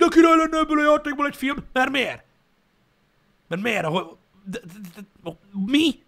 De 0.00 0.06
király 0.08 0.36
lenne 0.36 0.58
ebből 0.58 0.78
a 0.78 0.90
játékból 0.90 1.26
egy 1.26 1.36
film? 1.36 1.56
Mert 1.72 1.90
miért? 1.90 2.24
Mert 3.48 3.62
miért? 3.62 3.84
Ahol, 3.84 4.18
de, 4.44 4.58
de, 4.58 4.88
de, 4.94 5.00
de, 5.22 5.36
mi? 5.66 6.02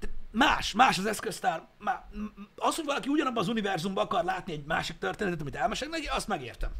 De 0.00 0.08
más, 0.30 0.72
más 0.72 0.98
az 0.98 1.06
eszköztár. 1.06 1.66
Má, 1.78 2.08
az, 2.56 2.76
hogy 2.76 2.84
valaki 2.84 3.08
ugyanabban 3.08 3.42
az 3.42 3.48
univerzumban 3.48 4.04
akar 4.04 4.24
látni 4.24 4.52
egy 4.52 4.64
másik 4.64 4.98
történetet, 4.98 5.40
amit 5.40 5.54
elmesélnek 5.54 5.98
neki, 5.98 6.10
azt 6.14 6.28
megértem. 6.28 6.70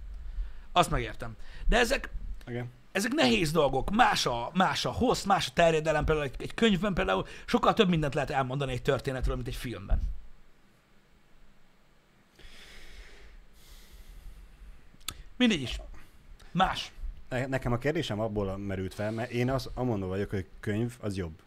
Azt 0.72 0.90
megértem. 0.90 1.36
De 1.68 1.78
ezek, 1.78 2.10
Igen. 2.46 2.70
ezek 2.92 3.12
nehéz 3.12 3.52
dolgok, 3.52 3.90
más 3.90 4.26
a, 4.26 4.50
más 4.54 4.84
a 4.84 4.90
hossz, 4.90 5.24
más 5.24 5.48
a 5.48 5.52
terjedelem, 5.54 6.04
például 6.04 6.26
egy, 6.26 6.42
egy 6.42 6.54
könyvben 6.54 6.94
például 6.94 7.26
sokkal 7.46 7.74
több 7.74 7.88
mindent 7.88 8.14
lehet 8.14 8.30
elmondani 8.30 8.72
egy 8.72 8.82
történetről, 8.82 9.34
mint 9.34 9.48
egy 9.48 9.54
filmben. 9.54 10.00
Mindegy 15.36 15.62
is. 15.62 15.80
Más. 16.52 16.92
Ne- 17.28 17.46
Nekem 17.46 17.72
a 17.72 17.78
kérdésem 17.78 18.20
abból 18.20 18.56
merült 18.56 18.94
fel, 18.94 19.10
mert 19.10 19.30
én 19.30 19.50
az 19.50 19.70
amondó 19.74 20.06
vagyok, 20.06 20.30
hogy 20.30 20.46
könyv 20.60 20.96
az 21.00 21.16
jobb 21.16 21.42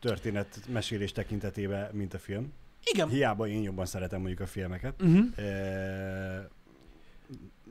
történet 0.00 0.60
mesélés 0.68 1.12
tekintetében, 1.12 1.90
mint 1.94 2.14
a 2.14 2.18
film. 2.18 2.52
Igen. 2.84 3.08
Hiába 3.08 3.46
én 3.48 3.62
jobban 3.62 3.86
szeretem 3.86 4.18
mondjuk 4.20 4.40
a 4.40 4.46
filmeket. 4.46 5.02
Uh-huh. 5.02 5.44
E, 5.46 6.48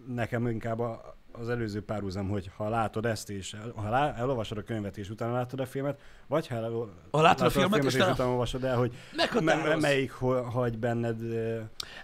nekem 0.07 0.47
inkább 0.47 0.79
a- 0.79 1.17
az 1.39 1.49
előző 1.49 1.81
párhuzam, 1.81 2.29
hogy 2.29 2.51
ha 2.55 2.69
látod 2.69 3.05
ezt, 3.05 3.29
és 3.29 3.55
ha 3.75 3.89
lá, 3.89 4.13
elolvasod 4.15 4.57
a 4.57 4.63
könyvet, 4.63 4.97
és 4.97 5.09
utána 5.09 5.33
látod 5.33 5.59
a 5.59 5.65
filmet, 5.65 5.99
vagy 6.27 6.47
ha, 6.47 6.55
el, 6.55 6.71
Ha 7.11 7.21
látod 7.21 7.45
a 7.45 7.49
filmet, 7.49 7.83
és 7.83 7.93
és 7.93 7.99
utána- 8.01 8.19
olvasod 8.19 8.63
el, 8.63 8.77
hogy 8.77 8.95
Meghatároz. 9.15 9.81
melyik 9.81 10.11
hagy 10.51 10.77
benned, 10.77 11.19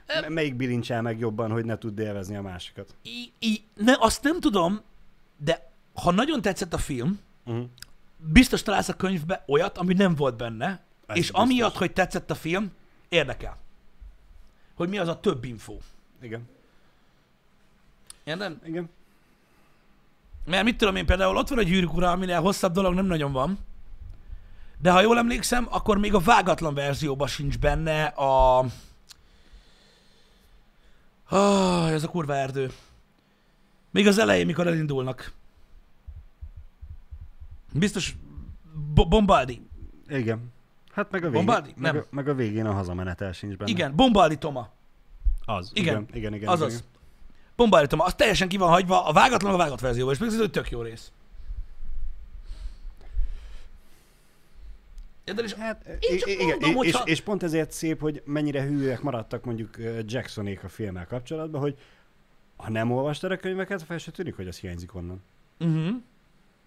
me- 0.08 0.30
melyik 0.30 0.56
bilincsel 0.56 1.02
meg 1.02 1.20
jobban, 1.20 1.52
hogy 1.52 1.66
ne 1.66 1.78
tudd 1.78 2.00
élvezni 2.00 2.36
a 2.36 2.42
másikat. 2.42 2.96
I, 3.02 3.32
I, 3.40 3.64
ne, 3.76 3.94
azt 4.00 4.24
nem 4.24 4.40
tudom, 4.40 4.82
de 5.38 5.72
ha 5.94 6.12
nagyon 6.12 6.42
tetszett 6.42 6.74
a 6.74 6.78
film, 6.78 7.20
Uh-huh. 7.46 7.66
biztos 8.18 8.62
találsz 8.62 8.90
a 8.90 8.94
könyvbe 8.96 9.44
olyat, 9.48 9.78
ami 9.78 9.94
nem 9.94 10.16
volt 10.16 10.38
benne, 10.38 10.68
Ez 11.06 11.16
és 11.18 11.22
biztos. 11.22 11.42
amiatt, 11.42 11.76
hogy 11.78 11.94
tetszett 11.94 12.32
a 12.32 12.36
film, 12.36 12.72
érdekel. 13.10 13.58
Hogy 14.74 14.90
mi 14.90 14.98
az 14.98 15.08
a 15.08 15.20
több 15.20 15.44
info. 15.44 15.78
Igen. 16.22 16.50
Érted? 18.24 18.58
Igen. 18.66 18.90
Mert 20.46 20.64
mit 20.64 20.78
tudom 20.78 20.96
én 20.96 21.06
például, 21.06 21.38
ott 21.38 21.50
van 21.50 21.58
a 21.58 21.62
gyűrűk 21.64 21.94
ura, 21.94 22.12
aminél 22.12 22.42
hosszabb 22.42 22.74
dolog 22.74 22.94
nem 22.94 23.06
nagyon 23.06 23.32
van. 23.32 23.58
De 24.82 24.92
ha 24.92 25.02
jól 25.02 25.18
emlékszem, 25.18 25.68
akkor 25.70 25.98
még 25.98 26.14
a 26.14 26.20
vágatlan 26.20 26.74
verzióban 26.74 27.28
sincs 27.28 27.60
benne 27.60 28.04
a... 28.06 28.66
Ah, 31.30 31.92
ez 31.92 32.04
a 32.04 32.08
kurva 32.08 32.36
erdő. 32.36 32.72
Még 33.92 34.08
az 34.08 34.18
elején, 34.18 34.46
mikor 34.46 34.68
elindulnak. 34.68 35.32
Biztos 37.74 38.16
Bo- 38.94 39.08
Bombaldi. 39.10 39.62
Igen. 40.08 40.52
Hát 40.92 41.12
meg 41.12 41.24
a 41.24 41.30
végén, 41.30 41.46
Bombardi? 41.46 41.74
meg, 41.78 41.94
Nem. 41.94 42.02
a, 42.02 42.16
meg 42.16 42.28
a 42.28 42.34
végén 42.34 42.66
a 42.66 42.74
hazamenetel 42.74 43.32
sincs 43.32 43.56
benne. 43.56 43.72
Igen, 43.72 43.96
Bombaldi 43.96 44.38
Toma. 44.38 44.70
Az. 45.46 45.72
Igen. 45.74 45.94
Igen, 45.96 46.08
igen, 46.16 46.34
igen. 46.34 46.50
Azaz. 46.50 46.74
igen. 46.74 46.86
Bombaldi 47.56 47.88
Toma. 47.88 48.04
Az 48.04 48.16
teljesen 48.16 48.48
ki 48.48 48.58
van 48.58 48.70
hagyva, 48.70 49.06
a 49.06 49.14
vágatlan 49.14 49.54
a 49.54 49.58
vágott 49.58 49.80
verzióban, 49.80 50.14
és 50.14 50.20
még 50.20 50.30
ez 50.30 50.50
tök 50.52 50.70
jó 50.70 50.82
rész. 50.82 51.12
Érted? 55.24 55.46
És 55.46 55.54
Hát, 55.54 55.98
Én 56.00 56.18
csak 56.18 56.30
igen, 56.30 56.48
mondom, 56.48 56.70
és, 56.70 56.76
hogyha- 56.76 57.08
és 57.08 57.22
pont 57.22 57.44
ezért 57.44 57.72
szép, 57.72 58.00
hogy 58.00 58.22
mennyire 58.26 58.64
hűek 58.64 59.02
maradtak 59.02 59.44
mondjuk 59.46 59.70
Jacksonék 60.06 60.64
a 60.64 60.70
filmmel 60.70 61.08
kapcsolatban, 61.08 61.62
hogy 61.62 61.78
ha 62.56 62.70
nem 62.70 62.92
olvastad 62.92 63.32
a 63.32 63.38
könyveket, 63.38 63.84
fel 63.84 63.98
se 63.98 64.12
tűnik, 64.12 64.36
hogy 64.36 64.48
az 64.48 64.58
hiányzik 64.60 64.96
onnan. 64.96 65.22
Uh-huh. 65.60 65.96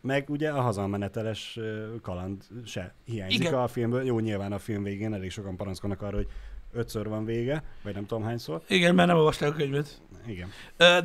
Meg 0.00 0.30
ugye 0.30 0.50
a 0.50 0.60
hazameneteles 0.60 1.58
kaland 2.02 2.42
se 2.64 2.94
hiányzik. 3.04 3.38
Igen. 3.38 3.54
a 3.54 3.68
filmből. 3.68 4.04
Jó, 4.04 4.18
nyilván 4.18 4.52
a 4.52 4.58
film 4.58 4.82
végén 4.82 5.14
elég 5.14 5.30
sokan 5.30 5.56
panaszkodnak 5.56 6.02
arra, 6.02 6.16
hogy 6.16 6.28
ötször 6.76 7.08
van 7.08 7.24
vége, 7.24 7.62
vagy 7.82 7.94
nem 7.94 8.06
tudom 8.06 8.24
hányszor. 8.24 8.62
Igen, 8.68 8.94
mert 8.94 9.08
nem 9.08 9.16
olvasták 9.16 9.48
a 9.48 9.52
könyvet. 9.52 10.00
Igen. 10.26 10.50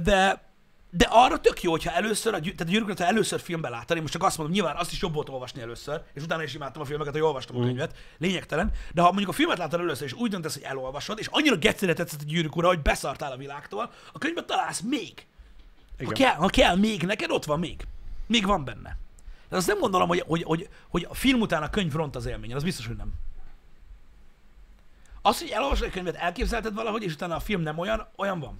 De, 0.03 0.49
de 0.93 1.07
arra 1.09 1.39
tök 1.39 1.61
jó, 1.61 1.71
hogyha 1.71 1.91
először, 1.91 2.33
a, 2.33 2.39
tehát 2.39 2.61
a 2.61 2.63
gyűrűk 2.63 2.85
Urát, 2.85 2.99
ha 2.99 3.05
először 3.05 3.39
filmben 3.39 3.71
láttad, 3.71 3.95
én 3.95 4.01
most 4.01 4.13
csak 4.13 4.23
azt 4.23 4.37
mondom, 4.37 4.55
nyilván 4.55 4.75
azt 4.75 4.91
is 4.91 5.01
jobb 5.01 5.13
volt 5.13 5.29
olvasni 5.29 5.61
először, 5.61 6.01
és 6.13 6.23
utána 6.23 6.43
is 6.43 6.53
imádtam 6.53 6.81
a 6.81 6.85
filmeket, 6.85 7.13
hogy 7.13 7.21
olvastam 7.21 7.55
a 7.55 7.59
Mm. 7.59 7.63
könyvet, 7.63 7.95
lényegtelen, 8.17 8.71
de 8.93 9.01
ha 9.01 9.07
mondjuk 9.07 9.29
a 9.29 9.33
filmet 9.33 9.57
láttad 9.57 9.79
először, 9.79 10.07
és 10.07 10.13
úgy 10.13 10.29
döntesz, 10.29 10.53
hogy 10.53 10.63
elolvasod, 10.63 11.19
és 11.19 11.27
annyira 11.31 11.55
gecére 11.55 11.93
tetszett 11.93 12.21
a 12.21 12.25
gyűrűk 12.27 12.55
ura, 12.55 12.67
hogy 12.67 12.81
beszartál 12.81 13.31
a 13.31 13.37
világtól, 13.37 13.91
a 14.13 14.17
könyvben 14.17 14.45
találsz 14.45 14.79
még. 14.81 15.13
Ha 15.97 16.03
Igen. 16.03 16.13
kell, 16.13 16.35
ha 16.35 16.47
kell 16.47 16.75
még 16.75 17.03
neked, 17.03 17.31
ott 17.31 17.45
van 17.45 17.59
még. 17.59 17.87
Még 18.27 18.45
van 18.45 18.65
benne. 18.65 18.97
De 19.49 19.55
azt 19.55 19.67
nem 19.67 19.79
gondolom, 19.79 20.07
hogy, 20.07 20.23
hogy, 20.27 20.43
hogy, 20.43 20.69
hogy 20.89 21.07
a 21.09 21.13
film 21.13 21.41
után 21.41 21.63
a 21.63 21.69
könyv 21.69 21.93
ront 21.93 22.15
az 22.15 22.25
élményen, 22.25 22.57
az 22.57 22.63
biztos, 22.63 22.87
hogy 22.87 22.95
nem. 22.95 23.13
Az, 25.21 25.39
hogy 25.39 25.49
elolvasod 25.49 25.85
egy 25.85 25.91
könyvet, 25.91 26.15
elképzelted 26.15 26.73
valahogy, 26.73 27.03
és 27.03 27.13
utána 27.13 27.35
a 27.35 27.39
film 27.39 27.61
nem 27.61 27.77
olyan, 27.77 28.07
olyan 28.15 28.39
van. 28.39 28.59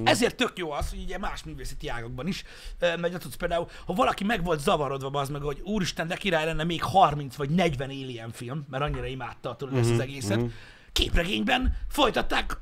Mm. 0.00 0.06
Ezért 0.06 0.36
tök 0.36 0.58
jó 0.58 0.70
az, 0.70 0.90
hogy 0.90 1.02
ugye 1.02 1.18
más 1.18 1.42
művészeti 1.42 1.88
ágakban 1.88 2.26
is, 2.26 2.44
mert 2.80 3.18
tudsz 3.18 3.34
például, 3.36 3.68
ha 3.86 3.92
valaki 3.92 4.24
meg 4.24 4.44
volt 4.44 4.60
zavarodva 4.60 5.20
az 5.20 5.28
meg, 5.28 5.42
hogy 5.42 5.60
úristen, 5.60 6.06
de 6.06 6.16
király 6.16 6.44
lenne 6.44 6.64
még 6.64 6.82
30 6.82 7.36
vagy 7.36 7.50
40 7.50 7.88
Alien 7.88 8.30
film, 8.30 8.66
mert 8.70 8.82
annyira 8.82 9.06
imádta 9.06 9.56
tudod 9.56 9.74
ezt 9.76 9.84
az 9.90 9.96
Mhm, 9.96 10.00
egészet. 10.00 10.36
mhm. 10.40 10.46
Képregényben 10.92 11.76
folytatták, 11.88 12.56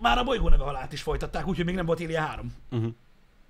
már 0.00 0.18
a 0.18 0.24
bolygó 0.24 0.48
neve 0.48 0.64
halált 0.64 0.92
is 0.92 1.02
folytatták, 1.02 1.46
úgyhogy 1.46 1.64
még 1.64 1.74
nem 1.74 1.86
volt 1.86 2.00
Alien 2.00 2.26
3. 2.26 2.54
Uh-huh. 2.70 2.92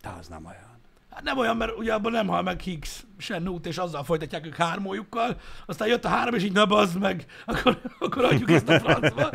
De 0.03 0.09
az 0.09 0.29
nem 0.29 0.45
olyan. 0.47 0.74
Hát 1.15 1.23
nem 1.23 1.39
olyan, 1.39 1.57
mert 1.57 1.79
ugye 1.79 1.95
abban 1.95 2.13
nem 2.13 2.27
hal 2.27 2.43
meg 2.43 2.61
Higgs, 2.61 3.05
se 3.19 3.39
Newt, 3.39 3.67
és 3.67 3.79
azzal 3.79 4.05
folytatják 4.05 4.47
ők 4.47 4.55
hármójukkal, 4.55 5.41
aztán 5.67 5.89
jött 5.89 6.05
a 6.05 6.09
három, 6.09 6.35
és 6.35 6.43
így 6.43 6.53
ne 6.53 6.65
bazd 6.65 6.99
meg, 6.99 7.27
akkor, 7.45 7.81
akkor 7.99 8.25
adjuk 8.25 8.51
ezt 8.51 8.69
a 8.69 8.81
francba. 8.81 9.31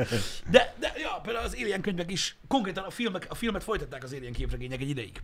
De, 0.49 0.75
de 0.80 0.93
ja, 0.97 1.19
például 1.23 1.45
az 1.45 1.55
Alien 1.59 1.82
könyvek 1.82 2.11
is, 2.11 2.38
konkrétan 2.47 2.84
a, 2.84 2.89
filmek, 2.89 3.27
a 3.30 3.36
filmet 3.36 3.63
folytatták 3.63 4.03
az 4.03 4.13
Alien 4.13 4.34
képregények 4.34 4.82
egy 4.82 4.89
ideig. 4.89 5.21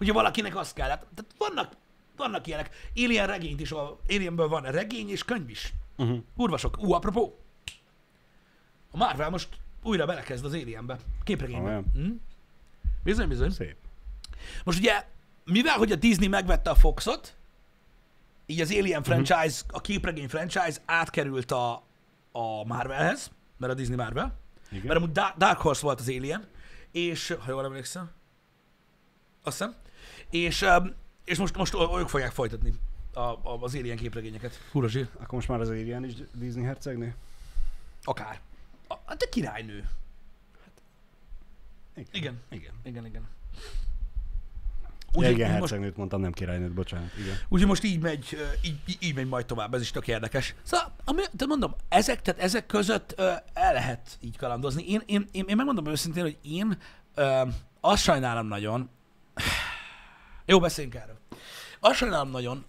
Ugye 0.00 0.12
valakinek 0.12 0.56
azt 0.56 0.74
kell, 0.74 0.88
hát, 0.88 1.06
tehát 1.14 1.34
vannak, 1.38 1.72
vannak 2.16 2.46
ilyenek. 2.46 2.90
Alien 2.96 3.26
regényt 3.26 3.60
is, 3.60 3.72
Alienből 4.08 4.48
van 4.48 4.62
regény 4.62 5.10
és 5.10 5.24
könyv 5.24 5.50
is. 5.50 5.72
Uh-huh. 5.96 6.18
Kurva 6.36 6.56
sok. 6.56 6.78
Ú, 6.78 6.92
apropó. 6.92 7.38
A 8.90 8.96
Marvel 8.96 9.30
most 9.30 9.48
újra 9.82 10.06
belekezd 10.06 10.44
az 10.44 10.52
Alienbe. 10.52 10.98
Képregénybe. 11.24 11.82
Hm? 11.94 12.10
Bizony, 13.04 13.28
bizony. 13.28 13.50
Szép. 13.50 13.76
Most 14.64 14.78
ugye 14.78 15.04
mivel, 15.46 15.76
hogy 15.76 15.92
a 15.92 15.96
Disney 15.96 16.28
megvette 16.28 16.70
a 16.70 16.74
Foxot, 16.74 17.34
így 18.46 18.60
az 18.60 18.68
Mhm. 18.70 18.78
Alien 18.78 19.02
franchise, 19.02 19.62
a 19.68 19.80
képregény 19.80 20.28
franchise 20.28 20.78
átkerült 20.84 21.50
a, 21.50 21.72
a 22.32 22.64
Marvelhez, 22.64 23.30
mert 23.56 23.72
a 23.72 23.76
Disney 23.76 23.96
Marvel, 23.96 24.38
Igen. 24.70 24.86
mert 24.86 24.98
amúgy 24.98 25.12
Da- 25.12 25.34
Dark 25.38 25.58
Horse 25.58 25.82
volt 25.82 26.00
az 26.00 26.08
Alien, 26.08 26.46
és, 26.90 27.36
ha 27.40 27.50
jól 27.50 27.64
emlékszem, 27.64 28.10
azt 29.42 29.58
hiszem, 29.58 29.74
és, 30.30 30.64
és 31.24 31.38
most, 31.38 31.56
most 31.56 31.74
ők 31.98 32.08
fogják 32.08 32.32
folytatni 32.32 32.74
a, 33.12 33.20
a, 33.20 33.58
az 33.60 33.74
Alien 33.74 33.96
képregényeket. 33.96 34.60
Húra 34.72 34.88
zsír. 34.88 35.08
Akkor 35.14 35.32
most 35.34 35.48
már 35.48 35.60
az 35.60 35.68
Alien 35.68 36.04
is 36.04 36.12
Disney 36.34 36.64
hercegnő? 36.64 37.14
Akár. 38.02 38.40
A, 38.88 38.94
hát 39.06 39.16
de 39.16 39.26
királynő. 39.28 39.88
Igen. 41.94 42.08
Igen. 42.12 42.40
Igen. 42.50 42.72
Igen, 42.84 43.06
igen. 43.06 43.28
Úgyhogy 45.16 45.34
igen, 45.34 45.48
most, 45.48 45.60
hercegnőt 45.60 45.96
mondtam, 45.96 46.20
nem 46.20 46.32
királynőt, 46.32 46.72
bocsánat. 46.72 47.10
Igen. 47.18 47.36
úgyhogy 47.48 47.68
most 47.68 47.84
így 47.84 48.00
megy, 48.00 48.36
így, 48.62 48.96
így- 49.00 49.14
megy 49.14 49.28
majd 49.28 49.46
tovább, 49.46 49.74
ez 49.74 49.80
is 49.80 49.90
tök 49.90 50.08
érdekes. 50.08 50.54
Szóval, 50.62 50.94
ami, 51.04 51.22
te 51.36 51.46
mondom, 51.46 51.74
ezek, 51.88 52.22
tehát 52.22 52.40
ezek 52.40 52.66
között 52.66 53.14
ö, 53.16 53.32
el 53.52 53.72
lehet 53.72 54.18
így 54.20 54.36
kalandozni. 54.36 54.88
Én, 54.88 55.02
én, 55.06 55.28
én, 55.32 55.44
én 55.48 55.56
megmondom 55.56 55.86
őszintén, 55.86 56.22
hogy 56.22 56.38
én 56.42 56.78
ö, 57.14 57.42
azt 57.80 58.02
sajnálom 58.02 58.46
nagyon, 58.46 58.90
jó, 60.46 60.60
beszéljünk 60.60 60.96
erről. 60.96 61.18
Azt 61.80 61.96
sajnálom 61.96 62.30
nagyon, 62.30 62.64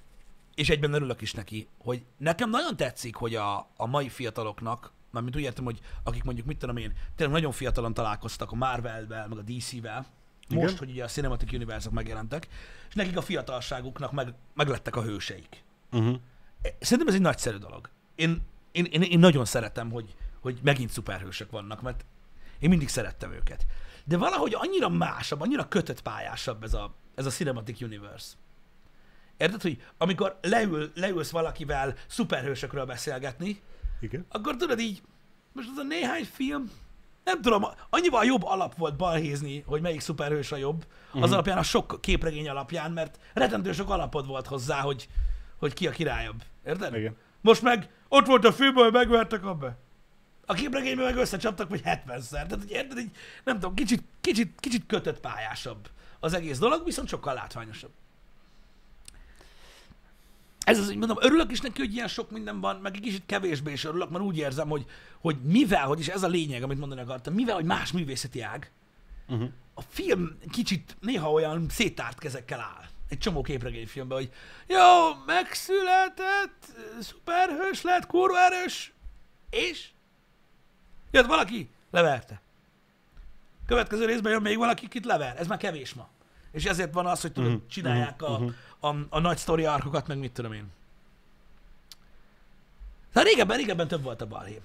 és 0.55 0.69
egyben 0.69 0.93
örülök 0.93 1.21
is 1.21 1.33
neki, 1.33 1.67
hogy 1.77 2.05
nekem 2.17 2.49
nagyon 2.49 2.75
tetszik, 2.75 3.15
hogy 3.15 3.35
a, 3.35 3.57
a 3.77 3.85
mai 3.85 4.09
fiataloknak, 4.09 4.91
mármint 5.11 5.35
úgy 5.35 5.41
értem, 5.41 5.63
hogy 5.63 5.79
akik 6.03 6.23
mondjuk, 6.23 6.47
mit 6.47 6.57
tudom 6.57 6.77
én, 6.77 6.93
tényleg 7.15 7.35
nagyon 7.35 7.51
fiatalon 7.51 7.93
találkoztak 7.93 8.51
a 8.51 8.55
Marvel-vel, 8.55 9.27
meg 9.27 9.37
a 9.37 9.41
DC-vel, 9.41 10.05
Igen. 10.49 10.63
most, 10.63 10.77
hogy 10.77 10.89
ugye 10.89 11.03
a 11.03 11.07
Cinematic 11.07 11.53
Universe-ok 11.53 11.93
megjelentek, 11.93 12.47
és 12.87 12.93
nekik 12.93 13.17
a 13.17 13.21
fiatalságuknak 13.21 14.11
meg, 14.11 14.33
meglettek 14.53 14.95
a 14.95 15.03
hőseik. 15.03 15.63
Uh-huh. 15.91 16.15
Szerintem 16.79 17.07
ez 17.07 17.13
egy 17.13 17.21
nagyszerű 17.21 17.57
dolog. 17.57 17.89
Én, 18.15 18.41
én, 18.71 18.85
én, 18.85 19.01
én 19.01 19.19
nagyon 19.19 19.45
szeretem, 19.45 19.91
hogy, 19.91 20.15
hogy 20.39 20.59
megint 20.63 20.89
szuperhősök 20.89 21.51
vannak, 21.51 21.81
mert 21.81 22.05
én 22.59 22.69
mindig 22.69 22.89
szerettem 22.89 23.31
őket. 23.31 23.65
De 24.03 24.17
valahogy 24.17 24.53
annyira 24.55 24.89
másabb, 24.89 25.41
annyira 25.41 25.67
kötött 25.67 26.01
pályásabb 26.01 26.63
ez 26.63 26.73
a, 26.73 26.95
ez 27.15 27.25
a 27.25 27.29
Cinematic 27.29 27.81
Universe. 27.81 28.33
Érted, 29.37 29.61
hogy 29.61 29.83
amikor 29.97 30.37
leül, 30.41 30.91
leülsz 30.95 31.29
valakivel 31.29 31.95
szuperhősökről 32.07 32.85
beszélgetni, 32.85 33.61
Igen. 33.99 34.25
akkor 34.29 34.55
tudod 34.55 34.79
így, 34.79 35.01
most 35.53 35.69
az 35.71 35.77
a 35.77 35.83
néhány 35.83 36.23
film, 36.23 36.71
nem 37.27 37.41
tudom, 37.41 37.65
annyival 37.89 38.25
jobb 38.25 38.43
alap 38.43 38.75
volt 38.75 38.95
balhézni, 38.95 39.63
hogy 39.65 39.81
melyik 39.81 39.99
szuperhős 39.99 40.51
a 40.51 40.55
jobb, 40.55 40.85
az 41.13 41.19
Mhm. 41.19 41.31
alapján, 41.33 41.57
a 41.57 41.63
sok 41.63 41.97
képregény 42.01 42.49
alapján, 42.49 42.91
mert 42.91 43.19
rettentő 43.33 43.71
sok 43.73 43.89
alapod 43.89 44.27
volt 44.27 44.47
hozzá, 44.47 44.79
hogy, 44.79 45.07
hogy 45.57 45.73
ki 45.73 45.87
a 45.87 45.91
királyabb. 45.91 46.43
Érted? 46.65 46.95
Igen. 46.95 47.15
Most 47.41 47.61
meg 47.61 47.89
ott 48.07 48.25
volt 48.25 48.45
a 48.45 48.51
filmben, 48.53 48.83
hogy 48.83 48.93
megvertek 48.93 49.45
abba. 49.45 49.75
A 50.45 50.53
képregényben 50.53 51.05
meg 51.05 51.15
összecsaptak, 51.15 51.69
vagy 51.69 51.81
70-szer. 51.85 52.29
Tehát, 52.29 52.51
hogy 52.59 52.71
érted, 52.71 52.97
így, 52.97 53.11
nem 53.43 53.59
tudom, 53.59 53.73
kicsit, 53.75 54.03
kicsit, 54.21 54.59
kicsit 54.59 54.85
kötött 54.87 55.19
pályásabb 55.19 55.89
az 56.19 56.33
egész 56.33 56.57
dolog, 56.59 56.81
viszont 56.85 57.07
sokkal 57.07 57.33
látványosabb. 57.33 57.91
Ez 60.67 60.79
az, 60.79 60.85
hogy 60.85 60.97
mondom, 60.97 61.17
örülök 61.19 61.51
is 61.51 61.61
neki, 61.61 61.79
hogy 61.79 61.93
ilyen 61.93 62.07
sok 62.07 62.31
minden 62.31 62.59
van, 62.59 62.75
meg 62.75 62.95
egy 62.95 63.01
kicsit 63.01 63.23
kevésbé 63.25 63.71
is 63.71 63.83
örülök, 63.83 64.09
mert 64.09 64.23
úgy 64.23 64.37
érzem, 64.37 64.69
hogy, 64.69 64.85
hogy 65.19 65.37
mivel, 65.41 65.85
hogy 65.85 65.99
is 65.99 66.07
ez 66.07 66.23
a 66.23 66.27
lényeg, 66.27 66.63
amit 66.63 66.79
mondani 66.79 67.01
akartam, 67.01 67.33
mivel, 67.33 67.55
hogy 67.55 67.65
más 67.65 67.91
művészeti 67.91 68.41
ág, 68.41 68.71
Uh-huh. 69.29 69.49
a 69.73 69.81
film 69.81 70.37
kicsit 70.51 70.97
néha 71.01 71.31
olyan 71.31 71.65
széttárt 71.69 72.19
kezekkel 72.19 72.59
áll. 72.59 72.83
Egy 73.09 73.17
csomó 73.17 73.41
képregényfilmben, 73.41 74.17
hogy 74.17 74.31
jó, 74.67 75.13
megszületett, 75.25 76.65
szuperhős 76.99 77.81
lett, 77.81 78.05
kurva 78.05 78.37
erős, 78.39 78.93
és 79.49 79.89
jött 81.11 81.25
valaki, 81.25 81.69
leverte. 81.91 82.41
Következő 83.65 84.05
részben 84.05 84.31
jön 84.31 84.41
még 84.41 84.57
valaki, 84.57 84.87
kit 84.87 85.05
lever. 85.05 85.35
Ez 85.39 85.47
már 85.47 85.57
kevés 85.57 85.93
ma. 85.93 86.09
És 86.51 86.65
ezért 86.65 86.93
van 86.93 87.05
az, 87.05 87.21
hogy 87.21 87.31
tudod, 87.31 87.51
Mhm, 87.51 87.67
csinálják 87.69 88.21
mhm, 88.21 88.31
a, 88.31 88.37
mhm. 88.39 88.49
A, 88.87 89.05
a 89.09 89.19
nagy 89.19 89.37
sztori 89.37 89.65
arkokat, 89.65 90.07
meg 90.07 90.17
mit 90.17 90.31
tudom 90.31 90.53
én. 90.53 90.71
Tehát 93.13 93.27
régebben, 93.27 93.57
régebben 93.57 93.87
több 93.87 94.03
volt 94.03 94.21
a 94.21 94.27
balhé. 94.27 94.61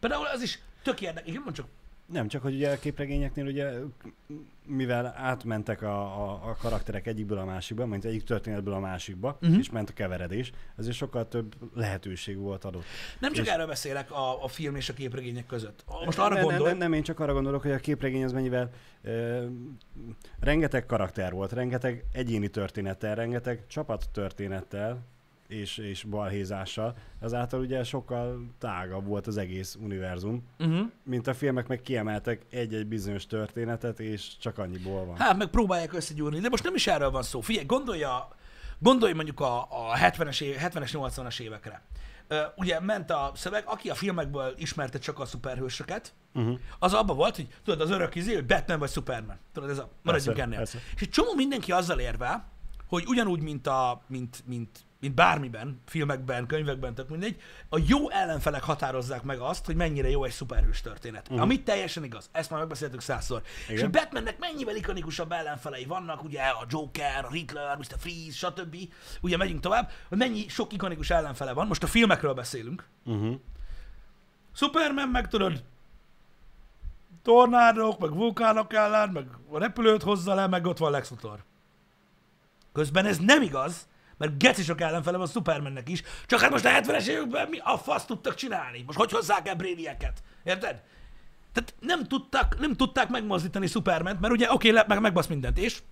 Például 0.00 0.26
az 0.26 0.42
is 0.42 0.58
tök 0.82 1.00
érdekes, 1.00 1.28
igen, 1.28 1.52
csak. 1.52 1.66
Nem, 2.12 2.28
csak 2.28 2.42
hogy 2.42 2.54
ugye 2.54 2.70
a 2.70 2.78
képregényeknél 2.78 3.46
ugye, 3.46 3.72
mivel 4.66 5.14
átmentek 5.16 5.82
a, 5.82 6.02
a, 6.02 6.48
a 6.48 6.56
karakterek 6.60 7.06
egyikből 7.06 7.38
a 7.38 7.44
másikba, 7.44 7.86
mint 7.86 8.04
egyik 8.04 8.22
történetből 8.24 8.74
a 8.74 8.78
másikba, 8.78 9.38
uh-huh. 9.42 9.58
és 9.58 9.70
ment 9.70 9.90
a 9.90 9.92
keveredés, 9.92 10.52
ezért 10.76 10.96
sokkal 10.96 11.28
több 11.28 11.54
lehetőség 11.74 12.36
volt 12.36 12.64
adott. 12.64 12.84
Nem 13.18 13.32
csak 13.32 13.44
És- 13.44 13.50
erről 13.50 13.66
beszélek 13.66 14.10
a, 14.10 14.44
a 14.44 14.48
film 14.48 14.76
és 14.76 14.88
a 14.88 14.92
képregények 14.92 15.46
között. 15.46 15.84
Most 16.04 16.18
arra 16.18 16.34
ne, 16.34 16.40
gondolj, 16.40 16.62
Ne, 16.62 16.68
nem, 16.68 16.78
nem, 16.78 16.92
én 16.92 17.02
csak 17.02 17.20
arra 17.20 17.32
gondolok, 17.32 17.62
hogy 17.62 17.70
a 17.70 17.78
képregény 17.78 18.24
az 18.24 18.32
mennyivel 18.32 18.70
ö, 19.02 19.44
rengeteg 20.40 20.86
karakter 20.86 21.32
volt, 21.32 21.52
rengeteg 21.52 22.04
egyéni 22.12 22.48
történettel, 22.48 23.14
rengeteg 23.14 23.66
csapattörténettel 23.66 25.12
és, 25.54 25.78
és 25.78 26.02
balhézással, 26.02 26.96
ezáltal 27.20 27.60
ugye 27.60 27.84
sokkal 27.84 28.46
tágabb 28.58 29.06
volt 29.06 29.26
az 29.26 29.36
egész 29.36 29.76
univerzum, 29.80 30.44
uh-huh. 30.58 30.90
mint 31.04 31.26
a 31.26 31.34
filmek 31.34 31.68
meg 31.68 31.80
kiemeltek 31.80 32.46
egy-egy 32.50 32.86
bizonyos 32.86 33.26
történetet, 33.26 34.00
és 34.00 34.36
csak 34.38 34.58
annyiból 34.58 35.04
van. 35.04 35.16
hát 35.16 35.36
meg 35.36 35.48
próbálják 35.48 35.92
összegyúrni, 35.92 36.40
de 36.40 36.48
most 36.48 36.64
nem 36.64 36.74
is 36.74 36.86
erről 36.86 37.10
van 37.10 37.22
szó. 37.22 37.40
Figyelj, 37.40 37.66
gondolja, 37.66 38.28
gondolj 38.78 39.12
mondjuk 39.12 39.40
a, 39.40 39.60
a 39.62 39.96
70-es, 39.96 40.42
év, 40.42 40.56
70-es, 40.58 40.90
80-as 40.92 41.40
évekre. 41.40 41.82
Uh, 42.30 42.38
ugye 42.56 42.80
ment 42.80 43.10
a 43.10 43.32
szöveg, 43.34 43.62
aki 43.66 43.88
a 43.90 43.94
filmekből 43.94 44.54
ismerte 44.56 44.98
csak 44.98 45.18
a 45.18 45.24
szuperhősöket, 45.24 46.14
Uh-huh. 46.36 46.58
az 46.78 46.92
abban 46.92 47.16
volt, 47.16 47.36
hogy 47.36 47.48
tudod, 47.64 47.80
az 47.80 47.90
örök 47.90 48.14
izé, 48.14 48.34
hogy 48.34 48.46
Batman 48.46 48.78
vagy 48.78 48.90
Superman. 48.90 49.38
Tudod, 49.52 49.70
ez 49.70 49.78
a, 49.78 49.90
maradjunk 50.02 50.36
Persze, 50.36 50.42
ennél. 50.42 50.56
persze. 50.56 50.78
És 50.94 51.02
egy 51.02 51.10
csomó 51.10 51.34
mindenki 51.34 51.72
azzal 51.72 51.98
érve, 51.98 52.44
hogy 52.88 53.04
ugyanúgy, 53.06 53.42
mint, 53.42 53.66
a, 53.66 54.02
mint, 54.06 54.42
mint, 54.46 54.78
mint 55.04 55.16
bármiben, 55.16 55.80
filmekben, 55.86 56.46
könyvekben, 56.46 56.94
tök 56.94 57.08
mindegy, 57.08 57.40
a 57.68 57.78
jó 57.86 58.10
ellenfelek 58.10 58.62
határozzák 58.62 59.22
meg 59.22 59.38
azt, 59.38 59.66
hogy 59.66 59.76
mennyire 59.76 60.10
jó 60.10 60.24
egy 60.24 60.32
szuperhős 60.32 60.80
történet. 60.80 61.26
Uh-huh. 61.26 61.42
Amit 61.42 61.64
teljesen 61.64 62.04
igaz. 62.04 62.28
Ezt 62.32 62.50
már 62.50 62.58
megbeszéltük 62.58 63.00
százszor. 63.00 63.42
És 63.44 63.68
Igen. 63.68 63.82
hogy 63.82 63.90
Batmannek 63.90 64.38
mennyivel 64.38 64.76
ikonikusabb 64.76 65.32
ellenfelei 65.32 65.84
vannak, 65.84 66.24
ugye 66.24 66.40
a 66.40 66.64
Joker, 66.68 67.24
a 67.24 67.28
Riddler, 67.30 67.76
Mr. 67.76 67.96
Freeze, 67.98 68.36
stb. 68.36 68.76
Ugye 69.20 69.36
megyünk 69.36 69.60
tovább, 69.60 69.90
hogy 70.08 70.18
mennyi 70.18 70.48
sok 70.48 70.72
ikonikus 70.72 71.10
ellenfele 71.10 71.52
van. 71.52 71.66
Most 71.66 71.82
a 71.82 71.86
filmekről 71.86 72.34
beszélünk. 72.34 72.88
Uh-huh. 73.04 73.34
Superman 74.54 75.08
meg 75.08 75.28
tudod, 75.28 75.62
tornádok, 77.22 77.98
meg 77.98 78.14
vulkánok 78.14 78.72
ellen, 78.72 79.08
meg 79.08 79.26
a 79.50 79.58
repülőt 79.58 80.02
hozza 80.02 80.34
le, 80.34 80.46
meg 80.46 80.66
ott 80.66 80.78
van 80.78 80.90
Lex 80.90 81.10
Luthor. 81.10 81.44
Közben 82.72 83.06
ez 83.06 83.18
nem 83.18 83.42
igaz, 83.42 83.88
mert 84.16 84.38
geci 84.38 84.62
sok 84.62 84.80
ellenfele 84.80 85.16
van 85.16 85.26
Supermannek 85.26 85.88
is, 85.88 86.02
csak 86.26 86.40
hát 86.40 86.50
most 86.50 86.64
a 86.64 86.68
70-es 86.68 87.06
években 87.06 87.48
mi 87.48 87.58
a 87.58 87.78
fasz 87.78 88.04
tudtak 88.04 88.34
csinálni? 88.34 88.82
Most 88.86 88.98
hogy 88.98 89.10
hozzák 89.10 89.48
el 89.48 89.54
Brainiac-et? 89.54 90.22
Érted? 90.44 90.82
Tehát 91.52 91.74
nem 91.80 92.04
tudták, 92.04 92.58
nem 92.58 92.76
tudták 92.76 93.08
megmozdítani 93.08 93.66
Superment, 93.66 94.20
mert 94.20 94.32
ugye 94.32 94.52
oké, 94.52 94.70
okay, 94.70 94.82
meg, 94.86 95.00
megbasz 95.00 95.26
mindent, 95.26 95.58
és 95.58 95.82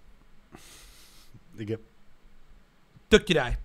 Igen. 1.58 1.78
tök 3.08 3.24
király. 3.24 3.58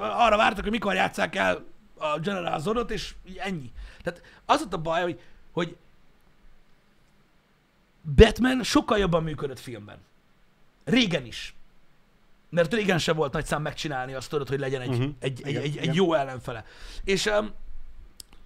Arra 0.00 0.36
vártak, 0.36 0.62
hogy 0.62 0.72
mikor 0.72 0.94
játsszák 0.94 1.34
el 1.34 1.64
a 1.94 2.18
General 2.18 2.60
Zodot, 2.60 2.90
és 2.90 3.14
ennyi. 3.36 3.72
Tehát 4.02 4.22
az 4.44 4.62
ott 4.62 4.72
a 4.72 4.78
baj, 4.78 5.02
hogy, 5.02 5.20
hogy 5.52 5.76
Batman 8.16 8.62
sokkal 8.62 8.98
jobban 8.98 9.22
működött 9.22 9.60
filmben. 9.60 9.98
Régen 10.84 11.26
is. 11.26 11.54
Mert 12.54 12.74
régen 12.74 12.98
se 12.98 13.12
volt 13.12 13.32
nagy 13.32 13.46
szám 13.46 13.62
megcsinálni 13.62 14.14
azt 14.14 14.30
tudod, 14.30 14.48
hogy 14.48 14.58
legyen 14.58 14.80
egy, 14.80 14.88
uh-huh. 14.88 15.04
egy, 15.18 15.40
egy, 15.42 15.48
Igen, 15.48 15.62
egy, 15.62 15.76
egy 15.76 15.82
igen. 15.82 15.94
jó 15.94 16.14
ellenfele. 16.14 16.64
És 17.04 17.26
um, 17.26 17.50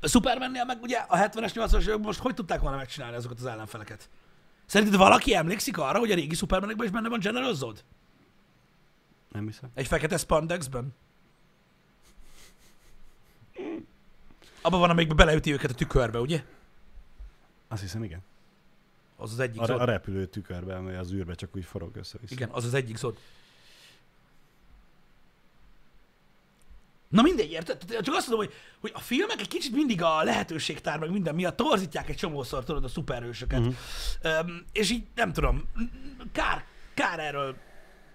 a 0.00 0.08
Supermannél 0.08 0.64
meg 0.64 0.82
ugye 0.82 0.96
a 0.96 1.16
70-es, 1.16 1.52
80-as 1.54 1.80
években 1.80 2.00
most 2.00 2.18
hogy 2.18 2.34
tudták 2.34 2.60
volna 2.60 2.76
megcsinálni 2.76 3.16
azokat 3.16 3.38
az 3.38 3.46
ellenfeleket? 3.46 4.08
Szerinted 4.66 4.96
valaki 4.98 5.34
emlékszik 5.34 5.78
arra, 5.78 5.98
hogy 5.98 6.10
a 6.10 6.14
régi 6.14 6.34
Supermanekben 6.34 6.86
is 6.86 6.92
benne 6.92 7.08
van 7.08 7.18
General 7.18 7.54
Zod? 7.54 7.84
Nem 9.32 9.46
hiszem. 9.46 9.70
Egy 9.74 9.86
fekete 9.86 10.16
spandexben? 10.16 10.94
Abban 14.60 14.80
van, 14.80 14.90
amikben 14.90 15.16
beleüti 15.16 15.52
őket 15.52 15.70
a 15.70 15.74
tükörbe, 15.74 16.20
ugye? 16.20 16.44
Azt 17.68 17.82
hiszem, 17.82 18.02
igen. 18.02 18.20
Az 19.16 19.32
az 19.32 19.38
egyik 19.38 19.60
A, 19.60 19.64
zod. 19.64 19.80
a 19.80 19.84
repülő 19.84 20.26
tükörbe, 20.26 20.76
amely 20.76 20.96
az 20.96 21.12
űrbe 21.12 21.34
csak 21.34 21.56
úgy 21.56 21.64
forog 21.64 21.96
össze-vissza. 21.96 22.34
Igen, 22.34 22.48
az 22.48 22.64
az 22.64 22.74
egyik 22.74 22.96
zod. 22.96 23.18
Na 27.08 27.22
mindegy, 27.22 27.50
érted? 27.50 27.84
Csak 28.02 28.14
azt 28.14 28.28
mondom, 28.28 28.46
hogy, 28.46 28.54
hogy 28.80 28.90
a 28.94 28.98
filmek 29.00 29.40
egy 29.40 29.48
kicsit 29.48 29.72
mindig 29.72 30.02
a 30.02 30.22
lehetőségtár, 30.22 30.98
meg 30.98 31.10
minden 31.10 31.34
miatt 31.34 31.56
torzítják 31.56 32.08
egy 32.08 32.16
csomószor, 32.16 32.64
tudod, 32.64 32.84
a 32.84 32.88
szuperhősöket. 32.88 33.58
Mhm. 33.58 33.68
Um, 34.24 34.64
és 34.72 34.90
így 34.90 35.02
nem 35.14 35.32
tudom, 35.32 35.68
kár, 36.32 36.64
kár 36.94 37.18
erről 37.18 37.56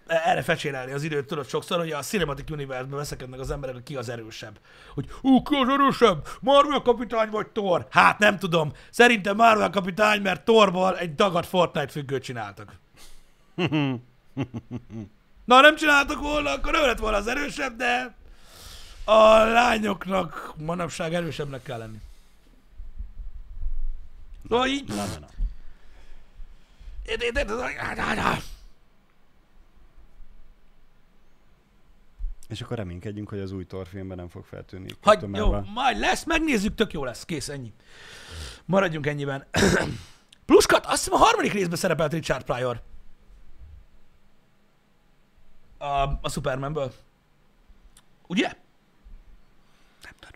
erre 0.08 0.42
fecsérelni 0.42 0.92
az 0.92 1.04
időt, 1.04 1.26
tudod 1.26 1.48
sokszor, 1.48 1.78
hogy 1.78 1.92
a 1.92 2.00
Cinematic 2.00 2.52
Universe-ben 2.52 2.98
veszekednek 2.98 3.40
az 3.40 3.52
emberek, 3.52 3.76
hogy 3.76 3.84
ki 3.84 3.96
az 3.96 4.10
erősebb. 4.10 4.60
Hogy 4.94 5.06
ú, 5.22 5.42
ki 5.42 5.56
az 5.56 5.70
erősebb? 5.70 6.28
Marvel 6.42 6.80
kapitány 6.80 7.30
vagy 7.30 7.48
Thor? 7.48 7.88
Hát 7.90 8.20
nem 8.20 8.40
tudom. 8.40 8.72
Szerintem 8.90 9.36
Marvel 9.36 9.70
kapitány, 9.70 10.22
mert 10.22 10.46
Thorból 10.46 10.98
egy 10.98 11.16
dagadt 11.16 11.48
Fortnite 11.48 11.92
függőt 11.92 12.24
csináltak. 12.24 12.80
Na, 15.46 15.62
nem 15.62 15.76
csináltak 15.76 16.20
volna, 16.20 16.50
akkor 16.50 16.76
ő 16.76 16.86
lett 16.86 17.00
volna 17.00 17.18
az 17.18 17.28
erősebb, 17.28 17.76
de 17.76 18.16
a 19.04 19.44
lányoknak 19.44 20.54
manapság 20.58 21.14
erősebbnek 21.14 21.64
kell 21.64 21.78
lenni. 21.78 22.02
Szóval 24.50 24.68
így... 24.68 24.88
Na, 24.88 24.96
na, 24.96 25.20
na. 25.20 25.28
És 32.48 32.62
akkor 32.62 32.78
reménykedjünk, 32.78 33.30
hogy 33.30 33.40
az 33.40 33.52
új 33.52 33.66
Thor 33.66 33.88
filmben 33.88 34.18
nem 34.18 34.28
fog 34.28 34.46
feltűnni. 34.46 34.96
Hagy, 35.02 35.26
jó, 35.32 35.60
majd 35.60 36.00
lesz, 36.00 36.24
megnézzük, 36.24 36.76
tök 36.76 36.94
jó 36.94 37.04
lesz, 37.04 37.26
kész, 37.26 37.50
ennyi. 37.50 37.74
Maradjunk 38.66 39.08
ennyiben. 39.08 39.46
Pluskat, 40.46 40.86
azt 40.86 41.04
hiszem 41.04 41.22
a 41.22 41.24
harmadik 41.24 41.54
részben 41.54 41.78
szerepelt 41.78 42.14
Richard 42.14 42.44
Pryor. 42.44 42.82
A, 45.78 45.86
a 46.22 46.30
Supermanből. 46.30 46.94
Ugye? 48.28 48.63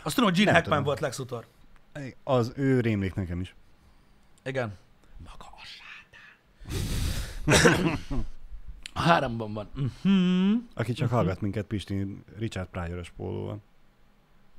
Azt 0.03 0.15
tudom, 0.15 0.29
hogy 0.29 0.39
Gene 0.39 0.51
Nem 0.51 0.61
Hackman 0.61 0.77
tudom. 0.77 0.83
volt 0.83 0.99
Lex 0.99 1.17
Luthor. 1.17 1.47
Az 2.23 2.51
ő 2.55 2.79
rémlik 2.79 3.13
nekem 3.13 3.39
is. 3.39 3.55
Igen. 4.43 4.77
Maga 5.17 5.45
a 5.45 5.61
sátán. 7.45 8.25
Háromban 8.93 9.53
van. 9.53 9.69
Mhm. 9.73 10.53
Aki 10.73 10.93
csak 10.93 11.09
hallgat 11.09 11.41
minket, 11.41 11.65
Pisti 11.65 12.23
Richard 12.37 12.67
Pryor-os 12.67 13.09
pólóval. 13.09 13.57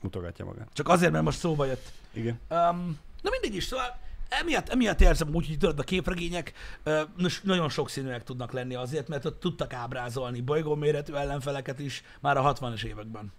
Mutogatja 0.01 0.45
magát. 0.45 0.69
Csak 0.73 0.89
azért, 0.89 1.13
mert 1.13 1.25
most 1.25 1.39
szóba 1.39 1.65
jött. 1.65 1.93
Igen. 2.13 2.39
Um, 2.49 2.99
na 3.23 3.31
mindegy 3.31 3.55
is, 3.55 3.65
szóval 3.65 3.99
emiatt, 4.29 4.69
emiatt 4.69 5.01
érzem 5.01 5.35
úgy, 5.35 5.47
hogy 5.47 5.59
tudod, 5.59 5.79
a 5.79 5.83
képregények 5.83 6.53
uh, 6.85 7.01
nos, 7.17 7.41
nagyon 7.41 7.69
sokszínűek 7.69 8.25
tudnak 8.25 8.53
lenni 8.53 8.75
azért, 8.75 9.09
mert 9.09 9.25
ott 9.25 9.41
tudtak 9.41 9.73
ábrázolni 9.73 10.41
bolygóméretű 10.41 11.13
ellenfeleket 11.13 11.79
is 11.79 12.03
már 12.21 12.37
a 12.37 12.55
60-as 12.55 12.85
években. 12.85 13.33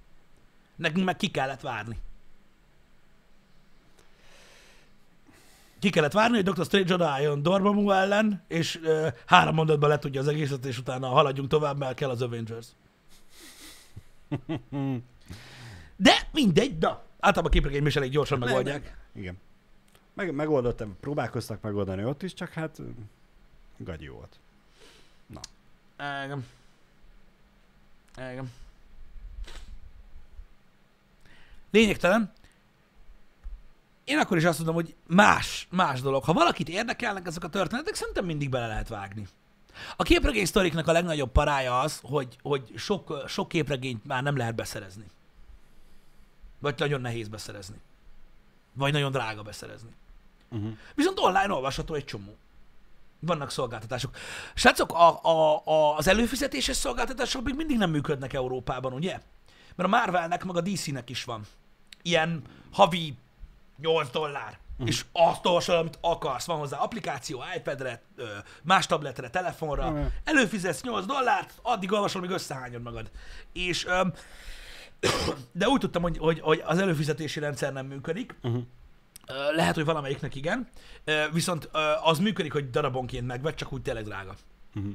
Nekünk 0.79 1.05
meg 1.05 1.15
ki 1.15 1.27
kellett 1.27 1.61
várni. 1.61 1.97
Ki 5.79 5.89
kellett 5.89 6.11
várni, 6.11 6.35
hogy 6.35 6.53
Dr. 6.53 6.65
Strange 6.65 6.93
odaálljon 6.93 7.41
Dormammu 7.41 7.91
ellen, 7.91 8.43
és 8.47 8.75
uh, 8.75 9.07
három 9.25 9.55
mondatban 9.55 9.89
letudja 9.89 10.21
az 10.21 10.27
egészet, 10.27 10.65
és 10.65 10.77
utána 10.77 11.07
haladjunk 11.07 11.49
tovább, 11.49 11.77
mert 11.77 11.95
kell 11.95 12.09
az 12.09 12.21
Avengers. 12.21 12.67
De 15.95 16.27
mindegy, 16.31 16.77
na. 16.77 16.87
Általában 17.19 17.45
a 17.45 17.49
képregény 17.49 17.85
is 17.85 17.95
elég 17.95 18.11
gyorsan 18.11 18.39
megoldják. 18.39 18.97
Igen. 19.13 19.37
Meg, 20.13 20.33
megoldottam, 20.33 20.97
próbálkoztak 20.99 21.61
megoldani 21.61 22.03
ott 22.03 22.23
is, 22.23 22.33
csak 22.33 22.49
hát 22.49 22.81
gagyi 23.77 24.07
volt. 24.07 24.39
Igen. 26.23 26.45
Igen. 28.17 28.51
Lényegtelen. 31.71 32.31
Én 34.03 34.17
akkor 34.17 34.37
is 34.37 34.45
azt 34.45 34.57
mondom, 34.57 34.75
hogy 34.75 34.95
más, 35.07 35.67
más 35.71 36.01
dolog. 36.01 36.23
Ha 36.23 36.33
valakit 36.33 36.69
érdekelnek 36.69 37.27
ezek 37.27 37.43
a 37.43 37.49
történetek, 37.49 37.95
szerintem 37.95 38.25
mindig 38.25 38.49
bele 38.49 38.67
lehet 38.67 38.87
vágni. 38.87 39.27
A 39.95 40.03
képregény 40.03 40.45
sztoriknak 40.45 40.87
a 40.87 40.91
legnagyobb 40.91 41.31
parája 41.31 41.79
az, 41.79 41.99
hogy, 42.03 42.37
hogy 42.41 42.71
sok, 42.75 43.23
sok 43.27 43.47
képregényt 43.47 44.05
már 44.05 44.23
nem 44.23 44.37
lehet 44.37 44.55
beszerezni. 44.55 45.05
Vagy 46.59 46.75
nagyon 46.77 47.01
nehéz 47.01 47.27
beszerezni. 47.27 47.77
Vagy 48.73 48.91
nagyon 48.91 49.11
drága 49.11 49.41
beszerezni. 49.41 49.89
Uh-huh. 50.49 50.77
Viszont 50.95 51.19
online 51.19 51.53
olvasható 51.53 51.93
egy 51.93 52.05
csomó. 52.05 52.37
Vannak 53.19 53.51
szolgáltatások. 53.51 54.15
Srácok, 54.53 54.93
a, 54.93 55.23
a, 55.23 55.61
a, 55.65 55.97
az 55.97 56.07
előfizetéses 56.07 56.75
szolgáltatások 56.75 57.43
még 57.43 57.55
mindig 57.55 57.77
nem 57.77 57.89
működnek 57.89 58.33
Európában, 58.33 58.93
ugye? 58.93 59.11
Mert 59.75 59.93
a 59.93 59.97
Marvelnek, 59.97 60.43
meg 60.43 60.55
a 60.55 60.61
DC-nek 60.61 61.09
is 61.09 61.23
van. 61.23 61.45
Ilyen 62.01 62.41
havi 62.71 63.17
8 63.77 64.09
dollár. 64.09 64.59
Uh-huh. 64.71 64.87
És 64.87 65.05
azt 65.11 65.45
olvasol, 65.45 65.75
amit 65.75 65.97
akarsz. 66.01 66.45
Van 66.45 66.57
hozzá 66.57 66.77
applikáció, 66.77 67.43
iPad-re, 67.55 68.01
más 68.63 68.85
tabletre, 68.85 69.29
telefonra. 69.29 69.91
Mhm. 69.91 70.05
Előfizetsz 70.23 70.81
8 70.81 71.05
dollárt, 71.05 71.53
addig 71.61 71.91
olvasol, 71.91 72.21
míg 72.21 72.29
összehányod 72.29 72.81
magad. 72.81 73.11
És 73.53 73.85
öm, 73.85 74.13
de 75.51 75.67
úgy 75.67 75.79
tudtam, 75.79 76.01
hogy, 76.01 76.17
hogy, 76.17 76.39
hogy 76.39 76.61
az 76.65 76.79
előfizetési 76.79 77.39
rendszer 77.39 77.73
nem 77.73 77.85
működik. 77.85 78.35
Uh-huh. 78.43 78.63
Lehet, 79.55 79.75
hogy 79.75 79.85
valamelyiknek 79.85 80.35
igen, 80.35 80.67
viszont 81.31 81.69
az 82.03 82.19
működik, 82.19 82.51
hogy 82.51 82.69
darabonként 82.69 83.27
megvett, 83.27 83.55
csak 83.55 83.73
úgy 83.73 83.81
tényleg 83.81 84.03
drága. 84.03 84.35
Uh-huh. 84.75 84.93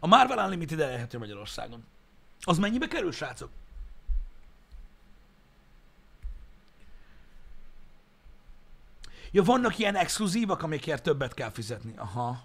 A 0.00 0.06
Marvel 0.06 0.44
Unlimited 0.44 0.80
elérhető 0.80 1.18
Magyarországon. 1.18 1.84
Az 2.40 2.58
mennyibe 2.58 2.88
kerül, 2.88 3.12
srácok? 3.12 3.50
Ja, 9.36 9.42
vannak 9.42 9.78
ilyen 9.78 9.94
exkluzívak, 9.96 10.62
amikért 10.62 11.02
többet 11.02 11.34
kell 11.34 11.50
fizetni. 11.50 11.94
Aha. 11.96 12.42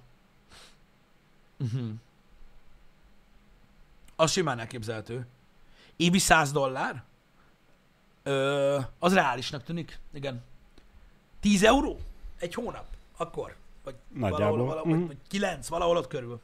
Uh-huh. 1.60 1.90
Az 4.16 4.32
simán 4.32 4.60
elképzelhető. 4.60 5.28
Évi 5.96 6.20
100 6.20 6.52
dollár? 6.52 7.04
Ö, 8.24 8.80
az 9.00 9.14
reálisnak 9.14 9.64
tűnik. 9.64 10.00
Igen. 10.14 10.44
10 11.40 11.64
euró? 11.64 12.00
Egy 12.40 12.54
hónap? 12.54 12.86
Akkor? 13.18 13.56
Vagy 13.84 13.96
Nagyjából. 14.08 14.40
valahol, 14.40 14.66
valahol, 14.66 14.96
Mhm. 14.96 15.06
vagy 15.08 15.18
9, 15.28 15.68
valahol 15.68 15.98
ott 15.98 16.08
körül. 16.08 16.42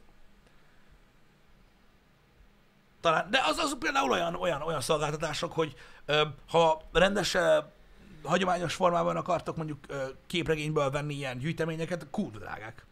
Talán, 3.00 3.30
de 3.30 3.40
az, 3.46 3.58
az 3.58 3.76
például 3.78 4.10
olyan, 4.10 4.34
olyan, 4.34 4.62
olyan 4.62 4.80
szolgáltatások, 4.80 5.52
hogy 5.52 5.76
ö, 6.04 6.22
ha 6.48 6.82
rendes, 6.92 7.36
hagyományos 8.22 8.74
formában 8.74 9.16
akartok 9.16 9.56
mondjuk 9.56 9.86
képregényből 10.26 10.90
venni 10.90 11.14
ilyen 11.14 11.38
gyűjteményeket, 11.38 12.06
kurva 12.10 12.38
drágák. 12.38 12.86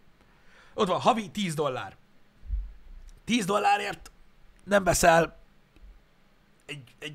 Ott 0.74 0.88
van, 0.88 1.00
havi 1.00 1.30
10 1.30 1.54
dollár. 1.54 1.96
10 3.24 3.44
dollárért 3.44 4.10
nem 4.64 4.84
veszel 4.84 5.38
egy, 6.66 6.94
egy 6.98 7.14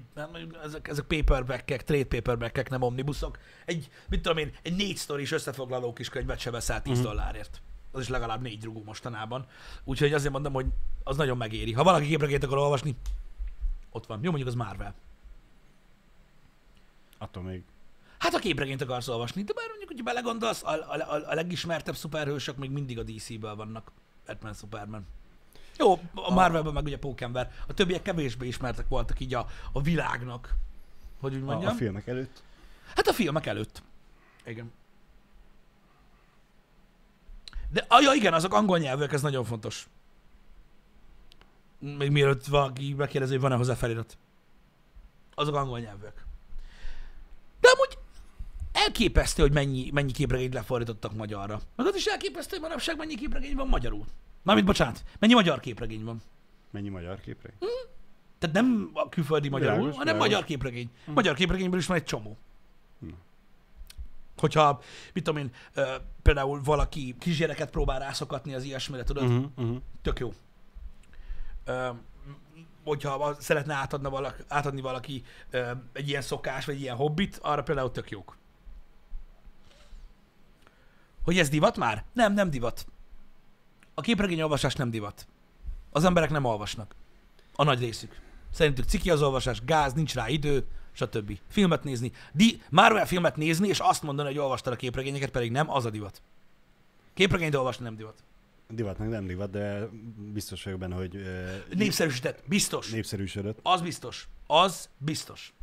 ezek, 0.64 0.88
ezek 0.88 1.06
paperback-ek, 1.06 1.84
trade 1.84 2.06
paperback-ek, 2.06 2.70
nem 2.70 2.82
omnibuszok. 2.82 3.40
Egy, 3.66 3.90
mit 4.10 4.22
tudom 4.22 4.38
én, 4.38 4.54
egy 4.62 4.76
négy 4.76 4.96
sztoris 4.98 5.32
összefoglaló 5.32 5.94
kis 5.94 6.10
könyvet 6.10 6.40
se 6.40 6.52
veszel 6.52 6.82
10 6.82 6.98
Mhm. 6.98 7.08
dollárért. 7.08 7.62
Az 7.92 8.02
is 8.02 8.08
legalább 8.08 8.42
négy 8.42 8.64
rugó 8.64 8.84
mostanában. 8.84 9.46
Úgyhogy 9.84 10.14
azért 10.14 10.32
mondom, 10.34 10.54
hogy 10.54 10.66
az 11.04 11.18
nagyon 11.18 11.38
megéri. 11.38 11.74
Ha 11.74 11.84
valaki 11.84 12.08
képregényt 12.08 12.44
akar 12.44 12.58
olvasni, 12.58 12.96
ott 13.90 14.06
van. 14.06 14.20
Jó, 14.24 14.30
mondjuk 14.30 14.50
az 14.50 14.56
Marvel. 14.56 14.94
Attól 17.18 17.44
még. 17.44 17.64
Hát 18.22 18.34
a 18.34 18.40
képregényt 18.40 18.82
akarsz 18.82 19.08
olvasni, 19.08 19.44
de 19.44 19.54
bár 19.54 19.68
mondjuk, 19.68 19.90
hogy 19.90 20.04
belegondolsz, 20.04 20.64
a, 20.64 20.70
a, 20.70 21.14
a, 21.14 21.30
a 21.30 21.34
legismertebb 21.34 21.96
szuperhősök 21.96 22.58
még 22.58 22.70
mindig 22.72 23.00
a 23.00 23.04
DC-ből 23.04 23.56
vannak. 23.56 23.92
Batman, 24.26 24.54
Superman. 24.54 25.08
Jó, 25.78 26.00
a 26.14 26.34
Marvelben 26.34 26.74
meg 26.74 26.84
ugye 26.84 26.98
Pókember. 26.98 27.52
A 27.68 27.74
többiek 27.74 28.02
kevésbé 28.02 28.48
ismertek 28.48 28.88
voltak 28.88 29.20
így 29.20 29.34
a, 29.34 29.48
a 29.72 29.82
világnak. 29.82 30.56
Hogy 31.20 31.36
úgy 31.36 31.42
A, 31.42 31.46
mondjam. 31.46 31.72
a 31.72 31.76
filmek 31.76 32.08
előtt. 32.08 32.44
Hát 32.96 33.08
a 33.08 33.14
filmek 33.14 33.46
előtt. 33.46 33.84
Igen. 34.46 34.72
De, 37.70 37.86
ah, 37.88 38.02
ja, 38.02 38.14
igen, 38.14 38.34
azok 38.34 38.54
angol 38.54 38.78
nyelvűek, 38.78 39.12
ez 39.14 39.22
nagyon 39.22 39.44
fontos. 39.44 39.88
Még 41.80 42.12
mielőtt 42.12 42.46
valaki 42.46 42.94
megkérdezi, 42.94 43.32
hogy 43.32 43.42
van-e 43.42 43.56
hozzá 43.56 43.74
felirat. 43.74 44.18
Azok 45.36 45.56
angol 45.56 45.80
nyelvűek. 45.80 46.26
Elképesztő, 48.86 49.42
hogy 49.42 49.54
mennyi, 49.54 49.90
mennyi 49.94 50.12
képregényt 50.12 50.54
lefordítottak 50.54 51.14
magyarra. 51.16 51.62
Meg 51.76 51.88
az 51.88 51.96
is 51.96 52.06
elképesztő, 52.06 52.52
hogy 52.58 52.68
manapság 52.68 52.98
mennyi 52.98 53.16
képregény 53.16 53.56
van 53.56 53.68
magyarul. 53.68 54.06
Mármint, 54.44 54.68
bocsánat, 54.68 55.04
mennyi 55.20 55.34
magyar 55.34 55.60
képregény 55.60 56.04
van. 56.04 56.22
Mennyi 56.72 56.90
magyar 56.90 57.20
képre? 57.20 57.54
Tehát 58.40 58.56
nem 58.56 58.90
a 58.94 59.10
külföldi 59.10 59.50
magyarul, 59.50 59.76
Világos, 59.76 59.98
hanem 59.98 60.14
világos. 60.14 60.34
magyar 60.36 60.48
képregény. 60.48 60.90
Magyar 61.06 61.36
képregényből 61.36 61.80
is 61.80 61.86
van 61.86 61.98
egy 61.98 62.04
csomó. 62.04 62.38
Na. 63.00 63.14
Hogyha, 64.38 64.82
mit 65.14 65.24
tudom 65.24 65.42
én, 65.42 65.52
ö, 65.74 65.96
például 66.22 66.62
valaki 66.64 67.16
kisgyereket 67.20 67.70
próbál 67.70 68.00
rászokatni 68.00 68.54
az 68.54 68.64
ilyesmire, 68.64 69.04
tudod, 69.04 69.24
Uh-huh, 69.24 69.46
uh-huh. 69.58 69.78
tök 70.02 70.20
jó. 70.20 70.34
Ö, 71.66 71.90
hogyha 72.84 73.36
szeretne 73.40 73.74
átadna 73.74 74.10
valaki, 74.10 74.42
átadni 74.48 74.82
valaki 74.82 75.24
ö, 75.50 75.72
egy 75.94 76.08
ilyen 76.10 76.22
szokás, 76.22 76.66
vagy 76.66 76.76
egy 76.76 76.82
ilyen 76.82 76.96
hobbit, 76.96 77.40
arra 77.42 77.64
például 77.64 77.92
tök 77.92 78.10
jók. 78.10 78.38
Hogy 81.24 81.38
ez 81.40 81.50
divat 81.50 81.78
már? 81.78 82.04
Nem, 82.14 82.34
nem 82.34 82.50
divat. 82.50 82.86
A 83.94 84.02
képregényolvasás 84.02 84.76
nem 84.76 84.90
divat. 84.90 85.28
az 85.90 86.04
emberek 86.04 86.30
nem 86.30 86.46
olvasnak. 86.46 86.96
A 87.56 87.64
nagy 87.64 87.80
részük. 87.80 88.20
Szerintük 88.52 88.86
ciki 88.86 89.10
az 89.10 89.22
olvasás, 89.22 89.62
gáz, 89.66 89.94
nincs 89.94 90.14
rá 90.14 90.30
idő, 90.30 90.66
stb. 90.92 91.40
Filmet 91.48 91.84
nézni. 91.84 92.12
Di- 92.34 92.62
Marvel 92.70 93.06
filmet 93.08 93.36
nézni, 93.36 93.68
és 93.68 93.80
azt 93.80 94.04
mondani, 94.04 94.28
hogy 94.28 94.38
olvastad 94.38 94.74
a 94.74 94.76
képregényeket, 94.76 95.30
pedig 95.30 95.52
nem, 95.52 95.70
az 95.70 95.86
a 95.86 95.90
divat. 95.90 96.22
Képregényt 97.14 97.56
olvasni 97.56 97.84
nem 97.84 97.96
divat. 97.96 98.24
Divatnak 98.70 99.10
nem 99.10 99.26
divat, 99.26 99.50
de 99.50 99.88
biztos 100.34 100.64
vagyok 100.64 100.80
benne, 100.80 100.96
hogy 100.96 101.16
uh, 101.16 101.76
Népszerűsített. 101.76 102.44
Biztos. 102.48 102.92
népszerűsödött. 102.92 103.60
Az 103.64 103.82
biztos. 103.82 104.28
Az 104.48 104.90
biztos. 104.98 105.54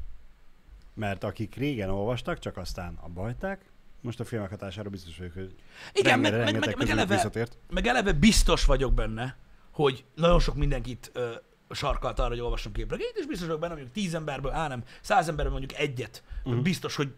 Mert 0.95 1.25
akik 1.25 1.55
régen 1.55 1.91
olvastak, 1.91 2.39
csak 2.39 2.57
aztán 2.57 2.95
abba 3.01 3.21
hagyták, 3.23 3.71
most 4.01 4.21
a 4.21 4.25
filmek 4.25 4.51
hatására 4.51 4.91
biztos 4.91 5.19
vagyok, 5.19 5.33
hogy 5.33 5.55
Igen, 5.93 6.21
meg, 6.21 6.33
meg, 6.33 6.59
meg, 6.59 6.77
meg, 6.77 6.89
eleve, 6.89 7.15
visszatért. 7.15 7.57
meg 7.71 7.87
eleve 7.87 8.13
biztos 8.13 8.65
vagyok 8.65 8.95
benne, 8.95 9.37
hogy 9.73 10.05
nagyon 10.15 10.41
sok 10.41 10.55
mindenkit 10.55 11.11
ö, 11.13 11.31
sarkalt 11.71 12.19
arra, 12.19 12.29
hogy 12.29 12.41
olvasson 12.41 12.73
képregényt, 12.73 13.17
és 13.17 13.27
biztos 13.27 13.47
vagyok 13.47 13.61
benne, 13.61 13.73
hogy 13.73 13.83
mondjuk 13.83 14.05
tíz 14.05 14.15
emberből, 14.15 14.53
á 14.53 14.69
nem, 14.69 14.83
száz 15.01 15.29
emberből 15.29 15.59
mondjuk 15.59 15.81
egyet, 15.81 16.23
uh-huh. 16.45 16.63
biztos, 16.63 16.97
hogy 16.97 17.15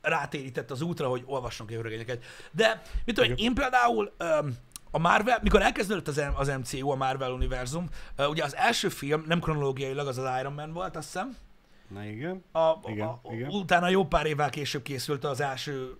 rátérített 0.00 0.70
az 0.70 0.80
útra, 0.80 1.08
hogy 1.08 1.22
olvasson 1.26 1.66
képregényeket. 1.66 2.24
De, 2.52 2.82
mit 3.04 3.14
tudom, 3.14 3.32
én, 3.36 3.54
például 3.54 4.12
öm, 4.16 4.56
a 4.90 4.98
Marvel, 4.98 5.38
mikor 5.42 5.62
elkezdődött 5.62 6.08
az, 6.08 6.16
M- 6.16 6.38
az 6.38 6.48
MCU, 6.48 6.90
a 6.90 6.94
Marvel 6.94 7.30
univerzum, 7.32 7.88
ö, 8.16 8.26
ugye 8.26 8.44
az 8.44 8.56
első 8.56 8.88
film, 8.88 9.24
nem 9.26 9.40
kronológiailag, 9.40 10.06
az 10.06 10.18
az 10.18 10.38
Iron 10.40 10.52
Man 10.52 10.72
volt, 10.72 10.96
azt 10.96 11.06
hiszem, 11.12 11.36
Na 11.90 12.04
igen. 12.04 12.44
a, 12.52 12.58
a, 12.58 12.80
Igen, 12.86 13.06
a, 13.06 13.20
igen. 13.30 13.48
utána 13.48 13.88
jó 13.88 14.06
pár 14.06 14.26
évvel 14.26 14.50
később 14.50 14.82
készült 14.82 15.24
az 15.24 15.40
első, 15.40 15.96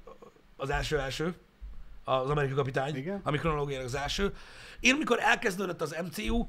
az 0.56 0.70
első 0.70 0.98
első, 0.98 1.34
az 2.04 2.30
amerikai 2.30 2.56
kapitány, 2.56 2.96
Igen. 2.96 3.20
ami 3.22 3.38
kronológiailag 3.38 3.86
az 3.86 3.94
első. 3.94 4.34
Én, 4.80 4.96
mikor 4.96 5.20
elkezdődött 5.20 5.80
az 5.80 5.96
MCU, 6.04 6.46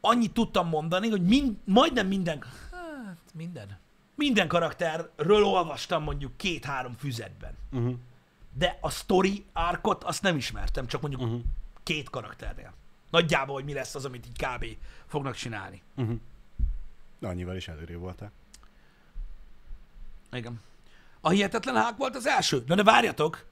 annyit 0.00 0.32
tudtam 0.32 0.68
mondani, 0.68 1.08
hogy 1.08 1.22
mind, 1.22 1.56
majdnem 1.64 2.06
minden, 2.06 2.44
hát 2.70 3.34
minden, 3.34 3.78
minden 4.14 4.48
karakterről 4.48 5.44
olvastam 5.44 6.02
mondjuk 6.02 6.36
két-három 6.36 6.92
füzetben. 6.92 7.54
Uh-huh. 7.72 7.94
De 8.54 8.78
a 8.80 8.90
story 8.90 9.44
árkot 9.52 10.04
azt 10.04 10.22
nem 10.22 10.36
ismertem, 10.36 10.86
csak 10.86 11.00
mondjuk 11.00 11.22
uh-huh. 11.22 11.40
két 11.82 12.10
karakternél. 12.10 12.72
Nagyjából, 13.10 13.54
hogy 13.54 13.64
mi 13.64 13.72
lesz 13.72 13.94
az, 13.94 14.04
amit 14.04 14.26
így 14.26 14.46
kb. 14.46 14.66
fognak 15.06 15.34
csinálni. 15.34 15.82
Uh-huh. 15.96 16.18
Annyival 17.24 17.56
is 17.56 17.68
előrébb 17.68 18.00
voltál. 18.00 18.32
Igen. 20.32 20.60
A 21.20 21.28
hihetetlen 21.28 21.74
hák 21.74 21.96
volt 21.96 22.16
az 22.16 22.26
első. 22.26 22.64
Na 22.66 22.74
de 22.74 22.82
várjatok! 22.82 23.46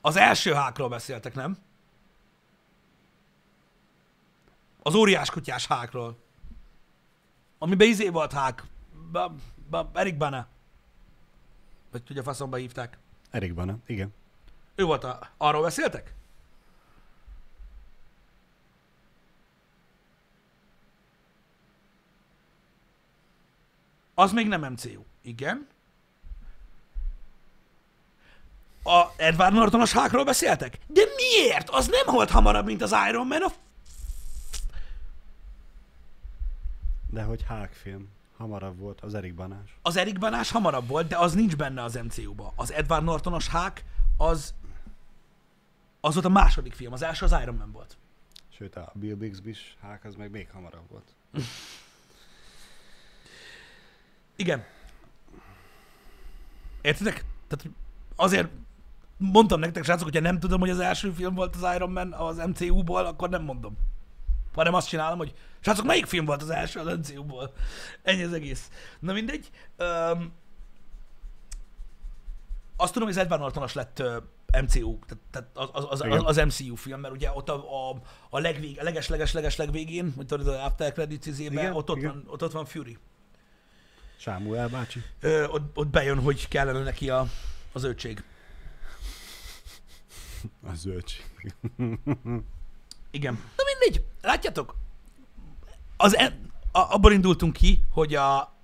Az 0.00 0.16
első 0.16 0.52
hákról 0.52 0.88
beszéltek, 0.88 1.34
nem? 1.34 1.58
Az 4.82 4.94
óriás 4.94 5.30
kutyás 5.30 5.66
hákról. 5.66 6.16
Amiben 7.58 7.88
izé 7.88 8.08
volt 8.08 8.32
hák. 8.32 8.64
Ba, 9.12 9.34
ba, 9.70 9.90
Erik 9.94 10.16
Bana. 10.16 10.46
Vagy 11.90 12.02
tudja, 12.02 12.22
faszomba 12.22 12.56
hívták. 12.56 12.98
Erik 13.30 13.54
Bana, 13.54 13.76
igen. 13.86 14.14
Ő 14.74 14.84
volt 14.84 15.04
a... 15.04 15.30
Arról 15.36 15.62
beszéltek? 15.62 16.14
Az 24.18 24.32
még 24.32 24.48
nem 24.48 24.72
MCU. 24.72 25.02
Igen. 25.22 25.66
A 28.82 29.06
Edward 29.16 29.52
Nortonos 29.52 29.92
hákról 29.92 30.24
beszéltek? 30.24 30.78
De 30.86 31.02
miért? 31.16 31.68
Az 31.68 31.86
nem 31.86 32.14
volt 32.14 32.30
hamarabb, 32.30 32.66
mint 32.66 32.82
az 32.82 32.94
Iron 33.08 33.26
Man. 33.26 33.42
A... 33.42 33.52
De 37.10 37.22
hogy 37.22 37.42
Hák 37.42 37.72
film 37.72 38.08
hamarabb 38.36 38.78
volt 38.78 39.00
az 39.00 39.14
Erik 39.14 39.34
Banás. 39.34 39.78
Az 39.82 39.96
Erik 39.96 40.18
Banás 40.18 40.50
hamarabb 40.50 40.88
volt, 40.88 41.08
de 41.08 41.16
az 41.16 41.34
nincs 41.34 41.56
benne 41.56 41.82
az 41.82 41.94
MCU-ba. 41.94 42.52
Az 42.56 42.72
Edward 42.72 43.04
Nortonos 43.04 43.48
hák, 43.48 43.84
az 44.16 44.54
az 46.00 46.14
volt 46.14 46.26
a 46.26 46.28
második 46.28 46.74
film. 46.74 46.92
Az 46.92 47.02
első 47.02 47.24
az 47.24 47.36
Iron 47.42 47.54
Man 47.54 47.72
volt. 47.72 47.96
Sőt, 48.48 48.76
a 48.76 48.92
Bill 48.94 49.14
Bixby 49.14 49.50
is 49.50 49.76
Hák 49.80 50.04
az 50.04 50.14
meg 50.14 50.30
még 50.30 50.50
hamarabb 50.50 50.90
volt. 50.90 51.14
Igen. 54.38 54.64
Értitek? 56.80 57.24
Tehát 57.48 57.76
azért 58.16 58.48
mondtam 59.16 59.60
nektek, 59.60 59.84
srácok, 59.84 60.04
hogyha 60.04 60.20
nem 60.20 60.38
tudom, 60.38 60.60
hogy 60.60 60.70
az 60.70 60.80
első 60.80 61.10
film 61.10 61.34
volt 61.34 61.56
az 61.56 61.74
Iron 61.74 61.90
Man 61.90 62.12
az 62.12 62.36
MCU-ból, 62.36 63.06
akkor 63.06 63.28
nem 63.28 63.42
mondom. 63.42 63.76
Hanem 64.54 64.74
azt 64.74 64.88
csinálom, 64.88 65.18
hogy 65.18 65.34
srácok, 65.60 65.84
melyik 65.84 66.06
film 66.06 66.24
volt 66.24 66.42
az 66.42 66.50
első 66.50 66.80
az 66.80 66.96
MCU-ból? 66.98 67.52
Ennyi 68.02 68.22
az 68.22 68.32
egész. 68.32 68.70
Na 69.00 69.12
mindegy. 69.12 69.50
Um, 69.78 70.32
azt 72.76 72.92
tudom, 72.92 73.08
hogy 73.08 73.16
az 73.16 73.24
Edward 73.24 73.42
Nortonos 73.42 73.72
lett 73.72 74.00
uh, 74.00 74.62
MCU, 74.62 74.98
tehát, 74.98 75.24
tehát 75.30 75.48
az, 75.54 75.86
az, 75.90 76.00
az, 76.00 76.36
az, 76.36 76.36
MCU 76.36 76.74
film, 76.74 77.00
mert 77.00 77.14
ugye 77.14 77.30
ott 77.32 77.48
a, 77.48 77.90
a, 77.90 78.00
a 78.30 78.38
legvég, 78.38 78.80
a 78.80 78.82
leges-leges-leges 78.82 79.56
legvégén, 79.56 80.12
hogy 80.16 80.26
tudod, 80.26 80.48
az 80.48 80.54
After 80.54 80.92
Credits 80.92 81.26
izében, 81.26 81.72
ott, 81.72 81.90
ott, 81.90 82.02
van, 82.02 82.24
ott, 82.26 82.42
ott 82.42 82.52
van 82.52 82.64
Fury. 82.64 82.98
Sámuel 84.20 84.68
bácsi. 84.68 85.02
Ö, 85.20 85.46
ott, 85.46 85.76
ott 85.76 85.88
bejön, 85.88 86.20
hogy 86.20 86.48
kellene 86.48 86.82
neki 86.82 87.10
a, 87.10 87.26
az 87.72 87.84
ötség. 87.84 88.22
A 90.62 90.74
zöldség. 90.74 91.54
Igen. 93.10 93.32
Na 93.56 93.62
mindegy, 93.64 94.04
látjátok? 94.22 94.74
Az 95.96 96.16
en, 96.16 96.50
a, 96.72 96.78
abban 96.78 97.12
indultunk 97.12 97.52
ki, 97.52 97.84
hogy 97.90 98.14
a 98.14 98.56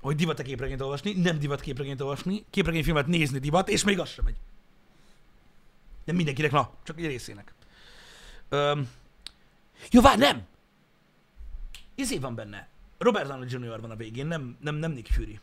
hogy 0.00 0.16
divat 0.16 0.38
a 0.38 0.42
képregényt 0.42 0.80
olvasni, 0.80 1.12
nem 1.12 1.38
divat 1.38 1.60
képregényt 1.60 2.00
olvasni, 2.00 2.44
képregényfilmet 2.50 3.06
nézni 3.06 3.38
divat, 3.38 3.68
és 3.68 3.84
még 3.84 3.98
az 3.98 4.08
sem 4.08 4.24
megy. 4.24 4.36
Nem 6.04 6.16
mindenkinek, 6.16 6.50
na, 6.50 6.70
csak 6.82 6.98
egy 6.98 7.06
részének. 7.06 7.54
Öm, 8.48 8.90
jó, 9.90 10.00
várj, 10.00 10.20
nem! 10.20 10.46
Izé 11.94 12.18
van 12.18 12.34
benne. 12.34 12.68
Robert 13.00 13.26
Downey 13.28 13.46
Jr. 13.48 13.80
van 13.80 13.90
a 13.90 13.96
végén, 13.96 14.26
nem, 14.26 14.56
nem, 14.60 14.74
nem 14.74 14.92
Nick 14.92 15.12
Fury. 15.12 15.40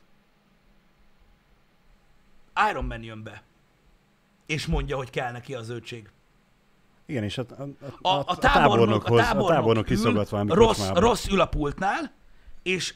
Iron 2.70 2.86
Man 2.86 3.04
jön 3.04 3.24
be, 3.24 3.44
és 4.46 4.66
mondja, 4.66 4.96
hogy 4.96 5.10
kell 5.10 5.32
neki 5.32 5.54
az 5.54 5.66
zöldség. 5.66 6.10
Igen, 7.06 7.24
és 7.24 7.38
a, 7.38 7.46
a, 7.50 7.64
A, 8.02 8.10
a, 8.10 8.24
a, 8.26 8.38
tábornok, 8.38 9.06
a 9.06 9.16
tábornok, 9.16 9.50
a 9.50 9.54
tábornok 9.54 9.90
ül, 9.90 9.98
iszogat 9.98 10.30
valami 10.30 10.54
rossz, 10.54 10.78
kocsmába. 10.78 11.00
rossz 11.00 11.28
ül 11.28 11.42
a 11.42 11.46
pultnál, 11.46 12.14
és 12.64 12.94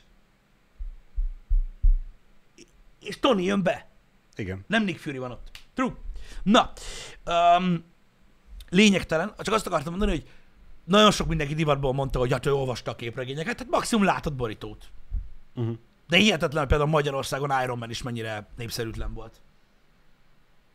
és 3.00 3.20
Tony 3.20 3.44
jön 3.44 3.64
be. 3.64 3.88
Igen. 4.36 4.64
Nem 4.68 4.84
Nick 4.84 5.00
Fury 5.00 5.18
van 5.18 5.32
ott. 5.32 5.52
True. 5.74 5.94
Na, 6.44 6.72
um, 7.58 7.84
lényegtelen, 8.70 9.34
csak 9.38 9.54
azt 9.54 9.68
akartam 9.68 9.92
mondani, 9.92 10.12
hogy 10.18 10.30
nagyon 10.92 11.12
sok 11.12 11.28
mindenki 11.28 11.54
divatból 11.54 11.94
mondta, 11.94 12.20
hogy 12.20 12.32
hát 12.32 12.46
ő 12.46 12.54
olvasta 12.54 12.92
a 12.92 12.96
képregényeket, 12.96 13.58
tehát 13.58 13.72
maximum 13.72 14.06
látott 14.06 14.34
borítót. 14.34 14.92
Uh-huh. 15.56 15.78
De 16.08 16.18
hihetetlen, 16.18 16.60
hogy 16.60 16.68
például 16.68 16.90
Magyarországon 16.90 17.64
Iron 17.64 17.78
Man 17.78 17.90
is 17.90 18.02
mennyire 18.02 18.48
népszerűtlen 18.58 19.14
volt. 19.14 19.42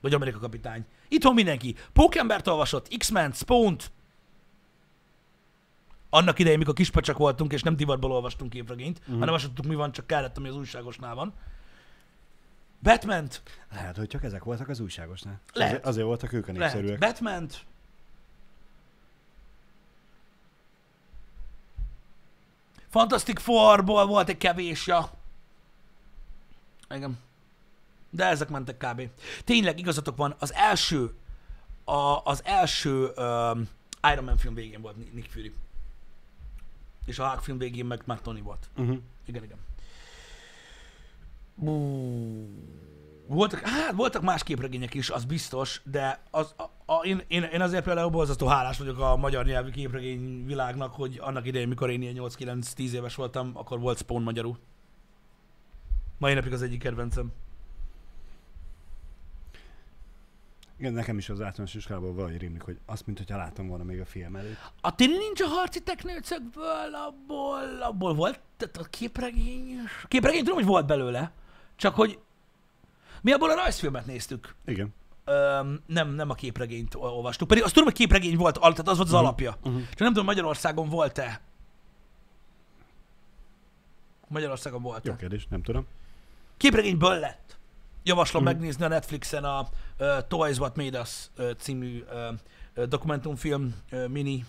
Vagy 0.00 0.14
Amerika 0.14 0.38
kapitány. 0.38 0.84
Itthon 1.08 1.34
mindenki. 1.34 1.74
Pókembert 1.92 2.46
olvasott, 2.46 2.96
X-Men, 2.98 3.32
Spawn-t. 3.32 3.92
Annak 6.10 6.38
idején, 6.38 6.58
mikor 6.58 6.74
kispacsak 6.74 7.16
voltunk, 7.16 7.52
és 7.52 7.62
nem 7.62 7.76
divatból 7.76 8.12
olvastunk 8.12 8.50
képregényt, 8.50 8.98
uh-huh. 8.98 9.18
hanem 9.18 9.34
azt 9.34 9.44
tudtuk, 9.44 9.66
mi 9.66 9.74
van, 9.74 9.92
csak 9.92 10.06
kellett, 10.06 10.36
ami 10.36 10.48
az 10.48 10.56
újságosnál 10.56 11.14
van. 11.14 11.34
batman 12.82 13.28
Lehet, 13.72 13.96
hogy 13.96 14.06
csak 14.06 14.24
ezek 14.24 14.44
voltak 14.44 14.68
az 14.68 14.80
újságosnál. 14.80 15.40
Lehet. 15.52 15.72
Azért, 15.72 15.86
azért 15.86 16.06
voltak 16.06 16.32
ők 16.32 16.48
a 16.48 16.52
lehet. 16.52 16.72
népszerűek. 16.74 16.98
batman 16.98 17.48
Fantastic 22.96 23.40
Fourból 23.40 24.06
volt 24.06 24.28
egy 24.28 24.38
kevés, 24.38 24.86
ja. 24.86 25.10
Igen. 26.90 27.18
De 28.10 28.24
ezek 28.24 28.48
mentek 28.48 28.76
kb. 28.76 29.08
Tényleg 29.44 29.78
igazatok 29.78 30.16
van, 30.16 30.34
az 30.38 30.54
első, 30.54 31.14
a, 31.84 32.20
az 32.24 32.44
első 32.44 33.12
um, 33.16 33.68
Iron 34.12 34.24
Man 34.24 34.36
film 34.36 34.54
végén 34.54 34.80
volt 34.80 35.14
Nick 35.14 35.30
Fury. 35.30 35.52
És 37.04 37.18
a 37.18 37.28
Hulk 37.28 37.42
film 37.42 37.58
végén 37.58 37.86
meg, 37.86 38.02
meg 38.04 38.22
Tony 38.22 38.42
volt. 38.42 38.68
Uh-huh. 38.76 38.98
Igen, 39.26 39.42
igen. 39.44 39.58
Voltak, 43.28 43.60
hát 43.60 43.92
voltak 43.92 44.22
más 44.22 44.42
képregények 44.42 44.94
is, 44.94 45.10
az 45.10 45.24
biztos, 45.24 45.80
de 45.84 46.22
az, 46.30 46.54
a, 46.56 46.92
a, 46.92 47.04
én, 47.04 47.22
én, 47.28 47.42
én 47.42 47.60
azért 47.60 47.84
például 47.84 48.10
borzasztó 48.10 48.46
hálás 48.46 48.78
vagyok 48.78 48.98
a 48.98 49.16
magyar 49.16 49.44
nyelvű 49.44 49.70
képregény 49.70 50.46
világnak, 50.46 50.94
hogy 50.94 51.18
annak 51.20 51.46
idején, 51.46 51.68
mikor 51.68 51.90
én 51.90 52.02
ilyen 52.02 52.14
8-9-10 52.18 52.90
éves 52.90 53.14
voltam, 53.14 53.50
akkor 53.54 53.80
volt 53.80 53.98
Spawn 53.98 54.22
magyarul. 54.22 54.58
Mai 56.18 56.34
napig 56.34 56.52
az 56.52 56.62
egyik 56.62 56.78
kedvencem. 56.78 57.32
Igen, 60.78 60.92
nekem 60.92 61.18
is 61.18 61.28
az 61.28 61.40
általános 61.40 61.74
iskolában 61.74 62.14
valahogy 62.14 62.38
rémlik, 62.38 62.62
hogy 62.62 62.78
azt, 62.86 63.06
mint 63.06 63.18
hogyha 63.18 63.36
láttam 63.36 63.68
volna 63.68 63.84
még 63.84 64.00
a 64.00 64.04
film 64.04 64.36
előtt. 64.36 64.56
A 64.80 64.94
Tini 64.94 65.16
Ninja 65.16 65.46
harci 65.46 65.82
teknőcökből, 65.82 66.94
abból, 67.06 67.82
abból 67.82 68.14
volt, 68.14 68.40
tehát 68.56 68.76
a 68.76 68.84
képregény... 68.84 69.78
Képregény 70.08 70.40
tudom, 70.40 70.54
hogy 70.54 70.66
volt 70.66 70.86
belőle, 70.86 71.32
csak 71.76 71.94
hogy 71.94 72.18
mi 73.22 73.32
abból 73.32 73.50
a 73.50 73.54
rajzfilmet 73.54 74.06
néztük. 74.06 74.54
Igen. 74.66 74.94
Öm, 75.24 75.80
nem, 75.86 76.08
nem 76.08 76.30
a 76.30 76.34
képregényt 76.34 76.94
ol- 76.94 77.12
olvastuk. 77.12 77.48
Pedig 77.48 77.62
azt 77.62 77.72
tudom, 77.72 77.88
hogy 77.88 77.98
képregény 77.98 78.36
volt, 78.36 78.54
tehát 78.60 78.78
az 78.88 78.96
volt 78.96 79.08
az 79.08 79.14
alapja. 79.14 79.56
Uh-huh. 79.62 79.80
Csak 79.88 79.98
nem 79.98 80.08
tudom, 80.08 80.24
Magyarországon 80.24 80.88
volt-e. 80.88 81.40
Magyarországon 84.28 84.82
volt 84.82 85.06
Jó 85.06 85.16
kérdés, 85.16 85.46
nem 85.50 85.62
tudom. 85.62 85.86
Képregényből 86.56 87.18
lett. 87.18 87.56
Javaslom 88.02 88.42
Mhm. 88.42 88.52
megnézni 88.52 88.84
a 88.84 88.88
Netflixen 88.88 89.44
a 89.44 89.68
uh, 89.98 90.26
Toys 90.28 90.58
What 90.58 90.76
Made 90.76 91.00
Us 91.00 91.26
uh, 91.38 91.50
című 91.58 92.04
uh, 92.76 92.84
dokumentumfilm 92.84 93.74
uh, 93.92 94.08
mini 94.08 94.44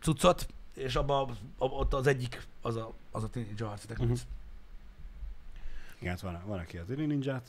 cuccot, 0.00 0.46
és 0.74 0.96
abban 0.96 1.36
ott 1.58 1.94
az 1.94 2.06
egyik, 2.06 2.46
az 2.62 2.76
a, 2.76 2.92
az 3.10 3.22
a 3.22 3.28
Teenage 3.28 3.64
Mhm. 3.64 4.02
uh-huh. 4.02 4.18
Igen, 6.06 6.18
hát 6.18 6.32
van, 6.32 6.42
van 6.46 6.58
aki 6.58 6.76
a 6.76 6.84
Tini 6.84 7.06
Ninját 7.06 7.48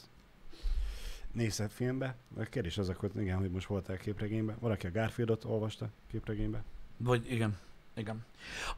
nézett 1.32 1.72
filmbe. 1.72 2.16
A 2.38 2.44
kérdés 2.44 2.78
az 2.78 2.90
akkor, 2.90 3.10
igen, 3.20 3.38
hogy 3.38 3.52
most 3.52 3.68
voltál 3.68 3.98
képregénybe. 3.98 4.56
Valaki 4.60 4.88
a 4.88 4.92
Garfieldot 4.92 5.44
olvasta 5.44 5.90
képregénybe. 6.12 6.64
Vagy 6.98 7.32
igen. 7.32 7.58
Igen. 7.96 8.26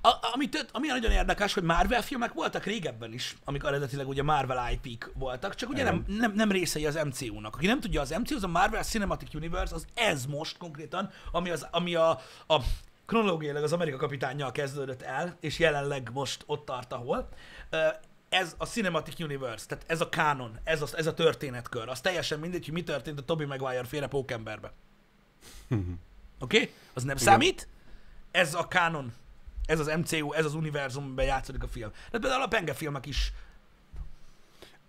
A, 0.02 0.10
ami, 0.34 0.50
tört, 0.50 0.70
ami 0.72 0.88
nagyon 0.88 1.12
érdekes, 1.12 1.54
hogy 1.54 1.64
Marvel 1.64 2.02
filmek 2.02 2.34
voltak 2.34 2.64
régebben 2.64 3.14
is, 3.14 3.36
amik 3.44 3.64
eredetileg 3.64 4.08
ugye 4.08 4.24
Marvel 4.24 4.72
IP-k 4.72 5.12
voltak, 5.14 5.56
csak 5.56 5.70
ugye 5.70 5.84
nem, 5.84 6.04
nem, 6.08 6.34
nem 6.34 6.52
részei 6.52 6.86
az 6.86 7.00
MCU-nak. 7.06 7.56
Aki 7.56 7.66
nem 7.66 7.80
tudja, 7.80 8.02
az 8.02 8.10
MCU, 8.10 8.36
az 8.36 8.44
a 8.44 8.48
Marvel 8.48 8.84
Cinematic 8.84 9.34
Universe, 9.34 9.76
az 9.76 9.86
ez 9.94 10.26
most 10.26 10.58
konkrétan, 10.58 11.10
ami, 11.32 11.50
az, 11.50 11.68
ami 11.72 11.96
a, 11.96 12.10
a 12.48 12.62
kronológiailag 13.06 13.64
az 13.64 13.74
Amerika 13.74 13.98
kapitánnyal 13.98 14.52
kezdődött 14.52 15.02
el, 15.02 15.38
és 15.40 15.60
jelenleg 15.60 16.10
most 16.14 16.44
ott 16.46 16.66
tart, 16.66 16.94
ahol. 16.94 17.30
Ez 18.30 18.56
a 18.58 18.66
Cinematic 18.66 19.20
Universe, 19.20 19.66
tehát 19.66 19.84
ez 19.88 20.02
a 20.02 20.10
kánon, 20.10 20.60
ez 20.64 20.82
a, 20.82 20.88
ez 20.98 21.08
a 21.08 21.14
történetkör. 21.14 21.90
Az 21.90 22.02
teljesen 22.02 22.40
mindegy, 22.40 22.66
hogy 22.66 22.74
mi 22.74 22.84
történt 22.84 23.20
a 23.20 23.24
Tobey 23.24 23.46
Maguire 23.46 23.84
féle 23.84 24.08
pókemberbe. 24.08 24.72
Oké? 25.68 25.98
Okay? 26.40 26.74
Az 26.94 27.04
nem 27.04 27.18
számít. 27.18 27.68
Ez 28.32 28.54
a 28.54 28.68
kánon. 28.68 29.14
Ez 29.66 29.80
az 29.80 29.88
MCU, 29.88 30.34
ez 30.34 30.46
az 30.46 30.54
univerzum, 30.54 31.04
amiben 31.04 31.26
játszódik 31.26 31.64
a 31.64 31.68
film. 31.68 31.92
De 32.12 32.20
például 32.20 32.42
a 32.42 32.48
Penge 32.48 32.74
filmek 32.74 33.06
is, 33.06 33.34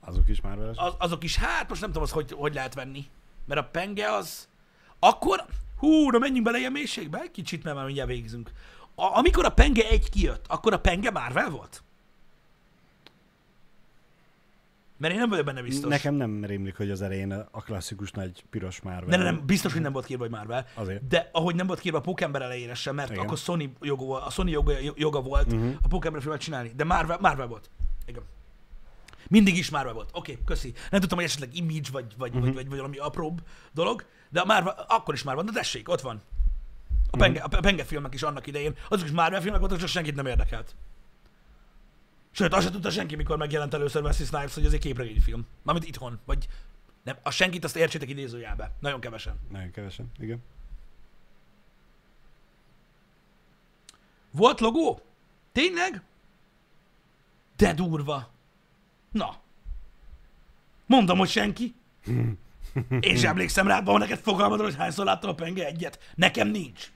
Azok 0.00 0.28
is 0.28 0.40
már 0.40 0.56
vele. 0.56 0.72
az, 0.76 0.94
azok 0.98 1.24
is, 1.24 1.36
hát 1.36 1.68
most 1.68 1.80
nem 1.80 1.90
tudom, 1.90 2.02
az 2.04 2.10
hogy, 2.10 2.32
hogy 2.32 2.54
lehet 2.54 2.74
venni. 2.74 3.06
Mert 3.46 3.60
a 3.60 3.64
Penge 3.64 4.12
az, 4.12 4.48
akkor, 4.98 5.44
hú, 5.76 6.10
na 6.10 6.18
menjünk 6.18 6.44
bele 6.44 6.58
ilyen 6.58 6.72
mélységbe, 6.72 7.20
egy 7.20 7.30
kicsit, 7.30 7.62
mert 7.62 7.76
már 7.76 7.84
mindjárt 7.84 8.10
végzünk. 8.10 8.50
A, 8.94 9.04
amikor 9.16 9.44
a 9.44 9.50
Penge 9.50 9.88
egy 9.88 10.10
kijött, 10.10 10.46
akkor 10.48 10.72
a 10.72 10.80
Penge 10.80 11.10
Marvel 11.10 11.50
volt? 11.50 11.82
Mert 15.00 15.12
én 15.14 15.18
nem 15.20 15.28
vagyok 15.28 15.44
benne 15.44 15.62
biztos. 15.62 15.90
Nekem 15.90 16.14
nem 16.14 16.44
rémlik, 16.44 16.76
hogy 16.76 16.90
az 16.90 17.02
elején 17.02 17.32
a 17.50 17.62
klasszikus 17.62 18.10
nagy 18.10 18.44
piros 18.50 18.80
már. 18.80 19.02
Nem, 19.04 19.20
nem, 19.22 19.34
nem, 19.34 19.46
biztos, 19.46 19.72
hogy 19.72 19.82
nem 19.82 19.92
volt 19.92 20.04
kírva, 20.04 20.22
hogy 20.22 20.32
Marvel. 20.32 20.66
Azért. 20.74 21.06
De 21.06 21.28
ahogy 21.32 21.54
nem 21.54 21.66
volt 21.66 21.80
kírva 21.80 21.98
a 21.98 22.00
Pókember 22.00 22.42
elejére 22.42 22.74
sem, 22.74 22.94
mert 22.94 23.10
Igen. 23.10 23.22
akkor 23.24 23.38
Sony 23.38 23.72
joga, 23.80 24.04
volt- 24.04 24.24
a 24.24 24.30
Sony 24.30 24.48
joga, 24.48 24.72
joga 24.94 25.20
volt 25.20 25.52
Mhm. 25.52 25.68
a 25.82 25.88
Pókember 25.88 26.22
filmet 26.22 26.40
csinálni. 26.40 26.72
De 26.76 26.84
Marvel, 26.84 27.18
Marvel 27.20 27.46
volt. 27.46 27.70
Igen. 28.06 28.22
Mindig 29.28 29.56
is 29.56 29.70
Marvel 29.70 29.92
volt. 29.92 30.10
Oké, 30.12 30.32
okay, 30.32 30.44
köszi. 30.44 30.72
Nem 30.90 31.00
tudtam, 31.00 31.18
hogy 31.18 31.26
esetleg 31.26 31.56
Image, 31.56 31.88
vagy, 31.92 32.04
vagy, 32.18 32.32
Mhm. 32.32 32.40
vagy, 32.40 32.54
vagy, 32.54 32.68
vagy 32.68 32.76
valami 32.78 32.96
apróbb 32.96 33.40
dolog, 33.72 34.04
de 34.30 34.40
a 34.40 34.44
Marvel, 34.44 34.84
akkor 34.88 35.14
is 35.14 35.22
Marvel, 35.22 35.44
de 35.44 35.52
tessék, 35.52 35.88
ott 35.88 36.00
van. 36.00 36.20
A 37.10 37.16
Penge, 37.16 37.40
a 37.40 37.48
Penge 37.60 37.84
filmek 37.84 38.14
is 38.14 38.22
annak 38.22 38.46
idején, 38.46 38.74
azok 38.88 39.06
is 39.06 39.12
Marvel 39.12 39.40
filmek 39.40 39.60
voltak, 39.60 39.78
csak 39.78 39.88
senkit 39.88 40.14
nem 40.14 40.26
érdekelt. 40.26 40.74
Sőt, 42.30 42.54
azt 42.54 42.64
se 42.64 42.70
tudta 42.70 42.90
senki, 42.90 43.16
mikor 43.16 43.36
megjelent 43.36 43.74
először 43.74 44.02
Wesley 44.02 44.26
Snipes, 44.26 44.54
hogy 44.54 44.64
ez 44.64 44.72
egy 44.72 44.80
képregényfilm. 44.80 45.46
Mármint 45.62 45.88
itthon, 45.88 46.20
vagy 46.24 46.48
nem, 47.02 47.16
a 47.22 47.30
senkit 47.30 47.64
azt 47.64 47.76
értsétek 47.76 48.08
idézőjelbe. 48.08 48.72
Nagyon 48.80 49.00
kevesen. 49.00 49.34
Nagyon 49.50 49.70
kevesen, 49.70 50.10
igen. 50.18 50.42
Volt 54.30 54.60
logó? 54.60 55.00
Tényleg? 55.52 56.02
De 57.56 57.74
durva. 57.74 58.30
Na. 59.10 59.36
Mondom, 60.86 61.18
hogy 61.18 61.28
senki. 61.28 61.74
Én 63.00 63.16
sem 63.16 63.30
emlékszem 63.30 63.66
rá, 63.66 63.80
van 63.80 63.98
neked 63.98 64.18
fogalmad, 64.18 64.60
hogy 64.60 64.76
hányszor 64.76 65.04
láttam 65.04 65.30
a 65.30 65.34
penge 65.34 65.66
egyet. 65.66 66.12
Nekem 66.14 66.48
nincs. 66.48 66.90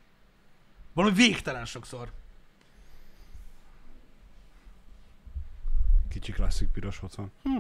Valami 0.92 1.14
végtelen 1.14 1.64
sokszor. 1.64 2.12
Kicsi 6.14 6.32
klasszik 6.32 6.68
piros 6.68 7.02
otthon. 7.02 7.30
Mhm, 7.42 7.56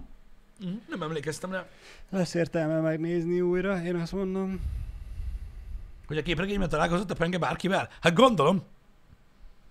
Nem 0.88 1.02
emlékeztem 1.02 1.52
rá. 1.52 1.66
Lesz 2.10 2.34
értelme 2.34 2.80
megnézni 2.80 3.40
újra, 3.40 3.82
én 3.82 3.94
azt 3.94 4.12
mondom. 4.12 4.60
Hogy 6.06 6.16
a 6.18 6.22
képregényben 6.22 6.68
találkozott 6.68 7.10
a 7.10 7.14
penge 7.14 7.38
bárkivel? 7.38 7.88
Hát 8.00 8.14
gondolom. 8.14 8.62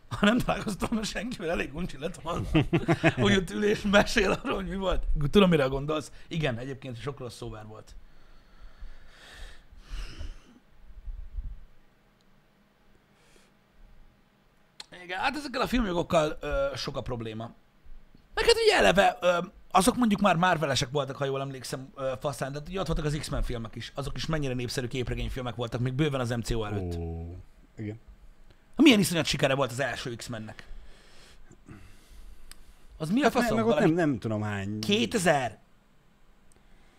Ha 0.07 0.25
nem 0.25 0.37
találkoztam 0.37 0.89
volna 0.89 1.05
senkivel, 1.05 1.49
elég 1.49 1.75
uncsi 1.75 1.97
lett 1.97 2.21
volna. 2.21 2.47
hogy 3.15 3.35
ott 3.35 3.49
ül 3.49 3.63
és 3.63 3.81
mesél 3.81 4.31
arról, 4.31 4.55
hogy 4.55 4.67
mi 4.67 4.75
volt. 4.75 5.03
Tudom, 5.31 5.49
mire 5.49 5.65
gondolsz. 5.65 6.11
Igen, 6.27 6.57
egyébként 6.57 7.01
sok 7.01 7.19
rossz 7.19 7.35
szóvár 7.35 7.65
volt. 7.65 7.95
Igen, 15.03 15.19
hát 15.19 15.35
ezekkel 15.35 15.61
a 15.61 15.67
filmjogokkal 15.67 16.37
ö, 16.41 16.67
sok 16.75 16.97
a 16.97 17.01
probléma. 17.01 17.53
Meg 18.33 18.45
hát 18.45 18.55
ugye 18.65 18.75
eleve, 18.75 19.17
azok 19.71 19.95
mondjuk 19.95 20.21
már 20.21 20.35
Marvelesek 20.35 20.89
voltak, 20.91 21.15
ha 21.15 21.25
jól 21.25 21.41
emlékszem, 21.41 21.93
faszán, 22.19 22.51
de 22.51 22.59
ugye 22.67 22.79
ott 22.79 22.87
voltak 22.87 23.05
az 23.05 23.15
X-Men 23.19 23.43
filmek 23.43 23.75
is. 23.75 23.91
Azok 23.95 24.17
is 24.17 24.25
mennyire 24.25 24.53
népszerű 24.53 24.87
képregényfilmek 24.87 25.55
voltak, 25.55 25.81
még 25.81 25.93
bőven 25.93 26.19
az 26.19 26.29
MCU 26.29 26.63
előtt. 26.63 26.95
Ó, 26.95 27.35
igen. 27.77 27.99
Milyen 28.75 28.99
iszonyat 28.99 29.25
sikere 29.25 29.53
volt 29.55 29.71
az 29.71 29.79
első 29.79 30.15
X-Mennek? 30.15 30.67
Az 32.97 33.09
mi 33.09 33.19
a 33.19 33.23
Hát 33.23 33.31
faszom? 33.31 33.55
meg 33.55 33.65
ott 33.65 33.79
nem, 33.79 33.91
nem 33.91 34.19
tudom 34.19 34.41
hány. 34.41 34.79
2000? 34.79 35.59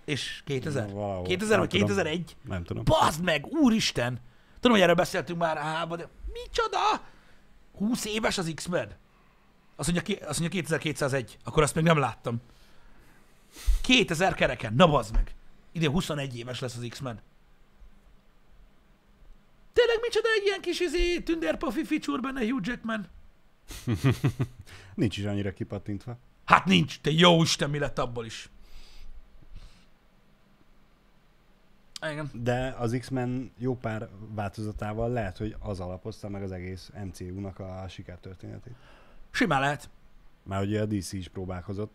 És 0.04 0.42
2000? 0.46 0.92
Valahol. 0.92 1.24
2000 1.24 1.48
Nem 1.50 1.58
vagy 1.58 1.68
tudom. 1.68 1.86
2001? 1.86 2.36
Nem 2.42 2.64
tudom. 2.64 2.84
Bazd 2.84 3.22
meg, 3.22 3.46
úristen! 3.46 4.20
Tudom, 4.54 4.72
hogy 4.72 4.80
erről 4.80 4.94
beszéltünk 4.94 5.38
már 5.38 5.56
a 5.56 5.96
de 5.96 6.08
micsoda? 6.32 6.78
20 7.78 8.04
éves 8.04 8.38
az 8.38 8.52
X-Men? 8.54 8.88
Azt 9.76 9.92
mondja, 9.92 10.28
azt 10.28 10.40
mondja 10.40 10.60
2201, 10.60 11.38
akkor 11.44 11.62
azt 11.62 11.74
még 11.74 11.84
nem 11.84 11.98
láttam. 11.98 12.40
2000 13.82 14.34
kereken, 14.34 14.74
na 14.74 14.88
bazd 14.88 15.14
meg. 15.14 15.34
Idén 15.72 15.90
21 15.90 16.38
éves 16.38 16.60
lesz 16.60 16.76
az 16.76 16.86
X-Men. 16.88 17.20
Tényleg 19.72 19.98
micsoda 20.00 20.28
egy 20.38 20.44
ilyen 20.44 20.60
kis 20.60 20.80
izé, 20.80 21.20
tündérpofi 21.20 21.84
feature 21.84 22.20
benne 22.20 22.40
Hugh 22.40 22.66
Jackman? 22.66 23.08
Nincs 24.94 25.18
is 25.18 25.24
annyira 25.24 25.52
kipattintva. 25.52 26.18
Hát 26.44 26.64
nincs, 26.64 27.00
te 27.00 27.10
jó 27.10 27.42
Isten, 27.42 27.70
mi 27.70 27.78
lett 27.78 27.98
abból 27.98 28.24
is. 28.24 28.48
Igen. 32.10 32.30
De 32.32 32.74
az 32.78 32.96
X-Men 33.00 33.52
jó 33.58 33.76
pár 33.76 34.08
változatával 34.34 35.10
lehet, 35.10 35.38
hogy 35.38 35.56
az 35.58 35.80
alapozta 35.80 36.28
meg 36.28 36.42
az 36.42 36.52
egész 36.52 36.90
MCU-nak 37.04 37.58
a 37.58 37.84
sikertörténetét. 37.88 38.74
Simán 39.34 39.60
lehet. 39.60 39.88
Már 40.42 40.62
ugye 40.62 40.80
a 40.80 40.86
DC 40.86 41.12
is 41.12 41.28
próbálkozott, 41.28 41.94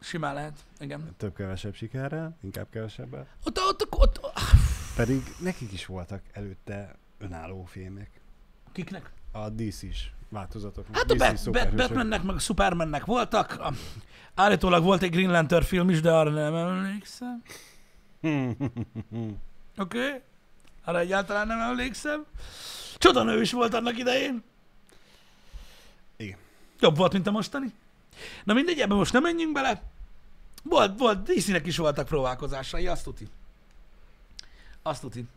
Simán 0.00 0.34
lehet. 0.34 0.58
Igen. 0.78 1.14
több-kevesebb 1.16 1.74
sikerrel, 1.74 2.36
inkább 2.42 2.66
kevesebbel. 2.70 3.26
Ott, 3.44 3.58
ott, 3.58 3.86
ott, 3.90 4.22
ott, 4.22 4.30
Pedig 4.96 5.22
nekik 5.40 5.72
is 5.72 5.86
voltak 5.86 6.22
előtte 6.32 6.94
önálló 7.18 7.64
filmek. 7.64 8.10
kiknek? 8.72 9.10
A 9.32 9.48
DC 9.48 9.82
is 9.82 10.12
változatok. 10.28 10.86
Hát 10.92 11.10
a 11.10 11.14
DC 11.14 11.44
Bat-. 11.44 11.74
Batmannek, 11.74 12.22
meg 12.22 12.34
a 12.34 12.38
Supermannek 12.38 13.04
voltak. 13.04 13.60
A- 13.60 13.72
Állítólag 14.34 14.82
volt 14.84 15.02
egy 15.02 15.10
Green 15.10 15.30
Lantern 15.30 15.64
film 15.64 15.90
is, 15.90 16.00
de 16.00 16.12
arra 16.12 16.30
nem 16.30 16.54
emlékszem. 16.54 17.42
Oké? 19.78 19.98
Okay? 20.06 20.20
Arra 20.84 20.98
egyáltalán 20.98 21.46
nem 21.46 21.60
emlékszem. 21.60 22.24
Csodanő 22.98 23.40
is 23.40 23.52
volt 23.52 23.74
annak 23.74 23.98
idején. 23.98 24.42
Jobb 26.80 26.96
volt, 26.96 27.12
mint 27.12 27.26
a 27.26 27.30
mostani. 27.30 27.72
Na 28.44 28.52
mindegy, 28.52 28.80
ebben 28.80 28.96
most 28.96 29.12
nem 29.12 29.22
menjünk 29.22 29.52
bele. 29.52 29.82
Volt, 30.62 30.98
volt, 30.98 31.22
DC-nek 31.22 31.66
is 31.66 31.76
voltak 31.76 32.06
próbálkozásai, 32.06 32.86
azt 32.86 33.04
tuti. 33.04 33.28
Azt 34.82 35.00
tuti. 35.00 35.28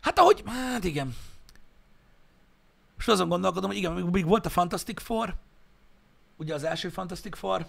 Hát 0.00 0.18
ahogy, 0.18 0.42
hát 0.46 0.84
igen. 0.84 1.16
Most 2.94 3.08
azon 3.08 3.28
gondolkodom, 3.28 3.70
hogy 3.70 3.78
igen, 3.78 3.92
még, 3.92 4.24
volt 4.24 4.46
a 4.46 4.50
Fantastic 4.50 5.00
Four, 5.02 5.34
ugye 6.36 6.54
az 6.54 6.64
első 6.64 6.88
Fantastic 6.88 7.36
Four, 7.36 7.66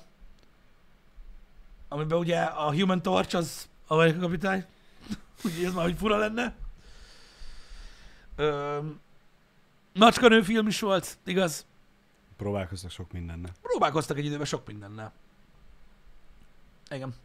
amiben 1.88 2.17
ugye 2.17 2.41
a 2.41 2.73
Human 2.73 3.01
Torch 3.01 3.36
az 3.36 3.67
Amerika 3.88 4.19
kapitány. 4.19 4.65
Úgyhogy 5.43 5.63
ez 5.63 5.73
már 5.73 5.83
hogy 5.83 5.97
fura 5.97 6.17
lenne. 6.17 6.55
Öm, 8.36 8.99
Macskanő 9.96 10.41
film 10.41 10.68
is 10.68 10.80
volt, 10.80 11.18
igaz? 11.26 11.66
Próbálkoztak 12.38 12.91
sok 12.91 13.12
mindennel. 13.12 13.52
Próbálkoztak 13.62 14.18
egy 14.18 14.26
időben 14.26 14.46
sok 14.46 14.68
mindennel. 14.68 15.14
Igen. 16.89 17.16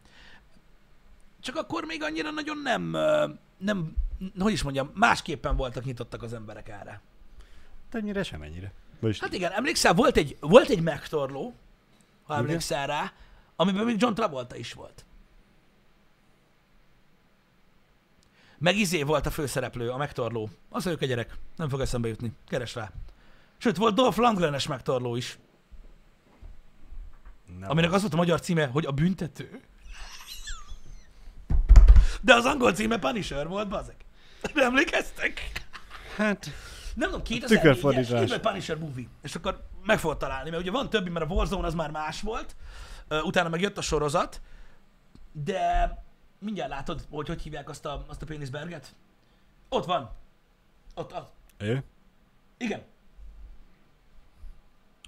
Csak 1.39 1.55
akkor 1.55 1.83
még 1.85 2.03
annyira 2.03 2.31
nagyon 2.31 2.57
nem, 2.57 2.97
nem, 3.57 3.93
hogy 4.39 4.51
is 4.51 4.63
mondjam, 4.63 4.91
másképpen 4.93 5.55
voltak 5.55 5.83
nyitottak 5.83 6.23
az 6.23 6.33
emberek 6.33 6.69
erre. 6.69 7.01
De 7.91 7.97
ennyire 7.97 8.23
sem 8.23 8.41
ennyire. 8.41 8.73
Vagyis 8.99 9.19
Hát 9.19 9.33
igen, 9.33 9.51
emlékszel, 9.51 9.93
volt 9.93 10.17
egy, 10.17 10.37
volt 10.39 10.69
egy 10.69 10.81
megtorló, 10.81 11.53
ha 12.23 12.35
emlékszel 12.35 12.87
rá, 12.87 13.13
amiben 13.55 13.85
még 13.85 14.01
John 14.01 14.13
Travolta 14.13 14.55
is 14.55 14.73
volt. 14.73 15.05
Meg 18.61 18.77
izé 18.77 19.03
volt 19.03 19.25
a 19.25 19.31
főszereplő, 19.31 19.89
a 19.89 19.97
megtorló. 19.97 20.49
Az 20.69 20.85
ők 20.85 21.01
a 21.01 21.05
gyerek. 21.05 21.35
Nem 21.55 21.69
fog 21.69 21.79
eszembe 21.81 22.07
jutni. 22.07 22.31
Keres 22.47 22.75
rá. 22.75 22.91
Sőt, 23.57 23.77
volt 23.77 23.95
Dolph 23.95 24.17
Lundgren-es 24.17 24.67
megtorló 24.67 25.15
is, 25.15 25.37
nem 27.59 27.69
aminek 27.69 27.91
az 27.91 28.01
volt 28.01 28.13
a 28.13 28.17
magyar 28.17 28.39
címe, 28.39 28.65
hogy 28.65 28.85
a 28.85 28.91
büntető. 28.91 29.61
De 32.21 32.33
az 32.33 32.45
angol 32.45 32.73
címe 32.73 32.99
Punisher 32.99 33.47
volt, 33.47 33.67
bazeg. 33.67 33.95
Nem 34.53 34.65
emlékeztek? 34.65 35.51
Hát, 36.15 36.49
Nem 36.95 37.09
tudom, 37.09 37.25
2004-es, 37.25 37.45
Tükörfordítás. 37.47 38.21
írd 38.21 38.29
meg 38.29 38.39
Punisher 38.39 38.77
movie, 38.77 39.07
és 39.21 39.35
akkor 39.35 39.67
meg 39.83 39.99
fogod 39.99 40.17
találni, 40.17 40.49
mert 40.49 40.61
ugye 40.61 40.71
van 40.71 40.89
többi, 40.89 41.09
mert 41.09 41.29
a 41.29 41.33
Warzone 41.33 41.67
az 41.67 41.73
már 41.73 41.91
más 41.91 42.21
volt, 42.21 42.55
utána 43.23 43.49
meg 43.49 43.61
jött 43.61 43.77
a 43.77 43.81
sorozat, 43.81 44.41
de 45.31 45.95
mindjárt 46.41 46.69
látod, 46.69 47.05
hogy 47.09 47.27
hogy 47.27 47.41
hívják 47.41 47.69
azt 47.69 47.85
a, 47.85 48.05
azt 48.07 48.21
a 48.21 48.25
péniszberget? 48.25 48.95
Ott 49.69 49.85
van. 49.85 50.11
Ott, 50.95 51.11
az. 51.11 51.23
ő? 51.57 51.83
Igen. 52.57 52.83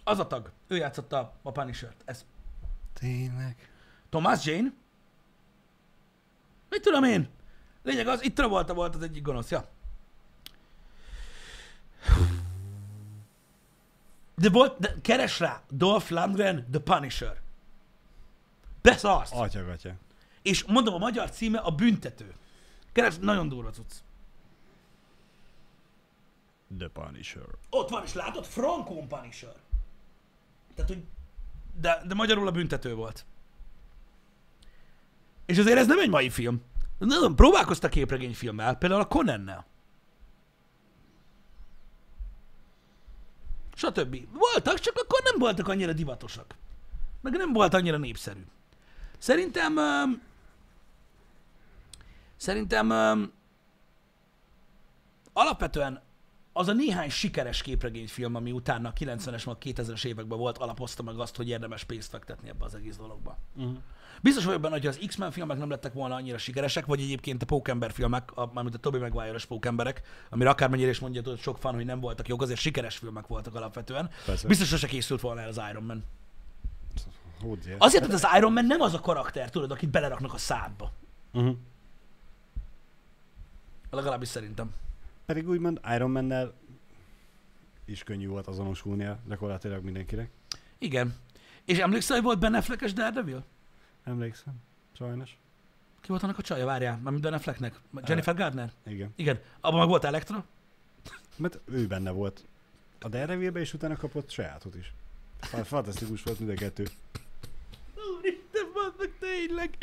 Az 0.03 0.19
a 0.19 0.27
tag. 0.27 0.51
Ő 0.67 0.75
játszotta 0.75 1.33
a 1.41 1.51
Punisher-t. 1.51 2.01
Ez. 2.05 2.25
Tényleg? 2.93 3.69
Thomas 4.09 4.45
Jane? 4.45 4.73
Mit 6.69 6.81
tudom 6.81 7.03
én? 7.03 7.29
Lényeg 7.83 8.07
az, 8.07 8.23
itt 8.23 8.35
Travolta 8.35 8.73
volt 8.73 8.95
az 8.95 9.01
egyik 9.01 9.23
gonosz, 9.23 9.51
ja. 9.51 9.67
De 14.35 14.49
volt, 14.49 14.79
de 14.79 14.95
keres 15.01 15.39
rá, 15.39 15.61
Dolph 15.69 16.11
Lundgren, 16.11 16.67
The 16.71 16.79
Punisher. 16.79 17.41
Beszarsz. 18.81 19.31
Atyagatya. 19.31 19.93
És 20.43 20.63
mondom, 20.63 20.93
a 20.93 20.97
magyar 20.97 21.29
címe 21.29 21.57
a 21.57 21.71
büntető. 21.71 22.33
Keres, 22.91 23.17
nagyon 23.17 23.47
durva 23.47 23.69
cucc. 23.69 23.91
The 26.77 26.87
Punisher. 26.87 27.45
Ott 27.69 27.89
van, 27.89 28.03
és 28.03 28.13
látod, 28.13 28.45
Frankon 28.45 29.07
Punisher. 29.07 29.55
Tehát, 30.75 30.91
hogy... 30.91 31.03
De, 31.79 32.01
de 32.07 32.13
magyarul 32.13 32.47
a 32.47 32.51
büntető 32.51 32.95
volt. 32.95 33.25
És 35.45 35.57
azért 35.57 35.77
ez 35.77 35.87
nem 35.87 35.99
egy 35.99 36.09
mai 36.09 36.29
film. 36.29 36.61
Nem, 36.97 37.35
próbálkoztak 37.35 37.89
képregényfilmmel, 37.89 38.75
például 38.75 39.01
a 39.01 39.07
Conannel. 39.07 39.65
Stb. 43.75 44.17
Voltak, 44.31 44.79
csak 44.79 44.97
akkor 44.97 45.21
nem 45.23 45.39
voltak 45.39 45.67
annyira 45.67 45.93
divatosak. 45.93 46.55
Meg 47.21 47.33
nem 47.33 47.53
volt 47.53 47.73
annyira 47.73 47.97
népszerű. 47.97 48.45
Szerintem... 49.17 49.77
Szerintem 52.43 52.89
um, 52.89 53.31
alapvetően 55.33 56.01
az 56.53 56.67
a 56.67 56.73
néhány 56.73 57.09
sikeres 57.09 57.61
képregényfilm, 57.61 58.35
ami 58.35 58.51
utána 58.51 58.89
a 58.89 58.93
90-es, 58.93 59.45
meg 59.45 59.55
2000-es 59.61 60.05
években 60.05 60.37
volt, 60.37 60.57
alapozta 60.57 61.03
meg 61.03 61.19
azt, 61.19 61.35
hogy 61.35 61.49
érdemes 61.49 61.83
pénzt 61.83 62.09
fektetni 62.09 62.49
ebbe 62.49 62.65
az 62.65 62.75
egész 62.75 62.95
dologba. 62.95 63.37
Uh-huh. 63.55 63.77
Biztos 64.21 64.45
vagyok 64.45 64.61
benne, 64.61 64.73
hogy 64.73 64.87
az 64.87 64.99
X-Men 65.07 65.31
filmek 65.31 65.57
nem 65.57 65.69
lettek 65.69 65.93
volna 65.93 66.15
annyira 66.15 66.37
sikeresek, 66.37 66.85
vagy 66.85 66.99
egyébként 66.99 67.41
a 67.41 67.45
Pókember 67.45 67.91
filmek, 67.91 68.37
a, 68.37 68.51
mármint 68.53 68.75
a 68.75 68.79
Tobey 68.79 68.99
Maguire-os 68.99 69.45
Pókemberek, 69.45 70.01
amire 70.29 70.49
akármennyire 70.49 70.89
is 70.89 70.99
mondja, 70.99 71.21
hogy 71.25 71.39
sok 71.39 71.57
fan, 71.57 71.73
hogy 71.73 71.85
nem 71.85 71.99
voltak 71.99 72.27
jók, 72.27 72.41
azért 72.41 72.59
sikeres 72.59 72.97
filmek 72.97 73.27
voltak 73.27 73.55
alapvetően. 73.55 74.09
Persze. 74.25 74.47
Biztos, 74.47 74.69
hogy 74.69 74.79
se 74.79 74.87
készült 74.87 75.21
volna 75.21 75.41
el 75.41 75.47
az 75.47 75.61
Iron 75.69 75.83
Man. 75.83 76.03
Ugye? 77.43 77.75
Azért, 77.77 78.07
mert 78.07 78.23
az 78.23 78.27
Iron 78.37 78.53
Man 78.53 78.65
nem 78.65 78.81
az 78.81 78.93
a 78.93 78.99
karakter, 78.99 79.49
tudod, 79.49 79.71
akit 79.71 79.89
beleraknak 79.89 80.33
a 80.33 80.37
szádba. 80.37 80.91
Uh-huh. 81.33 81.55
Legalábbis 83.95 84.27
szerintem. 84.27 84.73
Pedig 85.25 85.49
úgymond 85.49 85.79
Iron 85.95 86.11
Man-nel 86.11 86.53
is 87.85 88.03
könnyű 88.03 88.27
volt 88.27 88.47
azonosulnia 88.47 89.19
gyakorlatilag 89.27 89.83
mindenkinek. 89.83 90.29
Igen. 90.77 91.15
És 91.65 91.77
emlékszel, 91.77 92.15
hogy 92.15 92.25
volt 92.25 92.39
Ben 92.39 92.53
Affleck-es 92.53 92.93
Daredevil? 92.93 93.43
Emlékszem. 94.03 94.53
Sajnos. 94.97 95.37
Ki 96.01 96.07
volt 96.09 96.23
annak 96.23 96.37
a 96.37 96.41
csaja, 96.41 96.65
várjál, 96.65 96.97
már 97.03 97.13
Ben 97.13 97.33
Afflecknek? 97.33 97.79
Jennifer 98.05 98.35
Gardner? 98.35 98.71
Igen. 98.85 99.13
Igen. 99.15 99.39
Abban 99.61 99.79
meg 99.79 99.87
volt 99.87 100.03
Elektra? 100.03 100.45
Mert 101.35 101.59
ő 101.65 101.87
benne 101.87 102.11
volt. 102.11 102.45
A 103.01 103.07
Daredevilbe 103.07 103.59
és 103.59 103.73
utána 103.73 103.95
kapott 103.95 104.29
sajátot 104.29 104.75
is. 104.75 104.93
Fa- 105.39 105.65
Fantasztikus 105.65 106.23
volt 106.23 106.39
mind 106.39 106.51
a 106.51 106.53
kettő. 106.53 106.87
Úristen, 108.17 108.67
meg 108.97 109.11
tényleg. 109.19 109.77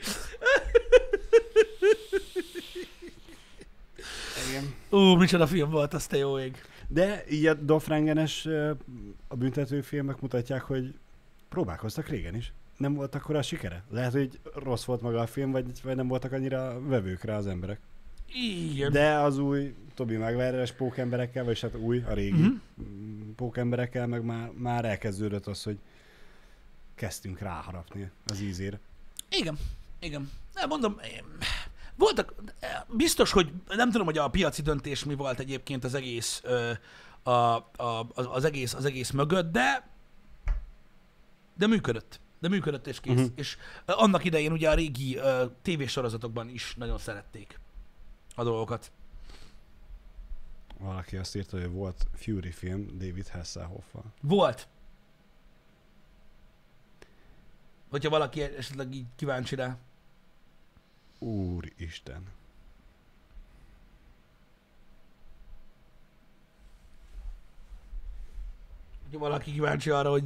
Igen. 4.49 4.75
Ú, 4.91 5.15
micsoda 5.17 5.47
film 5.47 5.71
volt, 5.71 5.95
az 5.95 6.07
te 6.07 6.17
jó 6.17 6.39
ég. 6.39 6.57
De 6.89 7.25
így 7.31 7.47
a 7.47 7.55
Dofrangenes 7.55 8.47
a 9.29 9.37
büntetőfilmek 9.37 10.21
mutatják, 10.21 10.63
hogy 10.63 10.95
próbálkoztak 11.49 12.09
régen 12.09 12.35
is. 12.35 12.53
Nem 12.77 12.95
volt 12.95 13.15
akkor 13.15 13.37
a 13.37 13.43
sikere. 13.43 13.83
Lehet, 13.91 14.13
hogy 14.13 14.39
rossz 14.55 14.85
volt 14.85 15.01
maga 15.03 15.21
a 15.21 15.27
film, 15.27 15.51
vagy, 15.51 15.65
vagy 15.83 15.97
nem 15.97 16.09
voltak 16.09 16.33
annyira 16.33 16.81
vevők 16.87 17.23
rá 17.25 17.37
az 17.37 17.47
emberek. 17.47 17.79
Igen. 18.73 18.93
De 18.93 19.15
az 19.15 19.39
új 19.39 19.75
Tobi 19.95 20.17
Maguire-es 20.17 20.73
pókemberekkel, 20.73 21.45
vagy 21.45 21.61
hát 21.61 21.75
új, 21.77 22.03
a 22.09 22.13
régi 22.13 22.41
Mhm. 22.41 22.49
mm 22.83 23.19
pókemberekkel, 23.37 24.07
meg 24.07 24.25
már, 24.25 24.51
már 24.57 24.85
elkezdődött 24.85 25.47
az, 25.47 25.63
hogy 25.63 25.79
kezdtünk 26.95 27.39
ráharapni 27.39 28.11
az 28.27 28.41
ízére. 28.41 28.79
Igen. 29.31 29.59
Igen. 30.01 30.31
Nem, 30.55 30.69
mondom, 30.69 30.97
én- 31.15 31.25
voltak, 32.01 32.35
biztos, 32.89 33.31
hogy 33.31 33.53
nem 33.69 33.91
tudom, 33.91 34.07
hogy 34.07 34.19
a 34.19 34.29
piaci 34.29 34.63
döntés 34.63 35.05
mi 35.05 35.15
volt 35.15 35.39
egyébként 35.39 35.85
az 35.85 35.95
egész, 35.95 36.41
ö, 36.45 36.73
a, 37.23 37.31
a, 37.31 38.07
az, 38.15 38.45
egész, 38.45 38.75
az 38.75 38.85
egész 38.85 39.11
mögött, 39.11 39.53
de 39.53 39.89
de 41.55 41.67
működött. 41.67 42.21
De 42.39 42.49
működött 42.49 42.87
és 42.87 43.01
kész. 43.01 43.19
Uh-huh. 43.19 43.33
És 43.35 43.57
annak 43.87 44.25
idején 44.25 44.53
ugye 44.53 44.71
a 44.71 44.75
régi 44.75 45.17
ö, 45.17 45.45
tévésorozatokban 45.63 46.49
is 46.49 46.75
nagyon 46.75 46.99
szerették 46.99 47.61
a 48.35 48.45
dolgokat. 48.45 48.93
Valaki 50.79 51.17
azt 51.17 51.37
írta, 51.37 51.61
hogy 51.61 51.71
volt 51.71 52.07
Fury 52.15 52.51
film 52.51 52.87
David 52.87 53.29
Hasselhoff-val. 53.29 54.05
Volt. 54.21 54.69
Hogyha 57.91 58.11
valaki 58.11 58.43
esetleg 58.43 58.95
így 58.95 59.07
kíváncsi 59.17 59.55
rá. 59.55 59.79
Úristen. 61.21 62.23
Valaki 69.13 69.53
kíváncsi 69.53 69.91
arra, 69.91 70.11
hogy, 70.11 70.25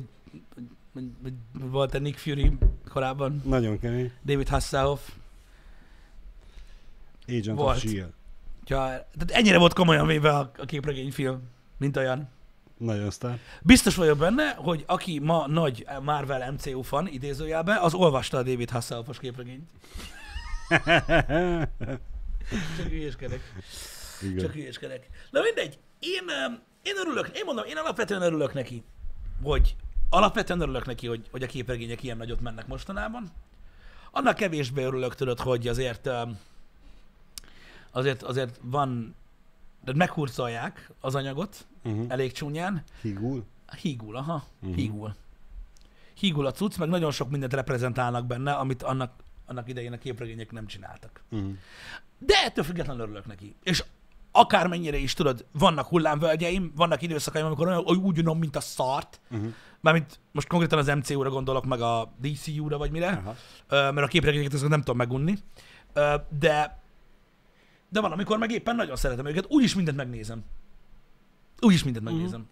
hogy, 0.55 0.65
hogy, 0.93 1.11
hogy 1.23 1.71
volt-e 1.71 1.99
Nick 1.99 2.19
Fury 2.19 2.53
korábban, 2.89 3.43
Nagyon 3.45 3.79
kemény. 3.79 4.13
David 4.25 4.49
Hasselhoff. 4.49 5.01
Agent 7.29 7.59
Volt. 7.59 7.77
of 7.77 7.83
S.H.I.E.L.D. 7.83 8.13
Ja, 8.67 8.79
tehát 8.79 9.31
ennyire 9.31 9.59
volt 9.59 9.73
komolyan 9.73 10.07
véve 10.07 10.31
a, 10.37 10.51
a 10.59 10.65
képregényfilm, 10.65 11.43
mint 11.77 11.97
olyan. 11.97 12.29
Nagyon 12.79 13.11
sztár. 13.11 13.39
Biztos 13.63 13.95
vagyok 13.95 14.19
benne, 14.19 14.51
hogy 14.51 14.85
aki 14.87 15.19
ma 15.19 15.47
nagy 15.47 15.87
Marvel 16.03 16.53
MCU 16.53 16.83
fan, 16.83 17.09
idézőjelben, 17.09 17.79
az 17.79 17.95
olvasta 17.95 18.39
a 18.39 18.43
David 18.43 18.71
Hasselhoffos 18.71 19.19
képregényt. 19.19 19.69
Csak 22.77 22.87
hülyéskedek. 22.89 23.41
Igen. 24.23 24.39
Csak 24.39 24.53
hülyéskedek. 24.53 25.09
Na 25.31 25.41
mindegy, 25.43 25.79
én, 25.99 26.25
én 26.83 26.95
örülök, 27.07 27.31
én 27.35 27.45
mondom, 27.45 27.65
én 27.65 27.77
alapvetően 27.77 28.23
örülök 28.23 28.53
neki, 28.55 28.85
hogy 29.43 29.77
alapvetően 30.11 30.61
örülök 30.61 30.87
neki, 30.87 31.07
hogy, 31.07 31.29
hogy 31.31 31.43
a 31.43 31.47
képregények 31.47 32.03
ilyen 32.03 32.17
nagyot 32.17 32.41
mennek 32.41 32.67
mostanában. 32.67 33.31
Annak 34.11 34.35
kevésbé 34.37 34.83
örülök, 34.85 35.15
tudod, 35.15 35.39
hogy 35.41 35.69
azért 35.69 36.09
azért, 37.91 38.23
azért 38.23 38.59
van, 38.63 39.15
de 39.85 39.93
meghurcolják 39.95 40.91
az 41.01 41.15
anyagot 41.15 41.67
Uh-huh. 41.87 42.05
elég 42.09 42.33
csúnyán. 42.33 42.83
Higul? 43.01 43.45
Hígul, 43.81 44.17
aha, 44.17 44.45
Mhm. 44.61 44.73
hígul. 44.73 45.15
Hígul 46.15 46.47
a 46.47 46.51
cucc, 46.53 46.77
meg 46.79 46.89
nagyon 46.89 47.11
sok 47.11 47.31
mindent 47.31 47.53
reprezentálnak 47.53 48.27
benne, 48.27 48.53
amit 48.53 48.83
annak 48.83 49.13
annak 49.47 49.69
idején 49.69 49.93
a 49.93 49.99
képregények 49.99 50.51
nem 50.53 50.67
csináltak. 50.67 51.23
Uh-huh. 51.31 51.53
De 52.19 52.35
ettől 52.45 52.65
függetlenül 52.65 53.03
örülök 53.03 53.27
neki. 53.27 53.55
És 53.63 53.85
akármennyire 54.33 54.97
is 54.97 55.15
tudod, 55.15 55.47
vannak 55.53 55.87
hullámvölgyeim, 55.87 56.73
vannak 56.77 57.03
időszakaim, 57.03 57.45
amikor 57.47 57.67
olyan, 57.67 57.83
hogy 57.83 57.99
úgy 57.99 58.19
unom, 58.19 58.39
mint 58.39 58.57
a 58.57 58.61
szart, 58.61 59.21
Uh-huh. 59.31 59.53
mármint 59.81 60.21
most 60.33 60.49
konkrétan 60.49 60.79
az 60.79 60.87
MCU-ra 60.87 61.31
gondolok, 61.31 61.65
meg 61.65 61.81
a 61.81 62.13
DCU-ra, 62.21 62.79
vagy 62.79 62.91
mire, 62.91 63.09
Aha. 63.09 63.37
Ö, 63.69 63.91
mert 63.91 64.07
a 64.07 64.11
képregényeket 64.11 64.53
azokat 64.53 64.71
nem 64.71 64.81
tudom 64.81 64.97
megunni, 64.97 65.35
de 66.39 66.83
de 67.89 68.01
van, 68.01 68.13
amikor 68.13 68.39
meg 68.39 68.51
éppen 68.51 68.77
nagyon 68.77 68.97
szeretem 68.97 69.27
őket, 69.27 69.47
úgyis 69.49 69.75
mindent 69.75 69.97
megnézem. 69.97 70.45
Úgyis 71.61 71.85
mindent 71.85 72.05
Mhm. 72.05 72.15
megnézem. 72.15 72.49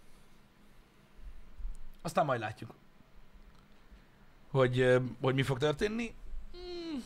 Aztán 2.03 2.24
majd 2.24 2.40
látjuk, 2.40 2.74
hogy, 4.51 5.01
hogy 5.20 5.34
mi 5.34 5.43
fog 5.43 5.59
történni. 5.59 6.14
Mm. 6.57 6.99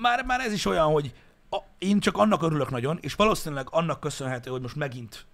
Már, 0.00 0.24
már 0.24 0.40
ez 0.40 0.52
is 0.52 0.66
olyan, 0.66 0.92
hogy 0.92 1.14
a, 1.50 1.58
én 1.78 2.00
csak 2.00 2.16
annak 2.16 2.42
örülök 2.42 2.70
nagyon, 2.70 2.98
és 3.00 3.14
valószínűleg 3.14 3.66
annak 3.70 4.00
köszönhető, 4.00 4.50
hogy 4.50 4.60
most 4.60 4.76
megint 4.76 5.26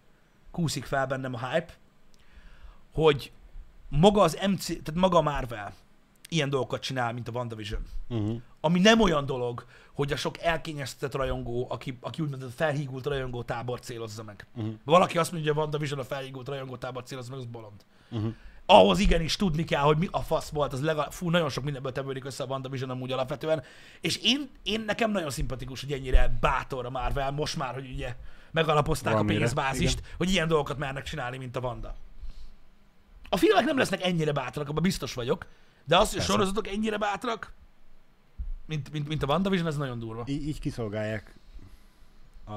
kúszik 0.51 0.85
fel 0.85 1.07
bennem 1.07 1.35
a 1.35 1.49
hype, 1.49 1.73
hogy 2.93 3.33
maga 3.89 4.23
az 4.23 4.39
MC, 4.47 4.67
tehát 4.67 4.95
maga 4.95 5.21
Marvel 5.21 5.75
ilyen 6.29 6.51
dolgokat 6.51 6.81
csinál, 6.81 7.13
mint 7.13 7.29
a 7.29 7.33
WandaVision. 7.33 7.83
Uh-huh. 8.09 8.41
Ami 8.61 8.81
nem 8.81 9.01
olyan 9.01 9.27
dolog, 9.27 9.65
hogy 9.93 10.13
a 10.13 10.17
sok 10.17 10.41
elkényeztetett 10.41 11.15
rajongó, 11.15 11.67
aki, 11.71 11.99
aki 12.01 12.23
úgymond 12.23 12.43
a 12.43 12.49
felhígult 12.49 13.07
rajongó 13.07 13.43
tábor 13.43 13.81
célozza 13.81 14.23
meg. 14.23 14.47
Uh-huh. 14.55 14.75
Valaki 14.85 15.19
azt 15.19 15.33
mondja, 15.33 15.51
hogy 15.51 15.59
a 15.59 15.63
WandaVision 15.63 15.99
a 15.99 16.05
felhígult 16.05 16.49
rajongó 16.49 16.77
tábor 16.77 17.03
célozza 17.03 17.31
meg, 17.31 17.39
az 17.39 17.47
bolond. 17.47 17.85
Uh-huh. 18.11 18.35
Ahhoz 18.73 18.99
igenis 18.99 19.37
tudni 19.37 19.65
kell, 19.65 19.83
hogy 19.83 19.99
mi 19.99 20.09
a 20.11 20.21
fasz 20.21 20.49
volt, 20.49 20.73
az 20.73 20.83
legalább, 20.83 21.13
fú, 21.13 21.31
nagyon 21.31 21.49
sok 21.49 21.65
mindenből 21.65 21.93
tevődik 21.93 22.25
össze 22.25 22.43
a 22.43 22.47
WandaVision 22.47 22.91
amúgy 22.91 23.13
alapvetően, 23.13 23.63
és 24.01 24.17
én, 24.17 24.51
én 24.63 24.81
nekem 24.81 25.11
nagyon 25.11 25.31
szimpatikus, 25.31 25.81
hogy 25.81 25.93
ennyire 25.93 26.37
bátor 26.41 26.87
a 26.87 26.91
Marvel, 26.91 27.31
most 27.31 27.57
már, 27.57 27.75
hogy 27.75 27.91
ugye 27.93 28.17
megalapozták 28.51 29.13
Valamire, 29.13 29.37
a 29.37 29.39
pénzbázist, 29.39 29.99
igen. 29.99 30.11
hogy 30.17 30.31
ilyen 30.31 30.49
dolgokat 30.49 30.79
mernek 30.79 31.05
csinálni, 31.05 31.39
mint 31.39 31.57
a 31.57 31.61
Wanda. 31.61 31.95
A 33.29 33.37
filmek 33.37 33.65
nem 33.65 33.79
lesznek 33.79 34.03
ennyire 34.03 34.33
bátrak, 34.33 34.69
abban 34.69 34.83
biztos 34.83 35.15
vagyok, 35.15 35.47
de 35.85 35.97
az, 35.97 36.11
hogy 36.11 36.21
a 36.21 36.23
sorozatok 36.23 36.69
ennyire 36.69 36.99
bátrak, 36.99 37.53
mint, 38.67 38.93
mint, 38.93 39.09
mint 39.09 39.23
a 39.23 39.27
WandaVision, 39.27 39.67
ez 39.67 39.77
nagyon 39.77 39.99
durva. 39.99 40.25
Így, 40.27 40.47
így 40.49 40.61
kiszolgálják 40.61 41.35
a, 42.45 42.53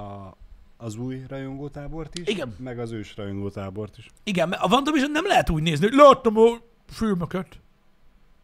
az 0.78 0.96
új 0.96 1.24
rajongótábort 1.28 2.16
is, 2.16 2.28
Igen. 2.28 2.56
meg 2.60 2.80
az 2.80 2.92
ős 2.92 3.16
rajongótábort 3.16 3.98
is. 3.98 4.10
Igen, 4.24 4.50
mert 4.50 4.62
a 4.62 4.68
WandaVision 4.68 5.12
nem 5.12 5.26
lehet 5.26 5.50
úgy 5.50 5.62
nézni, 5.62 5.86
hogy 5.88 5.96
láttam 5.96 6.38
a 6.38 6.58
filmeket. 6.88 7.60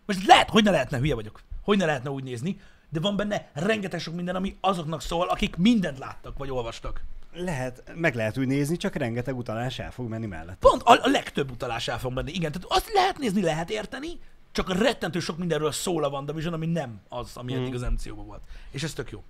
Most 0.06 0.26
lehet, 0.26 0.50
hogy 0.50 0.64
ne 0.64 0.72
lehetne, 0.72 0.98
hülye 0.98 1.16
vagyok. 1.16 1.42
Hogy 1.64 1.78
ne 1.78 1.86
lehetne 1.86 2.10
úgy 2.10 2.24
nézni, 2.24 2.60
de 2.90 3.00
van 3.00 3.16
benne 3.16 3.50
rengeteg 3.54 4.00
sok 4.00 4.16
minden, 4.16 4.36
ami 4.36 4.58
azoknak 4.62 5.02
szól, 5.02 5.28
akik 5.28 5.56
mindent 5.56 5.98
láttak, 5.98 6.38
vagy 6.38 6.50
olvastak. 6.50 7.04
Lehet, 7.34 7.84
meg 7.96 8.16
lehet 8.16 8.38
úgy 8.38 8.48
nézni, 8.48 8.78
csak 8.78 8.96
rengeteg 8.96 9.38
utalás 9.38 9.80
el 9.80 9.92
fog 9.92 10.08
menni 10.10 10.26
mellett. 10.26 10.58
Pont 10.60 10.82
a, 10.82 10.92
a 10.92 11.10
legtöbb 11.10 11.52
utalás 11.52 11.88
el 11.88 12.00
fog 12.00 12.14
menni. 12.14 12.32
Igen, 12.32 12.52
tehát 12.52 12.68
azt 12.72 12.94
lehet 12.94 13.18
nézni, 13.18 13.42
lehet 13.42 13.70
érteni, 13.70 14.20
csak 14.52 14.78
rettentő 14.78 15.20
sok 15.20 15.38
mindenről 15.38 15.72
szól 15.72 16.04
a 16.04 16.10
WandaVision, 16.10 16.54
ami 16.54 16.66
nem 16.66 17.02
az, 17.10 17.32
ami 17.34 17.54
eddig 17.54 17.74
az 17.74 17.82
MCU-ban 17.82 18.26
volt. 18.26 18.42
És 18.72 18.84
ez 18.84 18.94
tök 18.94 19.12
jó. 19.12 19.24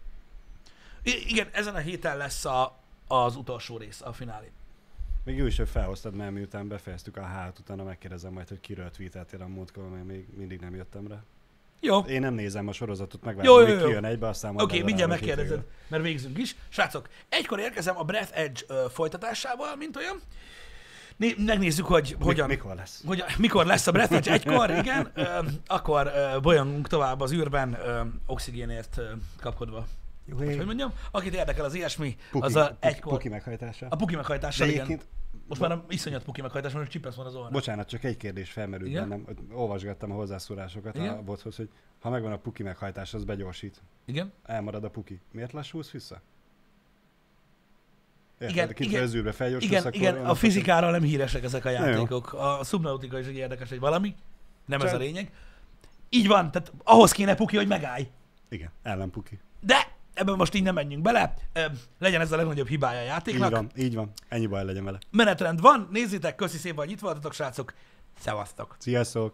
I- 1.03 1.29
igen, 1.29 1.47
ezen 1.51 1.75
a 1.75 1.79
héten 1.79 2.17
lesz 2.17 2.45
a, 2.45 2.78
az 3.11 3.35
utolsó 3.35 3.77
rész, 3.77 4.01
a 4.01 4.13
finálé. 4.13 4.51
Még 5.23 5.37
jó 5.37 5.45
is, 5.45 5.57
hogy 5.57 5.69
felhoztad, 5.69 6.15
mert 6.15 6.31
miután 6.31 6.67
befejeztük 6.67 7.17
a 7.17 7.21
hát, 7.21 7.59
utána 7.59 7.83
megkérdezem 7.83 8.33
majd, 8.33 8.47
hogy 8.47 8.59
kiről 8.59 8.91
tweeteltél 8.91 9.41
a 9.41 9.47
múltkor, 9.47 9.89
mert 9.89 10.05
még 10.05 10.27
mindig 10.37 10.59
nem 10.59 10.75
jöttem 10.75 11.07
rá. 11.07 11.23
Jó, 11.81 11.99
Én 11.99 12.21
nem 12.21 12.33
nézem 12.33 12.67
a 12.67 12.71
sorozatot, 12.71 13.21
Jó, 13.23 13.27
megvárom, 13.27 13.53
jó, 13.53 13.65
hogy 13.65 13.81
jó. 13.81 13.85
kijön 13.85 14.05
egybe, 14.05 14.27
aztán 14.27 14.53
Oké, 14.53 14.63
okay, 14.63 14.81
mindjárt 14.81 15.09
megkérdezed, 15.09 15.63
mert 15.87 16.03
végzünk 16.03 16.37
is. 16.37 16.55
Srácok, 16.69 17.09
egykor 17.29 17.59
érkezem 17.59 17.97
a 17.97 18.03
Breath 18.03 18.39
Edge 18.39 18.61
ö, 18.67 18.85
folytatásával, 18.89 19.75
mint 19.75 19.95
olyan. 19.95 20.21
Né- 21.15 21.45
megnézzük, 21.45 21.85
hogy 21.85 22.15
hogyan, 22.19 22.47
Mi, 22.47 22.53
mikor 22.53 22.75
lesz? 22.75 23.03
hogy 23.05 23.23
mikor 23.37 23.65
lesz 23.65 23.87
a 23.87 23.91
Breath 23.91 24.13
Edge 24.13 24.31
egykor, 24.31 24.69
igen. 24.69 25.11
Ö, 25.15 25.39
akkor 25.67 26.11
ö, 26.15 26.39
bolyongunk 26.39 26.87
tovább 26.87 27.21
az 27.21 27.31
űrben, 27.33 27.73
ö, 27.73 28.01
oxigénért 28.25 28.97
ö, 28.97 29.03
kapkodva. 29.39 29.85
Hogy 30.37 30.65
mondjam, 30.65 30.93
akit 31.11 31.33
érdekel 31.33 31.65
az 31.65 31.73
ilyesmi, 31.73 32.15
Puki, 32.31 32.45
az 32.45 32.55
a 32.55 32.67
puki, 32.67 32.77
egykor... 32.79 33.11
puki 33.13 33.29
meghajtása. 33.29 33.87
A 33.89 33.95
puki 33.95 34.11
De 34.11 34.17
meghajtással, 34.17 34.67
igen. 34.67 34.85
egyébként, 34.85 35.07
Most 35.47 35.61
már 35.61 35.69
nem 35.69 35.83
iszonyat 35.89 36.23
puki 36.23 36.41
meghajtás, 36.41 36.73
mert 36.73 36.89
csipesz 36.89 37.15
van 37.15 37.25
az 37.25 37.35
orra. 37.35 37.49
bocsánat, 37.49 37.87
csak 37.87 38.03
egy 38.03 38.17
kérdés 38.17 38.51
felmerült 38.51 38.89
Igen? 38.89 39.09
bennem. 39.09 39.25
Olvasgattam 39.51 40.11
a 40.11 40.15
hozzászólásokat 40.15 40.95
Igen? 40.95 41.13
a 41.17 41.21
bothoz, 41.21 41.55
hogy 41.55 41.69
ha 41.99 42.09
megvan 42.09 42.31
a 42.31 42.37
puki 42.37 42.63
meghajtás, 42.63 43.13
az 43.13 43.23
begyorsít. 43.23 43.81
Igen? 44.05 44.31
Elmarad 44.45 44.83
a 44.83 44.89
puki. 44.89 45.19
Miért 45.31 45.51
lassulsz 45.51 45.89
vissza? 45.91 46.21
Érted? 48.39 48.55
Igen, 48.57 48.91
igen, 48.91 49.09
igen, 49.09 49.31
felgyorsulsz, 49.33 49.71
Igen, 49.71 49.81
akkor 49.85 49.95
igen, 49.95 50.25
a 50.25 50.35
fizikáról 50.35 50.91
nem 50.91 51.01
híresek 51.01 51.43
ezek 51.43 51.65
a 51.65 51.69
jó. 51.69 51.75
játékok. 51.75 52.33
A 52.33 52.59
szubnautika 52.63 53.19
is 53.19 53.25
egy 53.27 53.35
érdekes 53.35 53.71
egy 53.71 53.79
valami. 53.79 54.15
Nem 54.65 54.79
ez 54.81 54.85
Csak- 54.85 54.95
a 54.95 55.03
lényeg. 55.03 55.31
Így 56.09 56.27
van, 56.27 56.51
tehát 56.51 56.71
ahhoz 56.83 57.11
kéne 57.11 57.35
puki, 57.35 57.55
hogy 57.57 57.67
megállj. 57.67 58.07
Igen, 58.49 58.69
ellenpuki. 58.83 59.39
De 59.59 59.97
ebben 60.19 60.35
most 60.35 60.53
így 60.53 60.63
nem 60.63 60.73
menjünk 60.73 61.03
bele. 61.03 61.33
Legyen 61.99 62.21
ez 62.21 62.31
a 62.31 62.35
legnagyobb 62.35 62.67
hibája 62.67 62.99
a 62.99 63.01
Így 63.01 63.07
játéknak. 63.07 63.51
van, 63.51 63.71
így 63.75 63.95
van. 63.95 64.11
Ennyi 64.27 64.45
baj 64.47 64.65
legyen 64.65 64.83
vele. 64.83 64.97
Menetrend 65.11 65.61
van, 65.61 65.87
nézzétek, 65.91 66.35
köszi 66.35 66.57
szépen, 66.57 66.77
hogy 66.77 66.91
itt 66.91 66.99
voltatok, 66.99 67.33
srácok. 67.33 67.73
Szevasztok! 68.19 68.75
Sziasztok! 68.79 69.33